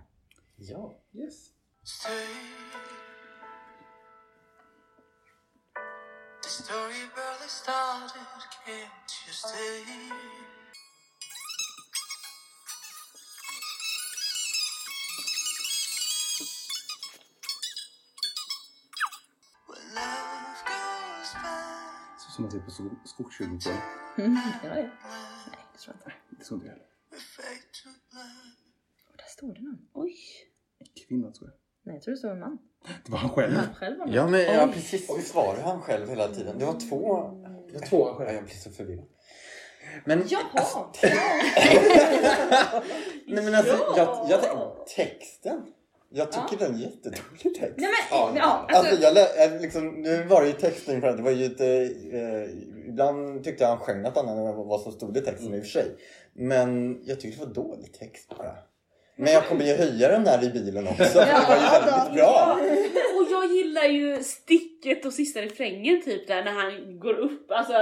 Ja. 0.57 0.95
Yes. 1.13 1.51
Story 6.65 7.05
barely 7.15 7.49
started, 7.49 8.21
can't 8.65 9.11
you 9.27 9.33
stay? 9.33 9.85
Back, 19.95 20.69
Så 22.19 22.31
som 22.31 22.43
man 22.43 22.51
ser 22.51 22.63
på 22.65 22.71
sko- 22.71 23.01
Skogskyrkogården. 23.05 23.81
Mm, 24.19 24.37
ja, 24.63 24.69
det. 24.69 24.75
Nej, 24.75 24.91
det 25.73 25.79
tror 25.79 25.97
jag 25.97 26.13
inte. 26.13 26.13
Det 26.31 26.45
tror 26.45 26.57
inte 26.57 26.67
jag 26.67 26.73
heller. 26.73 26.87
Och 29.11 29.17
där 29.17 29.29
står 29.37 29.55
det 29.55 29.61
någon. 29.63 29.89
Oj. 29.95 30.17
Kvinna 31.09 31.31
tror 31.33 31.51
jag. 31.51 31.59
Nej, 31.87 31.95
jag 31.97 32.03
tror 32.03 32.13
det 32.13 32.19
står 32.19 32.31
en 32.31 32.41
man. 32.41 32.59
Det 33.07 33.13
var 33.13 33.19
han 33.19 33.31
själv. 33.31 33.55
Han 33.57 33.75
själv 33.75 33.99
var 33.99 34.07
med. 34.07 34.15
Ja, 34.15 34.27
men 34.27 34.41
ja, 34.41 34.69
precis. 34.75 35.11
Visst 35.19 35.35
var 35.35 35.55
det 35.57 35.63
han 35.63 35.81
själv 35.83 36.09
hela 36.09 36.29
tiden? 36.29 36.59
Det 36.59 36.65
var 36.65 36.81
två. 36.89 37.31
Det 37.73 37.79
var 37.79 37.87
Två 37.87 38.05
han 38.05 38.13
Ja, 38.13 38.19
själv. 38.19 38.35
jag 38.35 38.45
blir 38.45 38.55
så 38.55 38.71
förvirrad. 38.71 39.05
Men, 40.05 40.25
Jaha! 40.29 40.87
nej, 43.27 43.45
men 43.45 43.55
alltså, 43.55 43.77
Ja. 43.97 44.27
jag, 44.31 44.31
jag 44.31 44.43
tänkte, 44.43 44.95
texten. 44.97 45.63
Jag 46.17 46.33
tycker 46.33 46.57
det 46.59 46.65
är 46.65 46.69
en 46.69 46.79
jättedålig 46.79 47.55
text. 47.61 47.75
Nej 47.77 47.91
men, 47.91 48.19
Ja, 48.19 48.33
ja, 48.37 48.67
Alltså, 48.69 49.07
alltså, 49.07 49.21
jag, 49.39 49.63
liksom, 49.63 49.89
nu 49.89 50.23
var 50.23 50.41
det 50.43 50.47
ju 50.47 50.53
texten 50.53 51.01
för 51.01 51.09
att 51.09 51.17
det 51.17 51.23
var 51.23 51.31
ju 51.31 51.47
ett, 51.47 51.61
eh, 51.61 52.89
ibland 52.89 53.45
tyckte 53.45 53.65
jag 53.65 53.69
han 53.69 53.79
sjöng 53.79 54.03
något 54.03 54.17
annat 54.17 54.37
än 54.37 54.57
vad 54.67 54.81
som 54.81 54.93
stod 54.93 55.17
i 55.17 55.21
texten 55.21 55.55
i 55.55 55.59
och 55.59 55.63
för 55.63 55.71
sig. 55.71 55.97
Men 56.33 57.01
jag 57.05 57.21
tyckte 57.21 57.41
det 57.41 57.47
var 57.47 57.55
dålig 57.55 57.93
text 57.93 58.29
bara. 58.39 58.55
Men 59.17 59.33
jag 59.33 59.47
kommer 59.47 59.65
ju 59.65 59.73
höja 59.75 60.09
den 60.09 60.25
där 60.25 60.45
i 60.45 60.51
bilen 60.51 60.89
också. 60.89 61.05
för 61.05 61.21
det 61.27 61.33
var 61.49 61.57
ju 61.57 61.63
Ja, 61.63 61.81
väldigt 61.87 62.09
då. 62.09 62.15
bra. 62.15 62.59
Och 63.21 63.27
jag 63.31 63.57
gillar 63.57 63.85
ju 63.85 64.23
sticket 64.23 65.05
och 65.05 65.13
sista 65.13 65.41
refrängen 65.43 66.03
typ 66.03 66.27
där 66.29 66.45
när 66.45 66.53
han 66.53 66.99
går 67.01 67.15
upp 67.15 67.51
alltså, 67.51 67.73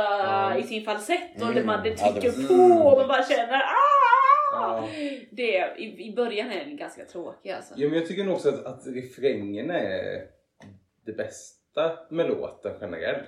i 0.59 0.62
sin 0.68 0.85
falsett 0.85 1.43
och 1.43 1.49
Mm. 1.51 1.66
man 1.66 1.83
det 1.83 1.89
Ja, 1.89 2.12
det 2.14 2.20
trycker 2.20 2.43
var- 2.43 2.49
på 2.83 2.87
och 2.89 2.99
man 2.99 3.09
bara 3.09 3.22
känner 3.24 3.55
ah! 3.62 3.78
Ja. 4.53 4.89
Det, 5.30 5.74
i, 5.78 6.09
I 6.09 6.14
början 6.16 6.51
är 6.51 6.64
den 6.64 6.76
ganska 6.76 7.05
tråkig 7.05 7.51
alltså. 7.51 7.74
Ja, 7.76 7.89
men 7.89 7.99
jag 7.99 8.09
tycker 8.09 8.24
nog 8.24 8.35
också 8.35 8.49
att, 8.49 8.64
att 8.66 8.87
refrängen 8.87 9.70
är 9.70 10.20
det 11.07 11.12
bästa 11.12 11.93
med 12.11 12.28
låten 12.28 12.72
generellt. 12.80 13.24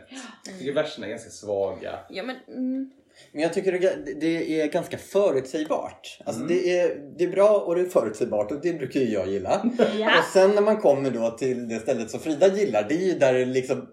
Jag 0.46 0.58
tycker 0.58 0.72
verserna 0.72 1.06
är 1.06 1.10
ganska 1.10 1.30
svaga. 1.30 1.98
ja 2.10 2.22
men, 2.22 2.36
mm, 2.48 2.90
Men 3.32 3.42
jag 3.42 3.52
tycker 3.52 3.72
det, 3.72 4.14
det 4.20 4.60
är 4.60 4.66
ganska 4.66 4.98
förutsägbart. 4.98 6.18
Alltså 6.24 6.42
det, 6.42 6.80
är, 6.80 6.96
det 7.18 7.24
är 7.24 7.28
bra 7.28 7.58
och 7.58 7.74
det 7.74 7.80
är 7.80 7.86
förutsägbart 7.86 8.52
och 8.52 8.60
det 8.62 8.72
brukar 8.72 9.00
ju 9.00 9.12
jag 9.12 9.28
gilla. 9.28 9.66
Ja. 9.98 10.18
Och 10.18 10.24
sen 10.32 10.50
när 10.50 10.62
man 10.62 10.76
kommer 10.76 11.10
då 11.10 11.30
till 11.30 11.68
det 11.68 11.78
stället 11.78 12.10
som 12.10 12.20
Frida 12.20 12.48
gillar, 12.48 12.86
det 12.88 12.94
är 12.94 13.06
ju 13.06 13.18
där 13.18 13.32
det 13.34 13.44
liksom 13.44 13.86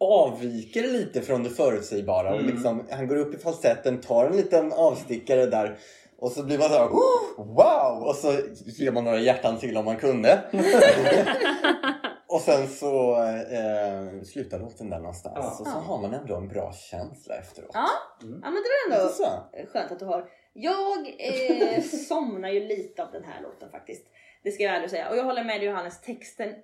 avviker 0.00 0.82
lite 0.82 1.22
från 1.22 1.42
det 1.42 1.50
förutsägbara. 1.50 2.34
Och 2.34 2.40
Mm. 2.40 2.54
liksom, 2.54 2.86
han 2.90 3.08
går 3.08 3.16
upp 3.16 3.34
i 3.34 3.38
falsetten, 3.38 4.00
tar 4.00 4.26
en 4.26 4.36
liten 4.36 4.72
avstickare 4.72 5.46
där 5.46 5.78
och 6.18 6.32
så 6.32 6.42
blir 6.42 6.58
man 6.58 6.68
såhär 6.68 6.86
oh, 6.86 7.36
wow! 7.46 8.02
Och 8.08 8.14
så 8.14 8.32
ger 8.66 8.92
man 8.92 9.04
några 9.04 9.20
hjärtan 9.20 9.58
till 9.58 9.76
om 9.76 9.84
man 9.84 9.96
kunde. 9.96 10.40
och 12.28 12.40
sen 12.40 12.68
så 12.68 13.22
eh, 13.22 14.22
slutar 14.24 14.58
låten 14.58 14.90
där 14.90 14.98
någonstans. 14.98 15.36
Ja. 15.36 15.50
Och 15.50 15.56
så 15.56 15.62
Ja. 15.66 15.70
har 15.80 15.98
man 16.02 16.14
ändå 16.14 16.36
en 16.36 16.48
bra 16.48 16.72
känsla 16.72 17.34
efteråt. 17.34 17.70
ja. 17.74 17.88
Mm. 18.22 18.40
ja 18.44 18.50
men 18.50 18.62
det 18.62 18.68
var 18.90 18.98
ändå 18.98 19.08
så? 19.12 19.28
skönt 19.72 19.92
att 19.92 19.98
du 19.98 20.04
har. 20.04 20.28
Jag 20.52 20.98
eh, 21.18 21.82
somnar 22.08 22.48
ju 22.48 22.60
lite 22.60 23.02
av 23.04 23.12
den 23.12 23.24
här 23.24 23.42
låten 23.42 23.70
faktiskt. 23.70 24.06
Det 24.42 24.50
ska 24.52 24.62
jag 24.62 24.74
ärligt 24.76 24.90
säga. 24.90 25.10
Och 25.10 25.16
jag 25.16 25.24
håller 25.24 25.44
med 25.44 25.60
dig 25.60 25.68
Johannes, 25.68 26.00
texten, 26.00 26.48
eh, 26.48 26.54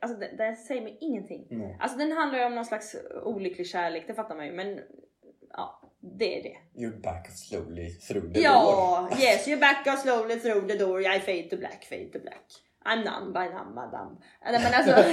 alltså 0.00 0.18
den, 0.18 0.36
den 0.36 0.56
säger 0.56 0.82
mig 0.82 0.98
ingenting. 1.00 1.46
Nej. 1.50 1.78
Alltså 1.80 1.98
den 1.98 2.12
handlar 2.12 2.38
ju 2.38 2.44
om 2.44 2.54
någon 2.54 2.64
slags 2.64 2.96
olycklig 3.24 3.66
kärlek, 3.66 4.04
det 4.06 4.14
fattar 4.14 4.36
man 4.36 4.46
ju. 4.46 4.52
Men 4.52 4.80
ja, 5.52 5.80
det 6.00 6.38
är 6.38 6.42
det. 6.42 6.82
You're 6.84 7.00
back 7.00 7.30
slowly 7.30 7.90
through 7.90 8.26
the 8.32 8.32
door. 8.32 8.42
Ja, 8.44 9.08
yes, 9.20 9.48
you're 9.48 9.60
back 9.60 9.98
slowly 10.00 10.40
through 10.40 10.66
the 10.68 10.76
door, 10.78 11.00
I 11.00 11.20
fade 11.20 11.42
to 11.50 11.56
black, 11.56 11.84
fade 11.84 12.08
to 12.12 12.18
black. 12.18 12.44
I'm 12.84 13.04
numb 13.04 13.32
by 13.34 13.40
numb 13.54 13.74
madam. 13.74 14.18
Nej 14.44 14.60
men 14.62 14.74
alltså, 14.74 15.04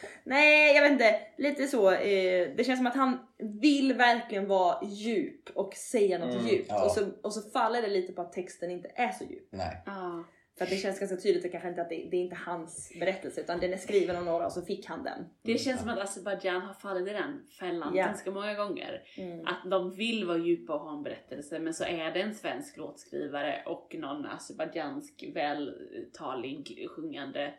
nej 0.24 0.74
jag 0.76 0.82
vet 0.82 0.92
inte, 0.92 1.14
lite 1.36 1.66
så. 1.66 1.90
Eh, 1.90 2.48
det 2.56 2.64
känns 2.66 2.78
som 2.78 2.86
att 2.86 2.94
han 2.96 3.18
vill 3.60 3.92
verkligen 3.94 4.48
vara 4.48 4.84
djup 4.84 5.50
och 5.54 5.74
säga 5.74 6.18
något 6.18 6.34
Mm, 6.34 6.46
djupt. 6.46 6.66
ja. 6.68 6.84
Och, 6.84 6.90
så, 6.90 7.08
och 7.22 7.32
så 7.34 7.50
faller 7.50 7.82
det 7.82 7.88
lite 7.88 8.12
på 8.12 8.22
att 8.22 8.32
texten 8.32 8.70
inte 8.70 8.90
är 8.94 9.10
så 9.12 9.24
djup. 9.24 9.48
Nej. 9.50 9.82
Ja. 9.86 10.24
För 10.60 10.64
att 10.64 10.70
det 10.70 10.76
känns 10.76 10.98
ganska 10.98 11.16
tydligt 11.16 11.44
att 11.44 11.50
kanske 11.50 11.68
inte 11.68 11.82
att 11.82 11.88
det, 11.88 12.08
det 12.10 12.16
är 12.16 12.20
inte 12.20 12.36
hans 12.46 12.92
berättelse 13.00 13.40
utan 13.40 13.60
den 13.60 13.72
är 13.72 13.76
skriven 13.76 14.16
av 14.16 14.24
några 14.24 14.46
och 14.46 14.52
så 14.52 14.62
fick 14.62 14.86
han 14.86 15.04
den. 15.04 15.24
Det 15.42 15.58
känns 15.58 15.80
som 15.80 15.88
att 15.88 15.98
Azerbajdzjan 15.98 16.62
har 16.62 16.74
fallit 16.74 17.08
i 17.08 17.12
den 17.12 17.46
fällan 17.58 17.92
Ja. 17.96 18.04
ganska 18.06 18.30
många 18.30 18.54
gånger. 18.54 19.02
Mm. 19.16 19.46
Att 19.46 19.70
de 19.70 19.90
vill 19.90 20.24
vara 20.26 20.38
djupa 20.38 20.74
och 20.74 20.80
ha 20.80 20.96
en 20.96 21.02
berättelse 21.02 21.58
men 21.58 21.74
så 21.74 21.84
är 21.84 22.12
det 22.12 22.20
en 22.20 22.34
svensk 22.34 22.76
låtskrivare 22.76 23.62
och 23.66 23.96
någon 23.98 24.26
azerbajdzjansk 24.26 25.24
vältalig, 25.34 26.86
sjungande, 26.96 27.54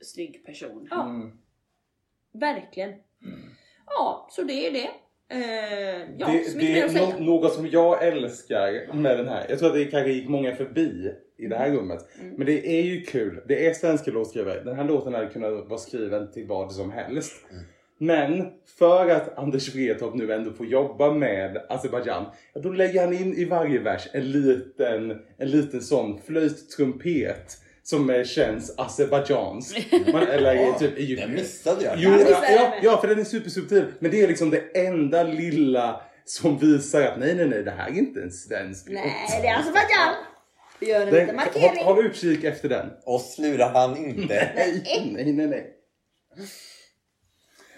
snygg 0.00 0.44
person. 0.46 0.88
Ja. 0.90 1.04
Mm. 1.04 1.38
Verkligen. 2.32 2.94
Ja, 3.86 4.28
så 4.30 4.42
det 4.42 4.66
är 4.66 4.72
det. 4.72 4.90
Eh, 5.32 6.08
ja, 6.18 6.26
det, 6.26 6.58
det 6.60 6.80
är 6.80 7.18
nå- 7.18 7.24
något 7.24 7.52
som 7.52 7.66
jag 7.66 8.06
älskar 8.06 8.94
med 8.94 9.18
den 9.18 9.28
här. 9.28 9.46
Jag 9.48 9.58
tror 9.58 9.68
att 9.68 9.74
det 9.74 9.84
kanske 9.84 10.12
gick 10.12 10.28
många 10.28 10.54
förbi 10.54 11.14
i 11.44 11.46
det 11.46 11.56
här 11.56 11.70
rummet. 11.70 12.06
Mm. 12.20 12.34
Men 12.36 12.46
det 12.46 12.68
är 12.68 12.82
ju 12.82 13.00
kul. 13.00 13.40
Det 13.48 13.66
är 13.66 13.72
svenska 13.74 14.10
låtskrivare. 14.10 14.60
Den 14.64 14.76
här 14.76 14.84
låten 14.84 15.14
hade 15.14 15.26
kunnat 15.26 15.68
vara 15.68 15.78
skriven 15.78 16.32
till 16.32 16.46
vad 16.46 16.72
som 16.72 16.90
helst. 16.90 17.32
Men 18.02 18.46
för 18.78 19.10
att 19.10 19.38
Anders 19.38 19.74
Wrethov 19.74 20.16
nu 20.16 20.32
ändå 20.32 20.52
får 20.52 20.66
jobba 20.66 21.12
med 21.12 21.66
Azerbajdzjan, 21.68 22.24
ja, 22.54 22.60
då 22.60 22.68
lägger 22.72 23.04
han 23.04 23.12
in 23.12 23.34
i 23.34 23.44
varje 23.44 23.78
vers 23.78 24.08
en 24.12 24.30
liten, 24.30 25.10
en 25.38 25.50
liten 25.50 25.80
sån 25.80 26.20
flöjttrumpet 26.22 27.58
som 27.82 28.10
eh, 28.10 28.24
känns 28.24 28.74
azerbajdzjansk. 28.78 29.88
Eller 30.30 30.54
Ja, 30.54 30.76
typ 30.78 30.90
Den 30.90 31.04
Egypten. 31.04 31.32
missade 31.32 31.84
jag. 31.84 31.94
Jo, 31.96 32.10
Ja, 32.10 32.44
ja, 32.50 32.74
ja, 32.82 33.00
för 33.00 33.08
den 33.08 33.18
är 33.18 33.24
supersubtil. 33.24 33.84
Men 33.98 34.10
det 34.10 34.22
är 34.22 34.28
liksom 34.28 34.50
det 34.50 34.86
enda 34.86 35.22
lilla 35.22 36.00
som 36.24 36.58
visar 36.58 37.02
att 37.02 37.18
nej, 37.18 37.34
nej, 37.34 37.48
nej, 37.48 37.62
det 37.62 37.70
här 37.70 37.88
är 37.90 37.94
inte 37.94 38.22
en 38.22 38.30
svensk 38.32 38.88
låt. 38.88 38.94
Nej, 38.94 39.40
det 39.42 39.48
är 39.48 39.58
Azerbajdzjan. 39.60 40.14
Vi 40.80 40.88
gör 40.88 41.00
en 41.00 41.06
Den, 41.06 41.14
liten 41.20 41.36
markering. 41.36 41.84
håll, 41.84 41.94
håll 41.96 42.06
utkik 42.06 42.44
efter 42.44 42.68
den. 42.68 42.90
Oss 43.04 43.38
lurar 43.38 43.70
han 43.72 43.96
inte. 43.96 44.52
Nej, 44.54 45.10
nej, 45.12 45.32
nej, 45.32 45.46
nej. 45.46 45.76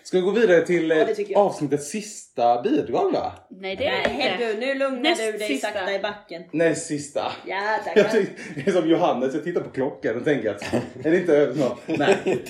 Ska 0.05 0.16
vi 0.16 0.22
gå 0.22 0.30
vidare 0.30 0.66
till 0.66 0.88
Ja, 0.90 1.07
jag. 1.28 1.38
avsnittets 1.40 1.88
sista 1.90 2.62
bidrag 2.62 3.12
va? 3.12 3.32
Nej 3.50 3.76
det 3.76 3.86
är 3.86 4.11
inte. 4.11 4.46
du, 4.46 4.61
nu 4.61 4.74
lugnar 4.74 5.00
Näst 5.03 5.22
du 5.22 5.32
dig 5.32 5.48
sista. 5.48 5.68
sakta 5.72 5.94
i 5.94 5.98
backen. 5.98 6.42
Näst 6.53 6.86
sista. 6.86 7.32
Ja, 7.46 7.57
Jag 7.76 7.84
tackar. 7.84 8.09
tycker, 8.09 8.34
det 8.55 8.70
är 8.70 8.72
som 8.72 8.88
Johannes, 8.90 9.34
jag 9.34 9.44
tittar 9.44 9.61
på 9.61 9.70
klockan 9.70 10.16
och 10.16 10.24
tänker 10.24 10.50
att 10.50 10.62
är 11.05 11.11
det 11.11 11.16
inte 11.16 11.36
över 11.36 11.55
snart? 11.55 11.78
Nej. 11.86 12.16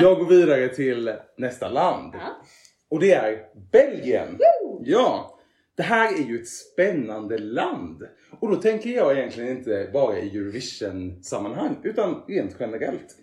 Jag 0.00 0.18
går 0.18 0.26
vidare 0.26 0.68
till 0.68 1.12
nästa 1.38 1.68
land. 1.68 2.14
Ja. 2.14 2.42
Och 2.90 3.00
det 3.00 3.12
är 3.12 3.38
Belgien. 3.72 4.38
Ja. 4.84 5.38
Det 5.76 5.82
här 5.82 6.12
är 6.14 6.26
ju 6.28 6.40
ett 6.40 6.48
spännande 6.48 7.38
land. 7.38 8.02
Och 8.42 8.50
då 8.50 8.56
tänker 8.56 8.90
jag 8.90 9.18
egentligen 9.18 9.56
inte 9.56 9.90
bara 9.92 10.18
i 10.18 10.36
Eurovision-sammanhang 10.36 11.76
utan 11.82 12.22
rent 12.28 12.56
generellt. 12.60 13.16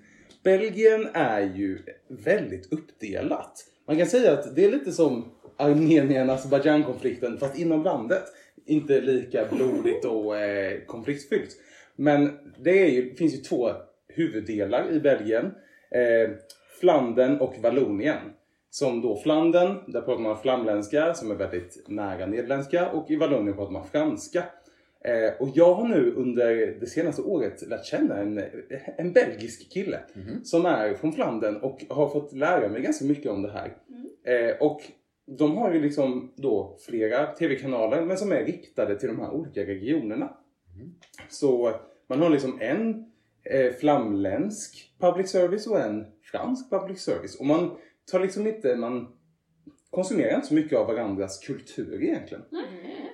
Belgien 0.43 1.07
är 1.13 1.41
ju 1.41 1.79
väldigt 2.07 2.73
uppdelat. 2.73 3.65
Man 3.87 3.97
kan 3.97 4.07
säga 4.07 4.33
att 4.33 4.55
det 4.55 4.65
är 4.65 4.71
lite 4.71 4.91
som 4.91 5.31
Armenien-Azerbajdzjan-konflikten 5.57 7.37
fast 7.37 7.59
inom 7.59 7.83
landet. 7.83 8.23
Inte 8.65 9.01
lika 9.01 9.45
blodigt 9.51 10.05
och 10.05 10.37
eh, 10.37 10.79
konfliktfyllt. 10.85 11.57
Men 11.95 12.37
det 12.57 12.83
är 12.83 12.89
ju, 12.89 13.15
finns 13.15 13.33
ju 13.33 13.37
två 13.37 13.71
huvuddelar 14.07 14.91
i 14.91 14.99
Belgien. 14.99 15.45
Eh, 15.91 16.31
Flandern 16.79 17.37
och 17.37 17.55
Vallonien. 17.61 18.19
Som 18.69 19.01
då 19.01 19.17
Flandern, 19.17 19.91
där 19.91 20.01
pratar 20.01 20.21
man 20.21 20.41
flamländska 20.41 21.13
som 21.13 21.31
är 21.31 21.35
väldigt 21.35 21.83
nära 21.87 22.25
nederländska 22.25 22.91
och 22.91 23.11
i 23.11 23.15
Vallonien 23.15 23.55
pratar 23.55 23.71
man 23.71 23.87
franska. 23.87 24.43
Eh, 25.05 25.33
och 25.39 25.49
jag 25.53 25.73
har 25.73 25.87
nu 25.87 26.13
under 26.15 26.77
det 26.79 26.85
senaste 26.85 27.21
året 27.21 27.67
lärt 27.67 27.85
känna 27.85 28.17
en, 28.17 28.41
en 28.97 29.13
belgisk 29.13 29.71
kille 29.71 29.99
som 30.43 30.65
är 30.65 30.93
från 30.93 31.13
Flandern 31.13 31.55
och 31.57 31.85
har 31.89 32.09
fått 32.09 32.33
lära 32.33 32.69
mig 32.69 32.81
ganska 32.81 33.05
mycket 33.05 33.31
om 33.31 33.41
det 33.41 33.51
här. 33.51 33.77
Eh, 34.23 34.55
och 34.59 34.81
de 35.37 35.57
har 35.57 35.73
ju 35.73 35.81
liksom 35.81 36.33
då 36.35 36.77
flera 36.85 37.25
tv-kanaler 37.27 38.05
men 38.05 38.17
som 38.17 38.31
är 38.31 38.45
riktade 38.45 38.99
till 38.99 39.09
de 39.09 39.19
här 39.19 39.31
olika 39.31 39.61
regionerna. 39.61 40.37
Så 41.29 41.71
man 42.07 42.19
har 42.21 42.29
liksom 42.29 42.57
en 42.61 43.05
eh, 43.43 43.73
flamländsk 43.73 44.93
public 44.99 45.29
service 45.29 45.67
och 45.67 45.79
en 45.79 46.05
fransk 46.31 46.69
public 46.69 46.99
service. 47.01 47.39
Och 47.39 47.45
man 47.45 47.77
tar 48.11 48.19
liksom 48.19 48.47
inte, 48.47 48.75
man 48.75 49.07
konsumerar 49.89 50.35
inte 50.35 50.47
så 50.47 50.53
mycket 50.53 50.77
av 50.77 50.87
varandras 50.87 51.39
kultur 51.39 52.03
egentligen. 52.03 52.43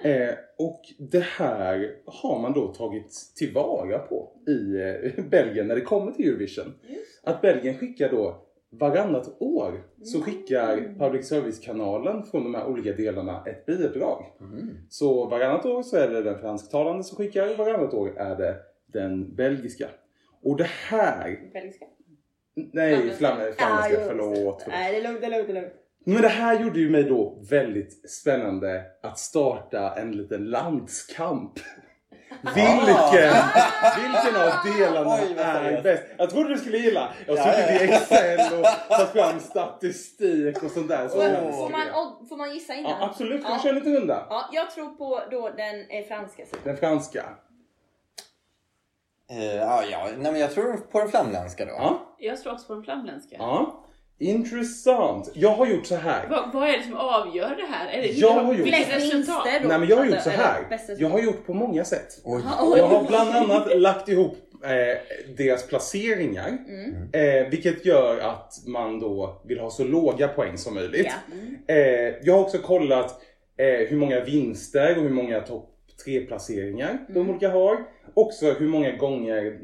Eh, 0.06 0.34
och 0.58 0.82
det 0.98 1.24
här 1.24 1.96
har 2.06 2.40
man 2.40 2.54
då 2.54 2.68
tagit 2.68 3.34
tillvara 3.36 4.00
på 4.00 4.32
i 4.48 4.82
eh, 4.82 5.26
Belgien 5.30 5.68
när 5.68 5.76
det 5.76 5.82
kommer 5.82 6.12
till 6.12 6.30
Eurovision. 6.30 6.74
Att 7.24 7.42
Belgien 7.42 7.78
skickar 7.78 8.10
då 8.10 8.42
varannat 8.70 9.42
år 9.42 9.84
så 10.04 10.22
skickar 10.22 10.96
public 11.00 11.28
service-kanalen 11.28 12.24
från 12.24 12.44
de 12.44 12.56
här 12.56 12.68
olika 12.68 12.94
delarna 12.94 13.44
ett 13.46 13.66
bidrag. 13.66 14.26
Mm. 14.40 14.78
Så 14.90 15.26
varannat 15.26 15.66
år 15.66 15.84
så 15.84 15.98
är 15.98 16.10
det 16.10 16.22
den 16.22 16.40
fransktalande 16.40 17.04
som 17.04 17.18
skickar 17.18 17.52
och 17.52 17.58
varannat 17.58 17.94
år 17.94 18.18
är 18.18 18.36
det 18.36 18.56
den 18.86 19.36
belgiska. 19.36 19.88
Och 20.44 20.58
det 20.58 20.70
här... 20.90 21.50
Belgiska. 21.54 21.86
Nej, 22.56 23.10
Flamländska. 23.10 23.66
flam, 23.66 23.78
Ah, 23.78 24.06
förlåt. 24.08 24.66
Nej, 24.68 24.92
det 24.92 24.98
är 24.98 25.04
lugnt, 25.04 25.22
det 25.22 25.28
är 25.28 25.32
lugnt, 25.32 25.48
det 25.48 25.58
är 25.58 25.62
lugnt. 25.62 25.74
Men 26.08 26.22
det 26.22 26.28
här 26.28 26.60
gjorde 26.60 26.80
ju 26.80 26.90
mig 26.90 27.04
då 27.04 27.38
väldigt 27.50 28.10
spännande 28.12 28.84
att 29.04 29.20
starta 29.20 29.94
en 29.96 30.12
liten 30.12 30.46
landskamp. 30.46 31.54
Vilken, 32.56 33.34
vilken 33.98 34.36
av 34.42 34.78
delarna 34.78 35.16
Oj, 35.16 35.36
är 35.38 35.82
bäst? 35.84 36.04
Jag 36.18 36.30
trodde 36.30 36.50
du 36.50 36.58
skulle 36.58 36.78
gilla. 36.78 37.14
Jag 37.28 37.38
har 37.38 37.52
suttit 37.52 37.82
i. 37.82 37.94
Excel 37.94 38.60
och 38.60 38.66
tagit 38.90 39.10
fram 39.10 39.40
statistik 39.40 40.64
och 40.64 40.72
sånt 40.72 40.88
där. 40.88 41.08
Så 41.08 41.16
får, 41.18 41.70
man, 41.70 41.82
och, 41.94 42.30
får 42.30 42.38
man 42.38 42.54
gissa 42.54 42.74
innan? 42.74 42.92
Ja, 42.92 43.06
absolut, 43.10 43.44
ska 43.44 43.52
Ja. 43.52 43.60
köra 43.60 43.70
en 43.70 43.76
liten 43.76 43.96
runda? 43.96 44.26
Ja, 44.30 44.50
jag 44.54 44.72
tror 44.72 44.90
på 44.90 45.22
då 45.32 45.50
den 45.50 45.90
eh, 45.90 46.06
franska 46.08 46.46
sidan. 46.46 46.60
Den 46.64 46.78
franska. 46.78 47.24
Eh, 49.30 49.56
ja, 49.56 49.84
ja. 49.92 50.08
Nej, 50.18 50.32
men 50.32 50.42
jag 50.42 50.52
tror 50.52 50.78
på 50.78 51.00
den 51.00 51.10
flamländska 51.10 51.66
då. 51.66 51.72
Ja, 51.72 52.16
Jag 52.20 52.42
tror 52.42 52.54
också 52.54 52.68
på 52.68 52.74
den 52.74 52.84
flamländska. 52.84 53.36
ja. 53.40 53.85
Intressant. 54.20 55.32
Jag 55.34 55.50
har 55.50 55.68
gjort 55.68 55.86
så 55.86 55.96
här. 55.96 56.28
Vad, 56.30 56.54
vad 56.54 56.70
är 56.70 56.78
det 56.78 56.84
som 56.84 56.96
avgör 56.96 57.56
det 57.56 57.66
här? 57.76 57.88
Är 57.98 58.02
det 58.02 58.08
Jag 58.08 58.30
har 58.32 58.54
gjort- 58.54 58.68
Flest 58.68 58.92
resultat? 58.96 59.46
Nej 59.46 59.80
men 59.80 59.88
jag 59.88 59.98
har 59.98 60.06
gjort 60.06 60.22
så 60.24 60.30
här. 60.30 60.70
bästa 60.70 60.94
Jag 60.94 61.10
har 61.10 61.20
gjort 61.20 61.46
på 61.46 61.54
många 61.54 61.84
sätt. 61.86 62.22
Oj. 62.24 62.42
Jag 62.78 62.88
har 62.88 63.04
bland 63.08 63.30
annat 63.30 63.80
lagt 63.80 64.10
ihop 64.10 64.38
eh, 64.64 64.70
deras 65.38 65.68
placeringar. 65.68 66.48
Mm. 66.68 67.10
Eh, 67.44 67.50
vilket 67.50 67.86
gör 67.86 68.20
att 68.20 68.54
man 68.68 69.00
då 69.00 69.42
vill 69.46 69.60
ha 69.60 69.70
så 69.70 69.84
låga 69.84 70.28
poäng 70.28 70.58
som 70.58 70.74
möjligt. 70.74 71.08
Ja. 71.68 71.74
Eh, 71.76 72.14
jag 72.24 72.34
har 72.34 72.42
också 72.42 72.58
kollat 72.58 73.22
eh, 73.58 73.66
hur 73.88 73.98
många 73.98 74.20
vinster 74.24 74.98
och 74.98 75.04
hur 75.04 75.10
många 75.10 75.42
topp 75.42 75.70
tre 76.06 76.20
placeringar 76.20 76.98
de 77.08 77.20
Mm. 77.20 77.30
olika 77.30 77.50
har. 77.50 77.78
Också 78.14 78.52
hur 78.52 78.68
många 78.68 78.92
gånger 78.92 79.60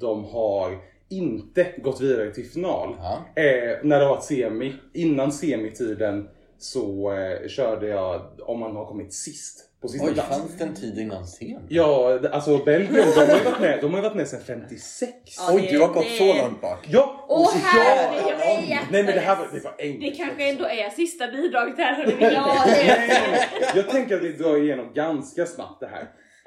de 0.00 0.24
har 0.24 0.78
inte 1.10 1.66
gått 1.82 2.00
vidare 2.00 2.30
till 2.34 2.50
final. 2.50 2.96
Ja. 2.98 3.42
Eh, 3.42 3.78
när 3.82 3.98
det 3.98 4.04
har 4.04 4.14
varit 4.14 4.24
semi, 4.24 4.74
innan 4.94 5.32
semitiden 5.32 6.28
så 6.58 7.12
eh, 7.12 7.48
körde 7.48 7.86
jag 7.88 8.22
om 8.40 8.60
man 8.60 8.76
har 8.76 8.86
kommit 8.86 9.12
sist 9.14 9.62
på 9.82 9.88
sista 9.88 10.06
Oj, 10.06 10.14
plats. 10.14 10.28
fanns 10.28 10.58
det 10.58 10.64
en 10.64 10.74
tid 10.74 10.98
innan 10.98 11.24
scen? 11.24 11.60
Ja, 11.68 12.18
alltså 12.32 12.58
Belgien, 12.58 12.94
de 13.14 13.20
har 13.26 13.38
ju 13.38 13.44
varit 13.44 13.60
med, 13.60 13.78
de 13.82 13.94
har 13.94 14.02
varit 14.02 14.14
med 14.16 14.28
sedan 14.28 14.40
56. 14.46 15.12
Ja, 15.38 15.50
Oj, 15.54 15.60
det- 15.62 15.70
du 15.72 15.80
har 15.80 15.88
gått 15.88 16.04
det- 16.04 16.18
så 16.18 16.34
långt 16.42 16.60
bak. 16.60 16.86
Ja! 16.90 17.26
Åh 17.28 17.40
och 17.40 17.46
så- 17.48 17.58
herre, 17.58 18.14
ja, 18.16 18.30
jag 18.30 18.40
är 18.40 18.78
Nej 18.90 19.02
men 19.02 19.06
det 19.14 19.20
här 19.20 19.36
var, 19.36 19.48
det 19.52 19.64
var 19.64 19.74
enkelt. 19.78 20.00
Det 20.00 20.10
kanske 20.24 20.50
ändå 20.50 20.64
är 20.64 20.90
sista 20.90 21.28
bidraget 21.28 21.78
här. 21.78 22.16
Ja, 22.20 22.64
det 22.66 22.72
är 22.72 23.08
Nej, 23.08 23.48
jag 23.74 23.90
tänker 23.90 24.16
att 24.16 24.22
vi 24.22 24.32
drar 24.32 24.56
igenom 24.56 24.92
ganska 24.94 25.46
snabbt 25.46 25.80
det 25.80 25.86
här. 25.86 26.02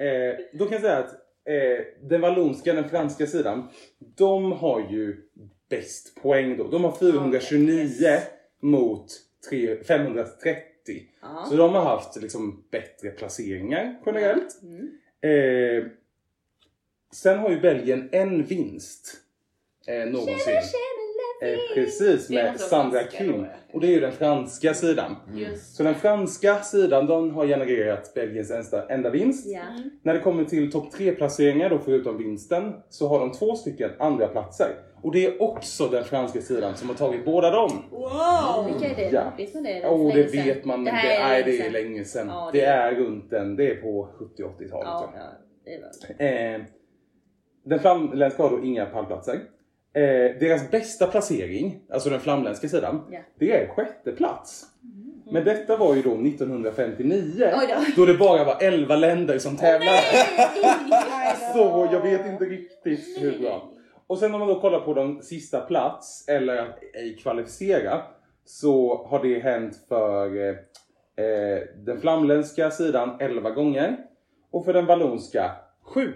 Eh, 0.06 0.36
då 0.52 0.64
kan 0.64 0.72
jag 0.72 0.80
säga 0.82 0.98
att 0.98 1.10
eh, 1.54 1.84
den 2.02 2.20
vallonska, 2.20 2.72
den 2.72 2.88
franska 2.88 3.26
sidan, 3.26 3.68
de 3.98 4.52
har 4.52 4.80
ju 4.90 5.16
bäst 5.68 6.22
poäng 6.22 6.56
då. 6.56 6.68
De 6.68 6.84
har 6.84 6.92
429 6.92 8.18
mot 8.62 9.06
tre- 9.50 9.84
530. 9.84 10.64
Ja. 11.22 11.46
Så 11.50 11.56
de 11.56 11.74
har 11.74 11.82
haft 11.84 12.22
liksom 12.22 12.64
bättre 12.70 13.10
placeringar 13.10 14.00
generellt. 14.06 14.62
Mm. 14.62 14.90
Eh, 15.20 15.84
sen 17.14 17.38
har 17.38 17.50
ju 17.50 17.60
Belgien 17.60 18.08
en 18.12 18.44
vinst 18.44 19.16
eh, 19.86 19.94
någonsin. 20.06 20.54
Eh, 21.42 21.74
precis, 21.74 22.28
Det 22.28 22.34
med 22.34 22.60
Sandra 22.60 23.02
Kim. 23.02 23.46
Och 23.72 23.80
det 23.80 23.86
är 23.86 23.90
ju 23.90 24.00
den 24.00 24.12
franska 24.12 24.74
sidan. 24.74 25.16
Just. 25.34 25.76
Så 25.76 25.82
den 25.82 25.94
franska 25.94 26.60
sidan 26.60 27.06
de 27.06 27.30
har 27.30 27.46
genererat 27.46 28.14
Belgiens 28.14 28.50
enda, 28.50 28.88
enda 28.88 29.10
vinst. 29.10 29.46
Ja. 29.46 29.60
När 30.02 30.14
det 30.14 30.20
kommer 30.20 30.44
till 30.44 30.72
topp 30.72 30.90
tre 30.90 31.12
placeringar 31.12 31.70
då 31.70 31.78
förutom 31.78 32.18
vinsten 32.18 32.72
så 32.88 33.08
har 33.08 33.20
de 33.20 33.32
två 33.32 33.54
stycken 33.54 33.90
andra 33.98 34.26
platser. 34.28 34.68
Och 35.02 35.12
det 35.12 35.26
är 35.26 35.42
också 35.42 35.88
den 35.88 36.04
franska 36.04 36.40
sidan 36.40 36.74
som 36.76 36.88
har 36.88 36.96
tagit 36.96 37.24
båda 37.24 37.50
dem. 37.50 37.70
Wow! 37.90 38.66
Vilka 38.66 38.86
är 38.90 38.96
det? 38.96 39.10
Ja. 39.16 39.32
Vet 39.36 39.54
man 39.54 39.62
det? 39.62 39.80
För 39.80 40.14
det 40.14 40.44
vet 40.44 40.64
man. 40.64 40.84
Det 40.84 40.90
Det, 40.90 40.96
här 40.96 41.20
är 41.20 41.28
nej, 41.28 41.42
det 41.42 41.66
är 41.66 41.70
länge 41.70 42.04
sedan. 42.04 42.26
Ja, 42.28 42.50
det, 42.52 42.58
det- 42.60 42.64
är 42.66 42.94
runt 42.94 43.30
den, 43.30 43.56
det 43.56 43.70
är 43.70 43.74
på 43.74 44.08
70-80-talet. 44.18 44.68
Ja, 44.86 45.12
ja, 45.16 45.22
det 45.64 45.80
var... 46.18 46.54
Eh, 46.54 46.60
den 47.64 47.78
flamländska 47.78 48.42
har 48.42 48.50
då 48.50 48.64
inga 48.64 48.86
pallplatser. 48.86 49.38
Eh, 49.92 50.38
deras 50.40 50.70
bästa 50.70 51.06
placering, 51.06 51.80
alltså 51.92 52.10
den 52.10 52.20
flamländska 52.20 52.68
sidan, 52.68 53.00
Ja. 53.10 53.18
det 53.38 53.52
är 53.52 53.68
sjätte 53.68 54.12
plats. 54.12 54.66
Men 55.32 55.44
detta 55.44 55.76
var 55.76 55.94
ju 55.94 56.02
då 56.02 56.10
1959 56.16 57.50
Oj 57.60 57.66
då. 57.68 57.84
då 57.96 58.12
det 58.12 58.18
bara 58.18 58.44
var 58.44 58.56
11 58.62 58.96
länder 58.96 59.38
som 59.38 59.56
tävlade. 59.56 59.98
Så 61.54 61.88
jag 61.92 62.00
vet 62.00 62.26
inte 62.26 62.44
riktigt 62.44 63.22
hur 63.22 63.38
bra. 63.38 63.72
Och 64.06 64.18
sen 64.18 64.34
om 64.34 64.40
man 64.40 64.48
då 64.48 64.60
kollar 64.60 64.80
på 64.80 64.94
de 64.94 65.22
sista 65.22 65.60
plats 65.60 66.28
eller 66.28 66.56
att 66.56 66.78
ej 66.94 67.16
kvalificera 67.22 68.02
så 68.44 69.06
har 69.06 69.22
det 69.22 69.38
hänt 69.38 69.76
för 69.88 70.36
eh, 70.48 70.54
eh, 71.26 71.60
den 71.76 72.00
flamländska 72.00 72.70
sidan 72.70 73.16
11 73.20 73.50
gånger 73.50 73.96
och 74.50 74.64
för 74.64 74.72
den 74.72 74.86
vallonska 74.86 75.50
7. 75.82 76.12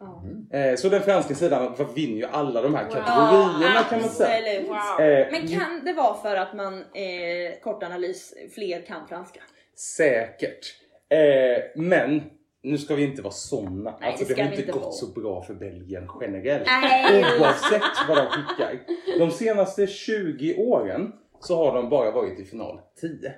Ja. 0.00 0.22
Eh, 0.58 0.76
så 0.76 0.88
den 0.88 1.02
franska 1.02 1.34
sidan 1.34 1.74
vinner 1.94 2.16
ju 2.16 2.24
alla 2.24 2.62
de 2.62 2.74
här 2.74 2.84
kategorierna 2.90 3.82
kan 3.90 4.00
man 4.00 4.08
säga. 4.10 4.62
Wow. 4.62 5.00
Eh, 5.06 5.26
Men 5.32 5.48
kan 5.48 5.84
det 5.84 5.92
vara 5.92 6.14
för 6.14 6.36
att 6.36 6.54
man, 6.54 6.74
eh, 6.78 7.60
kort 7.62 7.82
analys, 7.82 8.34
fler 8.54 8.86
kan 8.86 9.08
franska? 9.08 9.40
Säkert. 9.76 10.74
Eh, 11.10 11.64
men 11.82 12.22
nu 12.62 12.78
ska 12.78 12.94
vi 12.94 13.04
inte 13.04 13.22
vara 13.22 13.32
såna. 13.32 13.94
Nej, 14.00 14.10
alltså, 14.10 14.34
det 14.34 14.42
har 14.42 14.50
inte 14.50 14.72
gått 14.72 14.82
vara. 14.82 14.92
så 14.92 15.06
bra 15.06 15.42
för 15.42 15.54
Belgien 15.54 16.08
generellt. 16.20 16.66
Nej. 16.66 17.24
Oavsett 17.40 17.82
vad 18.08 18.16
de 18.16 18.26
skickar. 18.26 18.78
De 19.18 19.30
senaste 19.30 19.86
20 19.86 20.56
åren 20.56 21.12
så 21.40 21.56
har 21.56 21.74
de 21.74 21.88
bara 21.88 22.10
varit 22.10 22.40
i 22.40 22.44
final 22.44 22.80
10 23.00 23.32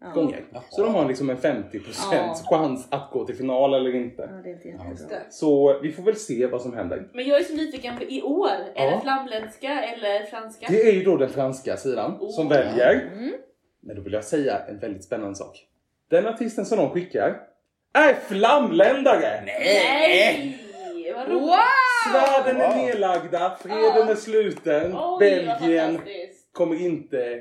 Ja. 0.00 0.10
gånger. 0.10 0.44
Jaha. 0.52 0.62
Så 0.70 0.82
de 0.84 0.94
har 0.94 1.08
liksom 1.08 1.30
en 1.30 1.36
50% 1.36 1.80
Ja. 2.12 2.34
chans 2.50 2.88
att 2.90 3.10
gå 3.12 3.24
till 3.26 3.36
final 3.36 3.74
eller 3.74 3.94
inte. 3.94 4.22
Ja, 4.22 4.42
det 4.42 4.50
är 4.50 4.52
inte 4.54 4.68
jättebra. 4.68 5.18
Så 5.30 5.78
vi 5.82 5.92
får 5.92 6.02
väl 6.02 6.16
se 6.16 6.46
vad 6.46 6.62
som 6.62 6.72
händer. 6.76 7.08
Men 7.14 7.24
jag 7.28 7.40
är 7.40 7.44
så 7.44 7.54
nyfiken 7.54 7.96
på 7.96 8.02
i 8.04 8.22
år. 8.22 8.48
Är 8.74 8.84
Ja. 8.84 8.90
det 8.90 9.00
flamländska 9.02 9.82
eller 9.82 10.26
franska? 10.26 10.66
Det 10.70 10.82
är 10.82 10.92
ju 10.92 11.02
då 11.04 11.16
den 11.16 11.28
franska 11.28 11.76
sidan 11.76 12.30
som 12.30 12.46
Oh. 12.46 12.52
väljer. 12.52 13.10
Mm. 13.12 13.32
Men 13.80 13.96
då 13.96 14.02
vill 14.02 14.12
jag 14.12 14.24
säga 14.24 14.58
en 14.68 14.78
väldigt 14.78 15.04
spännande 15.04 15.34
sak. 15.34 15.64
Den 16.10 16.26
artisten 16.26 16.64
som 16.66 16.78
de 16.78 16.90
skickar 16.90 17.40
är 17.94 18.14
flamländare! 18.14 19.42
Nej! 19.46 20.58
Wow! 21.28 21.50
Svärden 22.12 22.60
är 22.60 22.76
nedlagda, 22.76 23.56
freden 23.62 24.08
är 24.08 24.14
sluten, 24.14 24.94
Oj, 24.96 25.18
Belgien 25.20 26.00
kommer 26.52 26.82
inte 26.82 27.40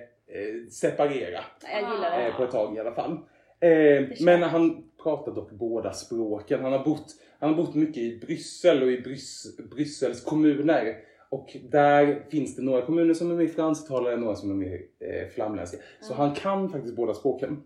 separera 0.70 1.40
Jag 1.72 1.80
gillar 1.94 2.18
det. 2.20 2.28
eh, 2.28 2.36
på 2.38 2.44
ett 2.44 2.52
tag 2.52 2.76
i 2.76 2.80
alla 2.80 2.92
fall. 2.96 3.12
Eh, 3.60 4.04
men 4.22 4.44
han 4.44 4.84
pratar 5.04 5.32
dock 5.36 5.52
båda 5.52 5.94
språken. 5.94 6.62
Han 6.64 6.72
har 6.72 6.86
bott, 6.86 7.06
han 7.40 7.50
har 7.50 7.58
bott 7.58 7.76
mycket 7.76 7.98
i 7.98 8.20
Bryssel 8.26 8.84
och 8.84 8.92
i 8.92 9.02
Brys, 9.02 9.58
Bryssels 9.76 10.24
kommuner. 10.24 10.96
Och 11.30 11.58
där 11.72 12.24
finns 12.32 12.56
det 12.56 12.62
några 12.62 12.82
kommuner 12.82 13.14
som 13.14 13.32
är 13.32 13.36
mer 13.36 13.48
fransktalare, 13.48 14.18
några 14.18 14.36
som 14.36 14.50
är 14.52 14.56
mer 14.56 14.82
eh, 15.00 15.28
flamländska. 15.36 15.78
Så 16.02 16.14
han 16.14 16.36
kan 16.36 16.70
faktiskt 16.70 16.96
båda 16.96 17.14
språken. 17.14 17.64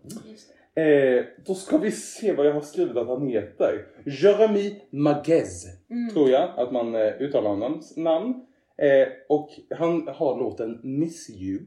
Eh, 0.74 1.24
då 1.46 1.54
ska 1.54 1.78
vi 1.78 1.90
se 1.90 2.32
vad 2.32 2.46
jag 2.46 2.52
har 2.54 2.60
skrivit 2.60 2.96
att 2.96 3.08
han 3.08 3.26
heter. 3.26 3.86
Jeremy 4.04 4.80
Maguez, 4.90 5.66
tror 6.12 6.30
jag 6.30 6.50
att 6.56 6.72
man 6.72 6.94
eh, 6.94 7.12
uttalar 7.20 7.56
hans 7.56 7.96
namn. 7.96 8.34
Eh, 8.76 9.08
och 9.28 9.48
han 9.70 10.08
har 10.08 10.38
låten 10.38 10.80
Miss 10.82 11.30
You. 11.30 11.60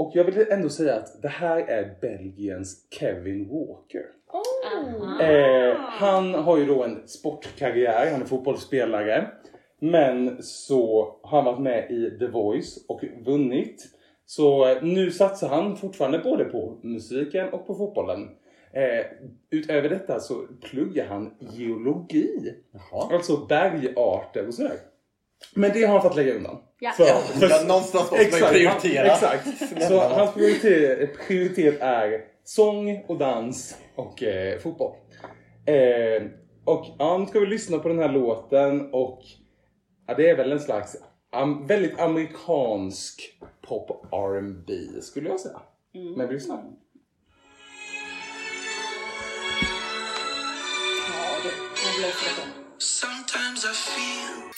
Och 0.00 0.12
jag 0.14 0.24
vill 0.24 0.46
ändå 0.50 0.68
säga 0.68 0.94
att 0.94 1.22
det 1.22 1.28
här 1.28 1.58
är 1.58 1.96
Belgiens 2.00 2.88
Kevin 2.90 3.48
Walker. 3.48 4.02
Oh. 4.32 5.22
Eh, 5.22 5.76
han 5.78 6.34
har 6.34 6.58
ju 6.58 6.66
då 6.66 6.84
en 6.84 7.08
sportkarriär, 7.08 8.10
han 8.12 8.22
är 8.22 8.26
fotbollsspelare. 8.26 9.30
Men 9.80 10.42
så 10.42 11.14
har 11.22 11.42
han 11.42 11.44
varit 11.44 11.62
med 11.62 11.90
i 11.90 12.18
The 12.18 12.26
Voice 12.26 12.84
och 12.88 13.00
vunnit. 13.26 13.84
Så 14.26 14.68
eh, 14.68 14.82
nu 14.82 15.10
satsar 15.10 15.48
han 15.48 15.76
fortfarande 15.76 16.18
både 16.18 16.44
på 16.44 16.80
musiken 16.82 17.48
och 17.48 17.66
på 17.66 17.74
fotbollen. 17.74 18.28
Eh, 18.72 19.06
utöver 19.50 19.88
detta 19.88 20.20
så 20.20 20.46
pluggar 20.62 21.06
han 21.06 21.34
geologi. 21.38 22.54
Jaha. 22.72 23.14
Alltså 23.14 23.46
bergarter 23.46 24.46
och 24.46 24.54
sådär. 24.54 24.76
Men 25.54 25.72
det 25.72 25.82
har 25.84 25.92
han 25.92 26.02
fått 26.02 26.16
lägga 26.16 26.34
undan. 26.34 26.58
Ja. 26.78 26.90
För- 26.90 27.04
för- 27.38 27.48
ja, 27.50 27.62
någonstans 27.66 28.10
måste 28.10 28.30
man 28.30 28.40
ju 28.40 28.46
prioritera. 28.58 29.06
Exakt. 29.12 29.48
Så 29.88 29.98
hans 30.00 30.34
prioritet, 30.34 31.18
prioritet 31.28 31.80
är 31.80 32.20
sång 32.44 33.04
och 33.08 33.18
dans 33.18 33.76
och 33.96 34.22
eh, 34.22 34.58
fotboll. 34.58 34.96
Eh, 35.66 36.22
och 36.64 36.86
ja, 36.98 37.18
nu 37.18 37.26
ska 37.26 37.40
vi 37.40 37.46
lyssna 37.46 37.78
på 37.78 37.88
den 37.88 37.98
här 37.98 38.08
låten 38.12 38.90
och 38.94 39.20
ja, 40.06 40.14
det 40.14 40.30
är 40.30 40.36
väl 40.36 40.52
en 40.52 40.60
slags 40.60 40.96
am, 41.32 41.66
väldigt 41.66 42.00
amerikansk 42.00 43.20
pop 43.68 43.90
R&B 44.12 44.72
skulle 45.02 45.28
jag 45.28 45.40
säga. 45.40 45.60
Men 46.16 46.28
vi 46.28 46.34
lyssnar. 46.34 46.56
Ja, 51.08 51.36
det. 51.42 51.50
Det. 52.02 52.46
Sometimes 52.78 53.64
I 53.64 53.74
feel 53.74 54.50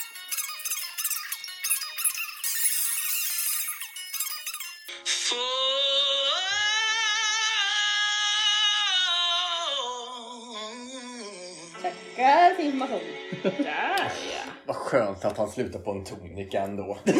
Tackar 12.17 12.55
för 12.55 12.63
information. 12.63 13.01
Där 13.43 13.53
ja. 13.59 14.53
Vad 14.67 14.77
skönt 14.77 15.25
att 15.25 15.39
han 15.39 15.49
slutar 15.51 15.79
på 15.79 15.91
en 15.91 16.05
tonika 16.05 16.61
ändå. 16.61 16.99
Det 17.05 17.13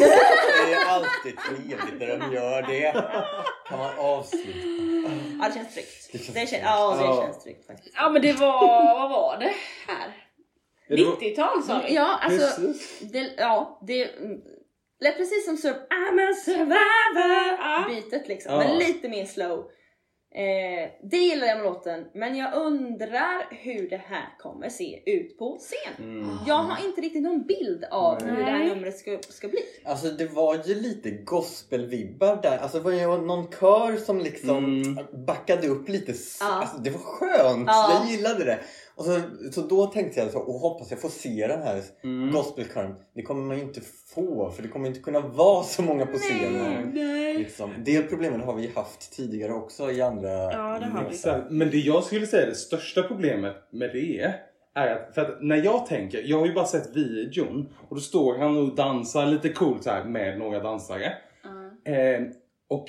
är 0.73 0.87
alltid 0.89 1.37
trevligt 1.47 1.99
när 1.99 2.07
de 2.17 2.33
gör 2.35 2.61
det. 2.61 2.91
Kan 3.69 3.79
man 3.79 3.99
avsluta? 3.99 4.59
Ja, 5.41 5.47
det 5.47 5.53
känns 5.53 5.73
tryggt. 5.73 6.09
Det 6.11 6.17
känns 6.17 6.33
Det 6.33 6.47
känns, 6.47 6.63
ja, 6.63 6.95
det 7.17 7.25
känns 7.25 7.43
tryggt 7.43 7.67
faktiskt. 7.67 7.95
Ja 7.97 8.09
men 8.09 8.21
det 8.21 8.33
var, 8.33 8.61
vad 8.99 9.09
var 9.09 9.37
det 9.39 9.53
här? 9.87 10.17
Ja, 10.87 10.95
det 10.95 11.03
var- 11.05 11.11
90-tal 11.15 11.63
sa 11.63 11.81
vi? 11.87 11.95
Ja, 11.95 12.19
alltså. 12.21 12.61
Det, 13.01 13.33
ja, 13.37 13.79
det 13.87 14.11
lät 14.99 15.17
precis 15.17 15.45
som 15.45 15.55
sur- 15.57 15.87
I'm 15.87 16.31
a 16.31 16.33
survivor 16.45 17.57
Ja. 17.59 17.85
bitet 17.89 18.27
liksom. 18.27 18.51
Ja. 18.53 18.57
Men 18.59 18.77
lite 18.77 19.09
mer 19.09 19.25
slow. 19.25 19.65
Eh, 20.35 20.89
det 21.03 21.17
gillar 21.17 21.47
jag 21.47 21.57
med 21.57 21.65
låten, 21.65 22.05
men 22.13 22.35
jag 22.35 22.53
undrar 22.55 23.47
hur 23.63 23.89
det 23.89 24.01
här 24.07 24.37
kommer 24.39 24.69
se 24.69 24.99
ut 25.05 25.37
på 25.37 25.57
scen. 25.59 26.05
Mm. 26.05 26.29
Jag 26.47 26.55
har 26.55 26.87
inte 26.87 27.01
riktigt 27.01 27.23
någon 27.23 27.43
bild 27.47 27.85
av 27.91 28.23
hur 28.23 28.37
det 28.37 28.43
här 28.43 28.59
Nej. 28.59 28.69
numret 28.69 28.97
ska, 28.97 29.17
ska 29.29 29.47
bli. 29.47 29.59
Alltså 29.85 30.07
det 30.07 30.25
var 30.25 30.55
ju 30.65 30.75
lite 30.75 31.11
gospelvibbar 31.11 32.39
där. 32.43 32.57
Alltså 32.57 32.77
det 32.77 32.83
var 32.83 32.91
ju 32.91 33.21
någon 33.21 33.47
kör 33.51 33.97
som 33.97 34.19
liksom 34.19 34.57
Mm. 34.83 35.25
backade 35.25 35.67
upp 35.67 35.89
lite. 35.89 36.13
Ja. 36.39 36.45
Alltså 36.61 36.77
det 36.77 36.89
var 36.89 36.99
skönt. 36.99 37.67
Ja. 37.67 37.99
Jag 38.01 38.11
gillade 38.11 38.45
det. 38.45 38.59
Och 38.95 39.05
så, 39.05 39.21
så 39.51 39.61
då 39.61 39.85
tänkte 39.85 40.19
jag 40.19 40.31
så, 40.31 40.39
och 40.39 40.53
hoppas 40.53 40.91
jag 40.91 41.01
får 41.01 41.09
se 41.09 41.47
den 41.47 41.61
här 41.61 41.81
Mm. 42.03 42.31
gospelkören. 42.31 42.95
Det 43.15 43.21
kommer 43.21 43.43
man 43.43 43.57
ju 43.57 43.63
inte 43.63 43.81
få 44.15 44.49
för 44.49 44.63
det 44.63 44.67
kommer 44.67 44.87
inte 44.87 44.99
kunna 44.99 45.19
vara 45.19 45.63
så 45.63 45.81
många 45.81 46.05
på 46.05 46.17
scenen. 46.17 46.91
Nej. 46.93 47.37
Liksom. 47.37 47.71
Det 47.85 48.01
problemet 48.01 48.45
har 48.45 48.53
vi 48.55 48.67
haft 48.75 49.13
tidigare 49.13 49.53
också 49.53 49.91
i 49.91 50.01
andra... 50.01 50.29
Ja 50.31 50.79
det 50.79 50.85
har 50.85 51.09
vi. 51.49 51.55
Men 51.55 51.69
det 51.69 51.77
jag 51.77 52.03
skulle 52.03 52.27
säga 52.27 52.43
är 52.43 52.47
det 52.47 52.55
största 52.55 53.03
problemet 53.03 53.55
med 53.71 53.89
det 53.93 54.33
är 54.75 54.95
att, 54.95 55.15
för 55.15 55.21
att 55.21 55.41
när 55.41 55.63
jag 55.63 55.85
tänker, 55.85 56.23
jag 56.25 56.39
har 56.39 56.45
ju 56.45 56.53
bara 56.53 56.65
sett 56.65 56.95
videon 56.95 57.69
och 57.89 57.95
då 57.95 58.01
står 58.01 58.37
han 58.37 58.57
och 58.57 58.75
dansar 58.75 59.25
lite 59.25 59.49
coolt 59.49 59.85
här 59.85 60.03
med 60.03 60.39
några 60.39 60.59
dansare. 60.59 61.13
Ja. 61.43 61.91
Eh, 61.91 62.21
och 62.69 62.85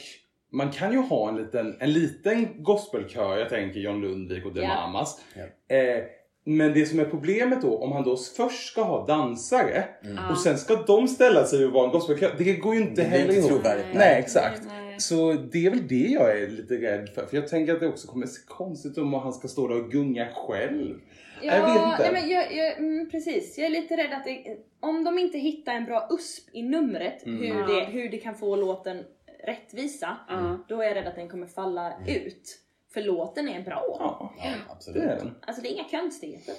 man 0.55 0.71
kan 0.73 0.93
ju 0.93 0.99
ha 0.99 1.29
en 1.29 1.37
liten, 1.37 1.77
en 1.81 1.93
liten 1.93 2.63
gospelkör, 2.63 3.39
jag 3.39 3.49
tänker 3.49 3.81
John 3.81 4.01
Lundvik 4.01 4.47
och 4.47 4.55
The 4.55 4.61
Ja. 4.61 4.69
Mamas. 4.69 5.21
Ja. 5.69 5.77
Eh, 5.77 6.05
men 6.47 6.73
det 6.73 6.87
som 6.87 7.01
är 7.01 7.05
problemet 7.05 7.63
då, 7.63 7.79
om 7.79 7.93
han 7.93 8.03
då 8.05 8.17
först 8.17 8.67
ska 8.73 8.83
ha 8.83 9.07
dansare 9.07 9.85
och 10.31 10.39
sen 10.39 10.59
ska 10.59 10.75
de 10.83 11.09
ställa 11.09 11.45
sig 11.45 11.65
och 11.67 11.73
vara 11.73 11.85
en 11.87 11.91
gospelkör, 11.93 12.35
det 12.39 12.53
går 12.55 12.75
ju 12.75 12.81
inte 12.81 13.03
Det 13.03 13.09
heller 13.09 13.35
ihop. 13.35 13.49
trovärdigt. 13.51 13.87
Nej, 13.95 14.19
exakt. 14.21 14.63
Nej. 14.67 15.01
Så 15.01 15.33
det 15.33 15.67
är 15.67 15.71
väl 15.71 15.89
det 15.89 15.95
jag 16.09 16.39
är 16.43 16.49
lite 16.49 16.75
rädd 16.75 17.09
för. 17.15 17.27
För 17.27 17.37
jag 17.37 17.49
tänker 17.49 17.73
att 17.75 17.81
det 17.81 17.89
också 17.89 18.09
kommer 18.09 18.27
se 18.27 18.41
konstigt 18.49 18.99
om 18.99 19.15
han 19.15 19.33
ska 19.33 19.49
stå 19.49 19.69
där 19.69 19.85
och 19.85 19.91
gunga 19.91 20.27
själv. 20.35 20.95
Ja, 21.43 21.55
Jag 21.57 21.67
vet 21.67 21.77
inte. 21.93 22.13
Nej, 22.13 22.23
men 22.23 22.31
jag, 22.31 22.53
jag, 22.57 22.79
mm, 22.79 23.11
precis. 23.11 23.59
Jag 23.59 23.67
är 23.67 23.71
lite 23.71 23.97
rädd 23.97 24.13
att 24.13 24.25
det, 24.25 24.57
om 24.81 25.05
de 25.05 25.19
inte 25.19 25.39
hittar 25.39 25.73
en 25.75 25.85
bra 25.85 26.09
USP 26.11 26.49
i 26.55 26.63
numret, 26.63 27.27
Mm. 27.27 27.41
hur, 27.57 27.67
det, 27.75 27.85
hur 27.85 28.09
det 28.09 28.17
kan 28.19 28.35
få 28.35 28.57
låten 28.57 29.03
rättvisa, 29.47 30.17
Ja. 30.29 30.65
då 30.69 30.81
är 30.83 30.87
jag 30.87 30.95
rädd 30.97 31.07
att 31.07 31.15
den 31.15 31.29
kommer 31.29 31.47
falla 31.47 31.95
ut. 32.07 32.61
För 32.95 33.03
låten 33.03 33.49
är 33.49 33.61
bra. 33.63 33.97
Ja, 34.01 34.35
Ja, 34.39 34.45
det 34.45 34.73
absolut. 34.73 35.03
är 35.03 35.17
den. 35.17 35.35
Alltså 35.47 35.63
det 35.63 35.69
är 35.69 35.73
inga 35.73 35.89
konstigheter. 35.89 36.55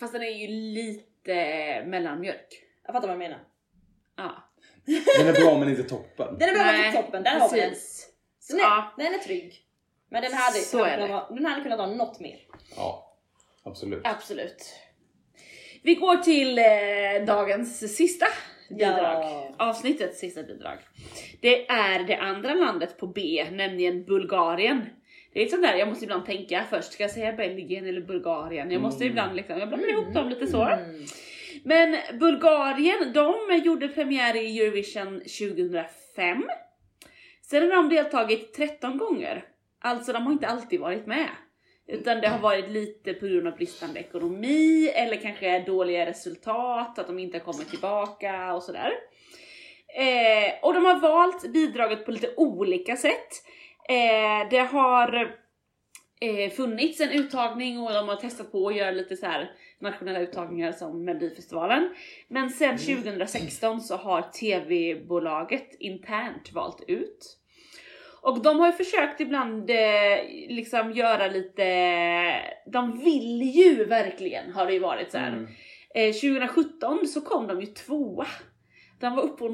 Fast 0.00 0.12
den 0.12 0.22
är 0.22 0.30
ju 0.30 0.46
lite 0.48 1.34
mellanmjölk. 1.86 2.62
Jag 2.84 2.94
fattar 2.94 3.08
vad 3.08 3.16
du 3.16 3.18
menar. 3.18 3.38
Ja. 4.16 4.32
Den 5.18 5.26
är 5.28 5.32
bra 5.44 5.58
men 5.58 5.68
inte 5.68 5.82
toppen. 5.82 6.38
Den 6.38 6.48
är 6.48 6.54
bra 6.54 6.64
Nej, 6.64 6.92
till 6.92 7.02
toppen, 7.02 7.22
där 7.22 7.38
har 7.40 7.50
vi 7.52 7.60
den. 7.60 7.70
precis. 7.70 8.10
Den 8.50 8.58
är, 8.58 8.62
Ja. 8.62 8.94
den 8.96 9.06
är 9.14 9.18
trygg. 9.18 9.60
Men 10.08 10.22
den 10.22 10.32
hade, 10.32 10.58
Så 10.58 10.76
kunnat 10.78 10.92
är 10.92 10.98
det. 11.00 11.08
vara, 11.08 11.28
den 11.30 11.46
hade 11.46 11.62
kunnat 11.62 11.78
vara 11.78 11.90
något 11.90 12.20
mer. 12.20 12.38
Ja, 12.76 13.16
absolut. 13.62 14.00
Absolut. 14.04 14.74
Vi 15.82 15.94
går 15.94 16.16
till 16.16 16.58
eh, 16.58 16.64
dagens 17.26 17.96
sista 17.96 18.26
bidrag. 18.68 19.22
Ja. 19.22 19.54
Avsnittets 19.58 20.18
sista 20.18 20.42
bidrag. 20.42 20.78
Det 21.40 21.70
är 21.70 22.04
det 22.04 22.16
andra 22.16 22.54
landet 22.54 22.98
på 22.98 23.06
B, 23.06 23.46
nämligen 23.52 24.04
Bulgarien. 24.04 24.86
Det 25.32 25.42
är 25.42 25.46
sånt 25.46 25.62
där, 25.62 25.74
jag 25.74 25.88
måste 25.88 26.04
ibland 26.04 26.26
tänka 26.26 26.64
först, 26.70 26.92
ska 26.92 27.02
jag 27.02 27.10
säga 27.10 27.32
Belgien 27.32 27.86
eller 27.86 28.00
Bulgarien? 28.00 28.70
Jag 28.70 28.82
måste 28.82 29.04
ibland 29.04 29.36
liksom, 29.36 29.58
jag 29.58 29.68
blandar 29.68 29.90
ihop 29.90 30.14
dem 30.14 30.28
lite 30.28 30.46
så. 30.46 30.62
Mm. 30.62 31.04
Men 31.64 32.18
Bulgarien, 32.18 33.12
de 33.12 33.34
gjorde 33.64 33.88
premiär 33.88 34.36
i 34.36 34.60
Eurovision 34.60 35.20
2005. 35.20 36.48
Sen 37.42 37.62
har 37.62 37.76
de 37.76 37.88
deltagit 37.88 38.54
13 38.54 38.98
gånger. 38.98 39.44
Alltså 39.80 40.12
de 40.12 40.22
har 40.22 40.32
inte 40.32 40.46
alltid 40.46 40.80
varit 40.80 41.06
med. 41.06 41.28
Utan 41.86 42.20
det 42.20 42.28
har 42.28 42.38
varit 42.38 42.70
lite 42.70 43.14
på 43.14 43.26
grund 43.26 43.46
av 43.46 43.56
bristande 43.56 44.00
ekonomi 44.00 44.88
eller 44.94 45.16
kanske 45.16 45.58
dåliga 45.58 46.06
resultat, 46.06 46.98
att 46.98 47.06
de 47.06 47.18
inte 47.18 47.38
har 47.38 47.44
kommit 47.44 47.70
tillbaka 47.70 48.54
och 48.54 48.62
sådär. 48.62 48.92
Eh, 49.96 50.54
och 50.62 50.74
de 50.74 50.84
har 50.84 51.00
valt 51.00 51.52
bidraget 51.52 52.04
på 52.04 52.10
lite 52.10 52.34
olika 52.36 52.96
sätt. 52.96 53.28
Eh, 53.88 54.48
det 54.50 54.58
har 54.58 55.36
eh, 56.20 56.50
funnits 56.50 57.00
en 57.00 57.10
uttagning 57.10 57.78
och 57.78 57.92
de 57.92 58.08
har 58.08 58.16
testat 58.16 58.52
på 58.52 58.68
att 58.68 58.76
göra 58.76 58.90
lite 58.90 59.16
så 59.16 59.26
här 59.26 59.50
nationella 59.78 60.20
uttagningar 60.20 60.72
som 60.72 61.04
Melodifestivalen. 61.04 61.94
Men 62.28 62.50
sen 62.50 62.78
2016 62.78 63.80
så 63.80 63.96
har 63.96 64.22
TV-bolaget 64.22 65.76
internt 65.78 66.52
valt 66.52 66.84
ut. 66.88 67.38
Och 68.24 68.42
de 68.42 68.60
har 68.60 68.66
ju 68.66 68.72
försökt 68.72 69.20
ibland 69.20 69.70
eh, 69.70 69.76
liksom 70.48 70.92
göra 70.92 71.26
lite, 71.26 71.64
de 72.72 72.98
vill 73.04 73.42
ju 73.42 73.84
verkligen 73.84 74.52
har 74.52 74.66
det 74.66 74.72
ju 74.72 74.78
varit 74.78 75.12
så 75.12 75.18
här. 75.18 75.28
Mm. 75.32 75.46
Eh, 75.94 76.12
2017 76.12 77.06
så 77.06 77.20
kom 77.20 77.46
de 77.46 77.60
ju 77.60 77.66
tvåa. 77.66 78.26
De 79.00 79.16
var 79.16 79.22
uppe 79.22 79.44
och 79.44 79.52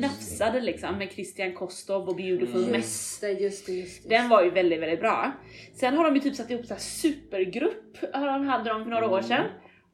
nafsade 0.00 0.60
liksom 0.60 0.98
med 0.98 1.12
Christian 1.12 1.52
Kostov 1.52 2.08
och 2.08 2.16
Beautiful 2.16 2.60
Mm. 2.60 2.70
Mess. 2.72 3.20
det, 3.20 3.30
just 3.32 3.66
det, 3.66 3.72
just 3.72 4.08
Den 4.08 4.28
var 4.28 4.42
ju 4.44 4.50
väldigt, 4.50 4.80
väldigt 4.80 5.00
bra. 5.00 5.32
Sen 5.74 5.96
har 5.96 6.04
de 6.04 6.14
ju 6.14 6.20
typ 6.20 6.34
satt 6.34 6.50
ihop 6.50 6.66
så 6.66 6.74
här 6.74 6.80
supergrupp, 6.80 8.00
de- 8.12 8.46
hade 8.46 8.70
de 8.70 8.84
för 8.84 8.90
några 8.90 9.10
år 9.10 9.22
sedan. 9.22 9.44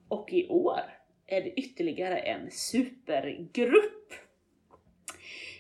Och 0.09 0.33
i 0.33 0.49
år 0.49 0.81
är 1.27 1.41
det 1.41 1.51
ytterligare 1.61 2.19
en 2.19 2.51
supergrupp. 2.51 4.13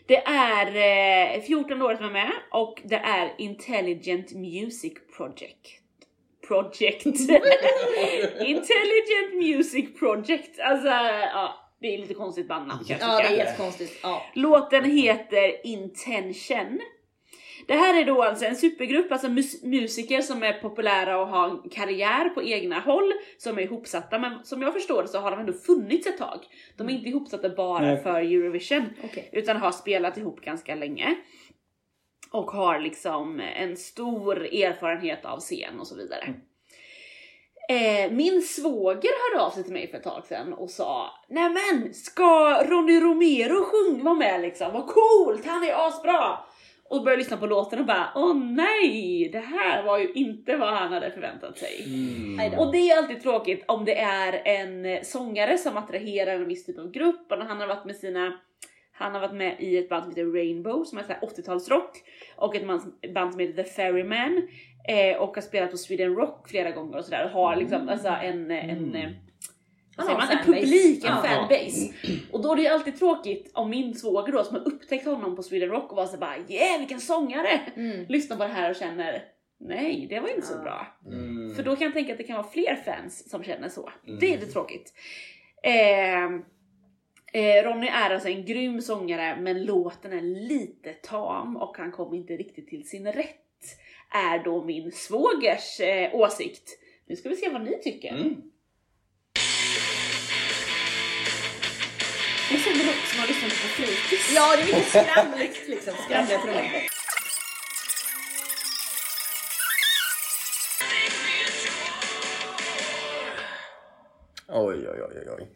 Det 0.07 0.27
är 0.27 0.67
eh, 1.37 1.43
14 1.43 1.83
år 1.83 1.97
som 1.97 2.05
är 2.05 2.11
med 2.11 2.33
och 2.51 2.83
det 2.85 2.97
är 2.97 3.35
Intelligent 3.39 4.33
Music 4.33 4.93
Project. 5.17 5.67
Project. 6.49 7.07
Intelligent 8.41 9.35
Music 9.35 9.99
Project. 9.99 10.61
Alltså, 10.61 10.89
ja, 10.89 11.71
det 11.81 11.95
är 11.95 11.99
lite 11.99 12.15
konstigt 12.15 12.49
bandnamn 12.49 12.85
Ja, 12.89 12.97
det 12.99 13.23
är 13.23 13.37
jättekonstigt. 13.37 14.01
Ja. 14.03 14.23
Låten 14.35 14.85
heter 14.85 15.67
Intention. 15.67 16.81
Det 17.67 17.75
här 17.75 18.01
är 18.01 18.05
då 18.05 18.23
alltså 18.23 18.45
en 18.45 18.57
supergrupp, 18.57 19.13
alltså 19.13 19.29
mus- 19.29 19.65
musiker 19.65 20.21
som 20.21 20.43
är 20.43 20.53
populära 20.53 21.19
och 21.21 21.27
har 21.27 21.49
en 21.49 21.69
karriär 21.71 22.29
på 22.29 22.43
egna 22.43 22.81
håll, 22.81 23.13
som 23.39 23.59
är 23.59 23.63
ihopsatta, 23.63 24.19
men 24.19 24.45
som 24.45 24.63
jag 24.63 24.73
förstår 24.73 25.07
så 25.07 25.19
har 25.19 25.31
de 25.31 25.41
ändå 25.41 25.53
funnits 25.53 26.07
ett 26.07 26.19
tag. 26.19 26.39
De 26.77 26.89
är 26.89 26.93
inte 26.93 27.09
ihopsatta 27.09 27.49
bara 27.49 27.81
Nej. 27.87 28.03
för 28.03 28.21
Eurovision, 28.21 28.85
Okej. 29.05 29.29
utan 29.33 29.57
har 29.57 29.73
spelat 29.73 30.19
ihop 30.19 30.41
ganska 30.41 30.75
länge. 30.75 31.15
Och 32.33 32.51
har 32.51 32.79
liksom 32.79 33.41
en 33.41 33.77
stor 33.77 34.45
erfarenhet 34.45 35.25
av 35.25 35.41
scen 35.41 35.81
och 35.81 35.87
så 35.87 35.97
vidare. 35.97 36.35
Eh, 37.69 38.13
min 38.13 38.43
svåger 38.43 39.11
hörde 39.33 39.45
av 39.47 39.51
sig 39.51 39.65
till 39.65 39.73
mig 39.73 39.91
för 39.91 39.99
ett 39.99 40.05
tag 40.05 40.27
sedan 40.27 40.53
och 40.53 40.71
sa 40.71 41.11
Nämen, 41.29 41.95
ska 41.95 42.63
Ronny 42.63 43.01
Romero 43.01 43.65
sjunga 43.65 44.05
vara 44.05 44.15
med 44.15 44.41
liksom? 44.41 44.73
Vad 44.73 44.87
coolt, 44.87 45.47
han 45.47 45.65
är 45.65 45.89
asbra! 45.89 46.39
Och 46.91 47.05
började 47.05 47.23
lyssna 47.23 47.37
på 47.37 47.47
låten 47.47 47.79
och 47.81 47.87
bara 47.87 48.09
Åh 48.15 48.37
nej, 48.37 49.29
det 49.33 49.39
här 49.39 49.83
var 49.83 49.99
ju 49.99 50.13
inte 50.13 50.57
vad 50.57 50.75
han 50.75 50.93
hade 50.93 51.11
förväntat 51.11 51.59
sig. 51.59 51.85
Mm. 51.87 52.59
Och 52.59 52.73
det 52.73 52.79
är 52.79 52.99
alltid 52.99 53.23
tråkigt 53.23 53.65
om 53.69 53.85
det 53.85 53.99
är 53.99 54.43
en 54.45 55.05
sångare 55.05 55.59
som 55.59 55.77
attraherar 55.77 56.35
en 56.35 56.49
viss 56.49 56.67
typ 56.67 56.79
av 56.79 56.91
grupp. 56.91 57.33
Och 57.33 57.39
han 57.39 57.61
har 57.61 57.67
varit 57.67 57.85
med 57.85 57.97
sina 57.97 58.41
han 58.99 59.13
har 59.13 59.21
varit 59.21 59.35
med 59.35 59.57
i 59.61 59.79
ett 59.79 59.89
band 59.89 60.03
som 60.03 60.11
heter 60.11 60.33
Rainbow 60.33 60.85
som 60.85 60.99
är 60.99 61.03
så 61.03 61.13
här 61.13 61.21
80-talsrock 61.21 61.91
och 62.37 62.57
ett 62.57 62.67
band 62.67 62.83
som- 62.83 63.41
heter 63.41 63.63
The 63.63 63.71
Ferryman 63.71 64.49
eh, 64.89 65.17
och 65.17 65.35
har 65.35 65.43
spelat 65.43 65.71
på 65.71 65.77
Sweden 65.77 66.15
Rock 66.15 66.49
flera 66.49 66.71
gånger 66.71 66.99
och 66.99 67.05
sådär 67.05 67.25
och 67.25 67.31
har 67.31 67.57
liksom 67.57 67.89
alltså 67.89 68.09
en, 68.09 68.51
en, 68.51 68.95
eh, 68.95 69.11
vad 69.97 70.07
säger 70.07 70.19
man, 70.19 70.31
en 70.31 70.39
fanbase. 70.39 70.61
publik, 70.61 71.05
en 71.05 71.11
Ja. 71.11 71.23
fanbase. 71.23 71.93
Och 72.33 72.43
då 72.43 72.53
är 72.53 72.57
det 72.57 72.63
ju 72.63 72.69
alltid 72.69 72.99
tråkigt 72.99 73.51
om 73.55 73.71
min 73.71 73.95
svåger 73.95 74.33
då 74.33 74.45
som 74.45 74.57
har 74.57 74.69
upptäckt 74.69 75.07
honom 75.07 75.37
på 75.37 75.43
Sweden 75.43 75.69
Rock 75.69 75.91
och 75.91 75.97
var 75.97 76.07
så 76.07 76.17
bara 76.17 76.37
yeah 76.49 76.79
vilken 76.79 77.01
sångare! 77.01 77.61
Mm. 77.77 78.07
Lyssnar 78.09 78.37
på 78.37 78.43
det 78.43 78.49
här 78.53 78.71
och 78.71 78.77
känner 78.77 79.25
nej 79.61 80.07
det 80.11 80.21
var 80.21 80.29
inte 80.29 80.47
så 80.47 80.59
bra. 80.59 80.87
Mm. 81.07 81.55
För 81.55 81.63
då 81.63 81.77
kan 81.77 81.85
jag 81.85 81.93
tänka 81.95 82.13
att 82.13 82.19
det 82.19 82.25
kan 82.25 82.37
vara 82.37 82.47
fler 82.49 82.77
fans 82.85 83.31
som 83.31 83.43
känner 83.45 83.69
så. 83.69 83.91
Mm. 84.07 84.19
Det 84.21 84.27
är 84.35 84.39
lite 84.39 84.53
tråkigt. 84.53 84.93
Eh, 85.63 86.25
eh, 87.43 87.63
Ronny 87.65 87.87
är 87.87 88.11
alltså 88.15 88.29
en 88.29 88.45
grym 88.45 88.81
sångare 88.83 89.37
men 89.41 89.65
låten 89.65 90.13
är 90.13 90.21
lite 90.49 90.93
tam 90.93 91.57
och 91.57 91.77
han 91.79 91.93
kom 91.93 92.15
inte 92.15 92.33
riktigt 92.37 92.69
till 92.69 92.89
sin 92.89 93.07
rätt. 93.13 93.43
Är 94.11 94.45
då 94.45 94.65
min 94.65 94.93
svågers 94.93 95.81
eh, 95.81 96.15
åsikt. 96.15 96.79
Nu 97.09 97.17
ska 97.17 97.29
vi 97.29 97.37
se 97.37 97.49
vad 97.49 97.65
ni 97.65 97.79
tycker. 97.83 98.15
Mm. 98.15 98.35
Jag 102.51 102.61
känner 102.61 102.89
också 102.89 103.07
som 103.11 103.21
har 103.21 103.27
lyssnat 103.27 103.51
på 103.51 103.69
fritids. 103.69 104.33
Ja, 104.35 104.57
det 104.57 104.63
är 104.63 104.67
lite 104.67 104.91
skramligt 104.91 105.69
liksom. 105.69 105.95
Skramliga 106.05 106.39
trummor. 106.39 106.83
Oj, 114.49 114.89
oj, 114.89 115.03
oj, 115.03 115.19
oj, 115.21 115.29
oj. 115.39 115.49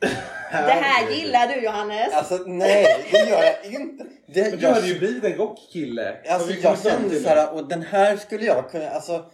Det 0.51 0.57
här 0.57 1.11
gillar 1.11 1.47
du 1.49 1.55
Johannes. 1.55 2.15
Alltså 2.15 2.45
nej, 2.47 3.09
det 3.11 3.19
gör 3.19 3.43
jag 3.43 3.65
inte. 3.65 4.05
Det, 4.27 4.43
Men 4.43 4.51
du 4.51 4.67
jag, 4.67 4.75
hade 4.75 4.87
ju 4.87 4.99
blivit 4.99 5.25
en 5.25 5.35
rockkille. 5.35 6.17
Alltså, 6.29 6.49
vi 6.49 6.61
jag 6.61 6.83
kände 6.83 7.21
så 7.21 7.29
här, 7.29 7.55
och 7.55 7.69
den 7.69 7.83
här 7.83 8.17
skulle 8.17 8.45
jag 8.45 8.71
kunna, 8.71 8.91
alltså. 8.91 9.25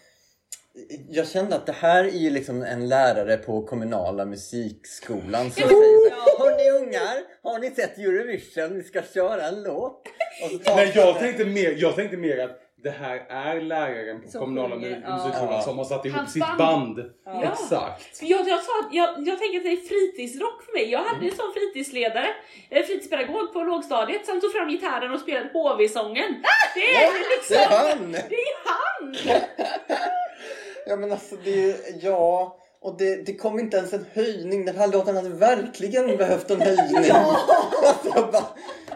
Jag 1.11 1.29
kände 1.29 1.57
att 1.57 1.67
det 1.67 1.73
här 1.73 2.05
är 2.05 2.11
ju 2.11 2.31
liksom 2.31 2.63
en 2.63 2.89
lärare 2.89 3.37
på 3.37 3.63
kommunala 3.63 4.25
musikskolan 4.25 5.51
som 5.51 5.63
Ja, 5.63 5.69
säger 5.69 6.11
så 6.11 6.15
här, 6.15 6.39
Har 6.51 6.57
ni 6.57 6.87
ungar? 6.87 7.17
Har 7.43 7.59
ni 7.59 7.71
sett 7.71 7.99
Eurovision? 7.99 8.75
Vi 8.77 8.83
ska 8.83 9.03
köra 9.15 9.43
en 9.49 9.63
låt. 9.63 10.03
Och 10.45 10.51
så 10.51 10.59
tar 10.59 10.77
Nej, 10.77 10.93
jag 10.95 11.19
tänkte, 11.19 11.45
mer, 11.45 11.75
jag 11.79 11.97
tänkte 11.97 12.17
mer 12.17 12.39
att 12.45 12.63
det 12.83 12.91
här 12.91 13.17
är 13.29 13.61
läraren 13.61 14.23
på 14.23 14.29
Som 14.31 14.41
kommunala 14.41 14.77
musikskolan 14.77 15.35
Ja. 15.53 15.63
som 15.63 15.79
har 15.79 15.85
satt 15.85 16.07
ihop 16.07 16.17
Hans 16.19 16.33
sitt 16.33 16.43
band. 16.43 16.59
band. 16.59 16.99
Ja. 17.25 17.43
Exakt. 17.53 18.17
För 18.19 18.27
jag, 18.27 18.49
jag, 18.49 18.61
sa, 18.63 18.73
att- 18.87 18.95
jag, 18.95 19.09
jag 19.29 19.39
tänker 19.39 19.59
att 19.59 19.65
det 19.65 19.73
är 19.73 19.77
fritidsrock 19.77 20.63
för 20.63 20.73
mig. 20.73 20.91
Jag 20.91 21.03
hade 21.05 21.25
ju 21.25 21.31
som 21.31 21.53
fritidsledare, 21.55 22.29
eller 22.71 22.83
fritidspedagog 22.83 23.53
på 23.53 23.63
lågstadiet 23.63 24.27
som 24.27 24.41
tog 24.41 24.53
fram 24.53 24.69
gitarren 24.69 25.13
och 25.13 25.21
spelade 25.21 25.49
HV-sången. 25.53 26.31
Det 26.75 26.81
är 26.97 27.13
liksom... 27.37 27.57
Det 27.57 27.63
är 27.65 27.69
han! 27.69 28.13
Det 28.13 28.37
är 28.51 28.57
han! 28.69 29.17
Ja 30.87 30.97
men 30.97 31.13
alltså 31.13 31.37
det, 31.45 31.77
ja. 32.03 32.57
Och 32.81 32.99
det, 32.99 33.27
det 33.27 33.35
kom 33.35 33.59
inte 33.59 33.77
ens 33.77 33.93
en 33.93 34.05
höjning. 34.13 34.65
Den 34.65 34.77
här 34.77 34.89
låten 34.93 35.17
hade 35.17 35.29
verkligen 35.29 36.17
behövt 36.17 36.51
en 36.51 36.61
höjning. 36.61 36.97
alltså, 37.13 38.09
jag 38.15 38.33
bara, 38.33 38.45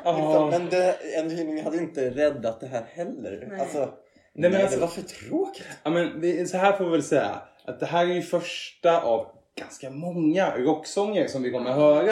Ja. 0.05 0.17
liksom, 0.17 0.51
men 0.51 0.71
det, 0.71 0.93
en 1.17 1.31
höjning 1.31 1.63
hade 1.65 1.77
inte 1.77 2.11
räddat 2.11 2.61
det 2.61 2.67
här 2.67 2.85
heller. 2.93 3.47
Nej. 3.51 3.61
Alltså, 3.61 3.79
nej, 4.35 4.51
men 4.51 4.61
alltså- 4.61 4.77
det 4.77 4.81
var 4.81 4.89
för 4.89 5.03
tråkigt. 5.03 5.67
Ja, 5.83 5.91
men 5.91 6.21
vi, 6.21 6.47
så 6.47 6.57
här 6.57 6.73
får 6.77 6.85
vi 6.85 6.91
väl 6.91 7.03
säga 7.03 7.43
att 7.65 7.81
det 7.81 7.87
här 7.87 8.07
är 8.07 8.15
ju 8.15 8.23
första 8.23 9.01
av 9.03 9.27
ganska 9.59 9.91
många 9.91 10.57
rocksånger 10.57 11.27
som 11.27 11.43
vi 11.43 11.51
kommer 11.51 11.71
att 11.71 11.77
höra. 11.77 12.11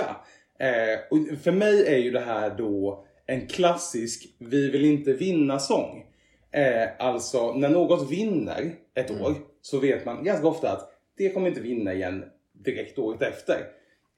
Eh, 0.60 0.98
och 1.10 1.18
för 1.42 1.52
mig 1.52 1.86
är 1.86 1.98
ju 1.98 2.10
det 2.10 2.20
här 2.20 2.50
då 2.58 3.04
en 3.26 3.46
klassisk 3.46 4.24
Vi 4.38 4.70
vill 4.70 4.84
inte 4.84 5.12
vinna 5.12 5.58
sång. 5.58 6.04
Eh, 6.52 6.88
alltså 6.98 7.52
när 7.54 7.68
något 7.68 8.10
vinner 8.10 8.74
ett 8.94 9.10
år 9.10 9.34
så 9.62 9.78
vet 9.78 10.04
man 10.04 10.24
ganska 10.24 10.46
ofta 10.46 10.72
att 10.72 10.90
det 11.16 11.30
kommer 11.30 11.48
inte 11.48 11.60
vinna 11.60 11.94
igen 11.94 12.24
direkt 12.52 12.98
året 12.98 13.22
efter. 13.22 13.56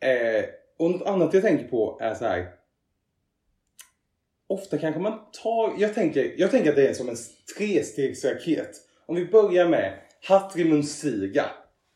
Eh, 0.01 0.45
och 0.79 0.91
något 0.91 1.03
annat 1.07 1.35
jag 1.35 1.43
tänker 1.43 1.69
på 1.69 1.99
är 2.01 2.15
så 2.15 2.25
här. 2.25 2.47
Ofta 4.47 4.79
kanske 4.79 5.01
man 5.01 5.19
tar, 5.43 5.75
jag 5.79 5.95
tänker, 5.95 6.35
jag 6.37 6.51
tänker 6.51 6.71
att 6.71 6.77
det 6.77 6.89
är 6.89 6.95
som 6.95 7.09
en 7.09 7.17
trestegsraket. 7.59 8.71
Om 9.07 9.17
vi 9.17 9.27
börjar 9.27 9.69
med 9.69 9.99
Hatrimun 10.29 10.85
Siga, 10.85 11.45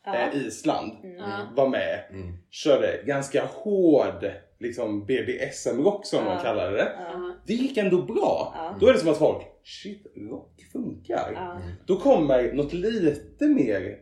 eh, 0.07 0.35
Island, 0.35 0.91
Ja. 1.17 1.53
var 1.55 1.69
med. 1.69 2.03
Mm. 2.09 2.33
Körde 2.49 3.03
ganska 3.05 3.45
hård 3.45 4.31
liksom 4.59 5.05
BDSM-rock 5.05 6.05
som 6.05 6.25
de 6.25 6.31
Ja. 6.31 6.39
kallade 6.43 6.71
det. 6.77 6.91
Ja. 6.99 7.35
Det 7.47 7.53
gick 7.53 7.77
ändå 7.77 8.01
bra. 8.01 8.53
Ja. 8.57 8.75
Då 8.79 8.87
är 8.87 8.93
det 8.93 8.99
som 8.99 9.09
att 9.09 9.17
folk, 9.17 9.43
shit, 9.63 10.05
rock 10.31 10.61
funkar. 10.71 11.31
Ja. 11.35 11.59
Då 11.85 11.97
kommer 11.97 12.53
något 12.53 12.73
lite 12.73 13.45
mer 13.47 13.97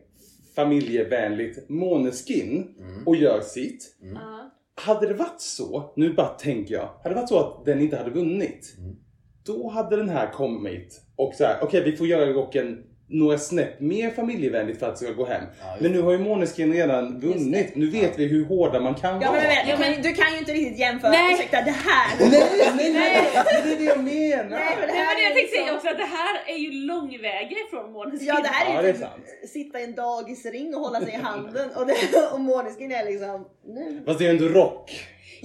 familjevänligt 0.55 1.69
Måneskin 1.69 2.75
Mm. 2.79 3.07
och 3.07 3.15
gör 3.15 3.41
sitt. 3.41 3.95
Ja. 4.01 4.49
Hade 4.75 5.07
det 5.07 5.13
varit 5.13 5.41
så, 5.41 5.93
nu 5.95 6.13
bara 6.13 6.27
tänker 6.27 6.73
jag, 6.73 6.89
hade 7.03 7.15
det 7.15 7.21
varit 7.21 7.29
så 7.29 7.39
att 7.39 7.65
den 7.65 7.81
inte 7.81 7.97
hade 7.97 8.09
vunnit. 8.09 8.75
Mm. 8.77 8.95
Då 9.45 9.69
hade 9.69 9.95
den 9.97 10.09
här 10.09 10.31
kommit 10.31 11.01
och 11.15 11.33
så 11.33 11.43
här, 11.43 11.57
okej 11.61 11.83
vi 11.83 11.95
får 11.97 12.07
göra 12.07 12.25
rocken 12.33 12.83
några 13.13 13.37
snäpp 13.37 13.79
mer 13.79 14.09
familjevänligt 14.09 14.79
för 14.79 14.85
att 14.89 14.99
det 14.99 15.05
ska 15.05 15.13
gå 15.13 15.25
hem. 15.25 15.43
Ja, 15.61 15.65
men 15.79 15.91
nu 15.91 16.01
har 16.01 16.11
ju 16.11 16.17
Måneskin 16.17 16.73
redan 16.73 17.19
vunnit. 17.19 17.75
Nu 17.75 17.89
vet 17.89 18.19
vi 18.19 18.25
hur 18.25 18.45
hårda 18.45 18.79
man 18.79 18.95
kan 18.95 19.21
Ja, 19.21 19.31
vara. 19.31 19.41
men, 19.41 19.79
men, 19.79 19.91
du, 19.91 19.93
kan, 19.93 20.01
du 20.01 20.13
kan 20.13 20.31
ju 20.33 20.37
inte 20.39 20.51
riktigt 20.53 20.79
jämföra. 20.79 21.11
Nej. 21.11 21.33
Ursäkta, 21.33 21.61
det 21.61 21.71
här. 21.71 22.29
Nej, 22.31 22.43
nej, 22.77 22.93
nej, 22.93 23.21
det 23.63 23.71
är 23.73 23.77
det 23.77 23.83
jag 23.83 24.03
menar. 24.03 24.49
Nej, 24.59 24.75
men 24.79 24.87
det 24.87 24.93
Nej, 24.93 25.03
här 25.05 25.15
men 25.15 25.23
jag 25.23 25.31
är 25.31 25.35
tänkte 25.35 25.51
säga 25.55 25.61
liksom- 25.61 25.75
också 25.77 25.87
att 25.89 25.97
det 25.97 26.11
här 26.17 26.35
är 26.53 26.57
ju 26.57 26.71
långväga 26.71 27.57
ifrån 27.67 27.91
Måneskin. 27.91 28.27
Ja, 28.27 28.39
det 28.43 28.47
här 28.47 28.65
är 28.71 28.75
Ja, 28.75 28.81
ju 28.87 28.93
det 28.93 28.99
är 28.99 29.39
typ 29.41 29.49
sitta 29.49 29.79
i 29.79 29.83
en 29.83 29.95
dagisring 29.95 30.75
och 30.75 30.81
hålla 30.81 30.99
sig 31.01 31.13
i 31.13 31.17
handen 31.17 31.69
och, 31.75 31.85
det, 31.87 31.93
och 32.33 32.39
Måneskin 32.41 32.91
är 32.91 33.05
liksom... 33.05 33.45
Nu. 33.67 34.01
Fast 34.05 34.19
det 34.19 34.25
är 34.25 34.29
ändå 34.29 34.45
rock. 34.47 34.91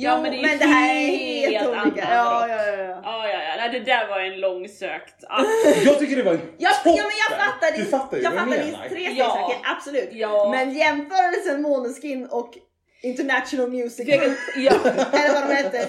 Jo, 0.01 0.11
men 0.13 0.23
men 0.23 0.33
det 0.43 0.49
det, 0.57 0.65
är 0.65 0.69
här 0.69 0.95
är 0.95 1.07
helt 1.07 1.53
helt 1.53 1.67
annan 1.69 1.87
olika. 1.87 2.09
Ja, 2.11 2.25
rock. 2.43 2.51
ja, 2.51 2.67
ja, 2.67 2.77
ja. 2.77 3.01
Ja, 3.03 3.29
ja, 3.29 3.43
ja. 3.49 3.55
Nej, 3.59 3.69
det 3.73 3.81
där 3.81 4.09
var 4.09 4.21
en 4.21 4.41
långsökt. 4.41 5.25
Ah, 5.29 5.45
Jag 5.85 5.99
tycker 5.99 6.17
det 6.17 6.23
var 6.23 6.33
en 6.33 6.41
Ja, 6.59 6.71
toppen. 6.71 6.95
ja, 6.97 7.03
men 7.03 7.17
jag 7.29 7.39
fattar 7.47 7.71
Du 7.71 7.77
din, 7.83 7.91
fattar 7.91 8.17
ju 8.17 8.23
jag 8.23 8.33
jag 8.35 8.39
fattar 8.41 8.57
din 8.65 8.75
trestegsraket, 8.75 9.59
absolut. 9.65 10.09
Ja. 10.13 10.51
Men 10.51 10.75
jämförelsen 10.75 11.63
Måneskin 11.63 12.27
och 12.27 12.55
International 13.03 13.71
Music 13.71 14.07
Group, 14.07 14.39
ja. 14.57 14.73
eller 15.13 15.35
vad 15.35 15.49
de 15.49 15.55
hette. 15.55 15.83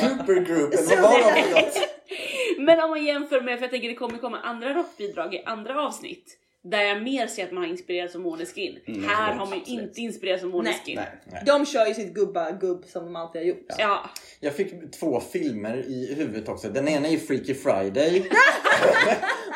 Supergroup, 0.00 0.74
eller 0.74 1.02
vad 1.02 1.10
var 1.12 1.32
de? 1.54 2.64
Men 2.64 2.80
om 2.80 2.90
man 2.90 3.04
jämför 3.04 3.40
med, 3.40 3.58
för 3.58 3.64
jag 3.64 3.70
tänker 3.70 3.88
det 3.88 3.94
kommer 3.94 4.18
komma 4.18 4.40
andra 4.40 4.74
rockbidrag 4.74 5.34
i 5.34 5.42
andra 5.46 5.80
avsnitt. 5.86 6.38
Där 6.66 6.82
jag 6.82 7.02
mer 7.02 7.26
ser 7.26 7.44
att 7.44 7.52
man 7.52 7.62
har 7.62 7.70
inspirerats 7.70 8.14
av 8.14 8.20
Måneskin. 8.20 8.78
Mm, 8.86 9.08
här 9.08 9.32
har 9.32 9.46
man 9.46 9.58
ju 9.58 9.64
inte 9.64 10.00
inspirerats 10.00 10.44
av 10.44 10.50
Måneskin. 10.50 11.00
Nej. 11.26 11.42
De 11.46 11.66
kör 11.66 11.86
ju 11.86 11.94
sitt 11.94 12.14
gubba-gubb 12.14 12.84
som 12.84 13.04
de 13.04 13.16
alltid 13.16 13.40
har 13.40 13.46
gjort. 13.46 13.66
Ja. 13.78 14.10
Jag 14.40 14.56
fick 14.56 14.92
två 14.92 15.20
filmer 15.20 15.76
i 15.76 16.14
huvudet 16.14 16.48
också. 16.48 16.68
Den 16.68 16.88
ena 16.88 17.08
är 17.08 17.16
Freaky 17.16 17.54
Friday. 17.54 18.18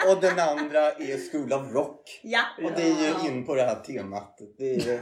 och 0.09 0.21
den 0.21 0.39
andra 0.39 0.81
är 0.81 1.31
School 1.31 1.53
of 1.53 1.75
Rock. 1.75 2.21
Ja. 2.23 2.43
Och 2.65 2.71
det 2.77 2.83
är 2.83 3.23
ju 3.23 3.29
in 3.29 3.47
på 3.47 3.55
det 3.55 3.63
här 3.63 3.75
temat. 3.75 4.39
Det 4.59 4.75
är... 4.75 5.01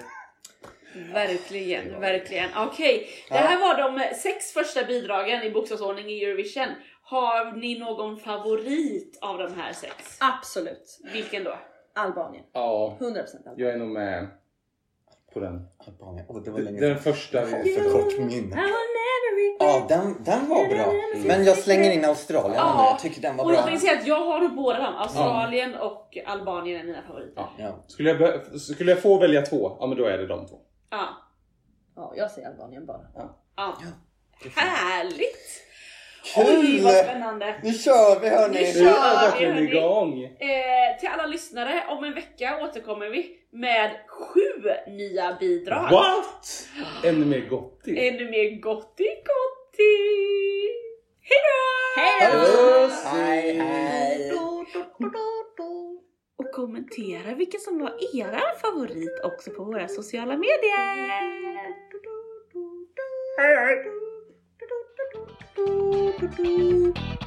Verkligen, 1.12 2.00
verkligen. 2.00 2.50
Okej, 2.56 3.08
det 3.28 3.34
här 3.34 3.60
var 3.60 3.78
de 3.78 4.14
sex 4.14 4.52
första 4.52 4.84
bidragen 4.84 5.42
i 5.42 5.50
bokstavsordning 5.50 6.06
i 6.06 6.24
Eurovision. 6.24 6.68
Har 7.02 7.52
ni 7.52 7.78
någon 7.78 8.20
favorit 8.20 9.18
av 9.20 9.38
de 9.38 9.54
här 9.54 9.72
sex? 9.72 9.94
Absolut. 10.20 11.00
Vilken 11.12 11.44
då? 11.44 11.58
Albanien. 11.96 12.44
Ja, 12.52 12.96
100% 13.00 13.06
Albanien. 13.06 13.54
jag 13.56 13.70
är 13.72 13.76
nog 13.76 13.88
med 13.88 14.26
på 15.34 15.40
den. 15.40 15.68
Albanien. 15.78 16.26
Åh, 16.28 16.42
det 16.42 16.50
var 16.50 16.58
länge 16.58 16.80
Den 16.80 16.98
första. 16.98 17.38
Jag 17.40 17.46
har 17.46 17.62
för 17.64 17.92
kort 17.92 18.18
minne. 18.18 18.62
Ja, 19.58 19.86
den, 19.88 20.24
den 20.24 20.48
var 20.48 20.68
bra. 20.68 20.92
Men 21.26 21.44
jag 21.44 21.56
slänger 21.58 21.90
in 21.90 22.04
Australien 22.04 22.54
Ja. 22.54 22.88
Jag 22.90 22.98
tycker 22.98 23.22
den 23.22 23.36
var 23.36 23.44
Och 23.44 23.54
jag 23.54 23.64
tänkte 23.64 23.86
säga 23.86 24.00
att 24.00 24.06
jag 24.06 24.24
har 24.24 24.48
båda 24.48 24.78
dem. 24.78 24.94
Australien 24.96 25.74
och 25.74 26.18
Albanien 26.26 26.80
är 26.80 26.84
mina 26.84 27.02
favoriter. 27.02 27.32
Ja. 27.36 27.50
Ja. 27.58 27.84
Skulle 27.86 28.10
jag, 28.10 28.60
skulle 28.60 28.90
jag 28.90 29.02
få 29.02 29.18
välja 29.18 29.42
två, 29.42 29.76
ja 29.80 29.86
men 29.86 29.98
då 29.98 30.04
är 30.04 30.18
det 30.18 30.26
de 30.26 30.46
två. 30.46 30.56
Ja. 30.90 31.08
Ja, 31.96 32.12
jag 32.16 32.30
säger 32.30 32.48
Albanien 32.48 32.86
bara. 32.86 33.00
ja. 33.56 33.74
Härligt! 34.56 35.62
Kul! 36.34 36.44
Oj 36.46 36.80
vad 36.82 36.94
spännande! 36.94 37.54
Nu 37.62 37.72
kör 37.72 38.20
vi 38.20 38.28
hörni! 38.28 38.60
Nu 38.60 38.66
kör 38.66 39.38
vi, 39.38 39.44
hörni. 39.46 39.62
igång! 39.62 40.24
Eh, 40.24 40.98
till 41.00 41.08
alla 41.08 41.26
lyssnare, 41.26 41.84
om 41.88 42.04
en 42.04 42.14
vecka 42.14 42.58
återkommer 42.62 43.08
vi 43.08 43.30
med 43.52 43.90
sju 44.08 44.40
nya 44.86 45.36
bidrag. 45.40 45.90
What? 45.90 46.68
Ännu 47.04 47.26
mer 47.26 47.48
gottigt. 47.48 47.98
Ännu 47.98 48.30
mer 48.30 48.60
gotti 48.60 49.04
gotti! 49.04 49.96
Hejdå! 51.22 51.58
Hej 51.96 52.30
då! 52.32 52.38
Puss! 52.38 53.04
Hej 53.04 53.52
hej! 53.58 54.32
Och 56.38 56.52
kommentera 56.52 57.34
vilken 57.34 57.60
som 57.60 57.78
var 57.78 58.16
era 58.16 58.40
favorit 58.62 59.20
också 59.24 59.50
på 59.50 59.64
våra 59.64 59.88
sociala 59.88 60.36
medier. 60.36 60.96
Hej 63.38 63.56
hej! 63.56 64.05
do, 65.54 66.12
do, 66.18 66.28
do. 66.28 67.25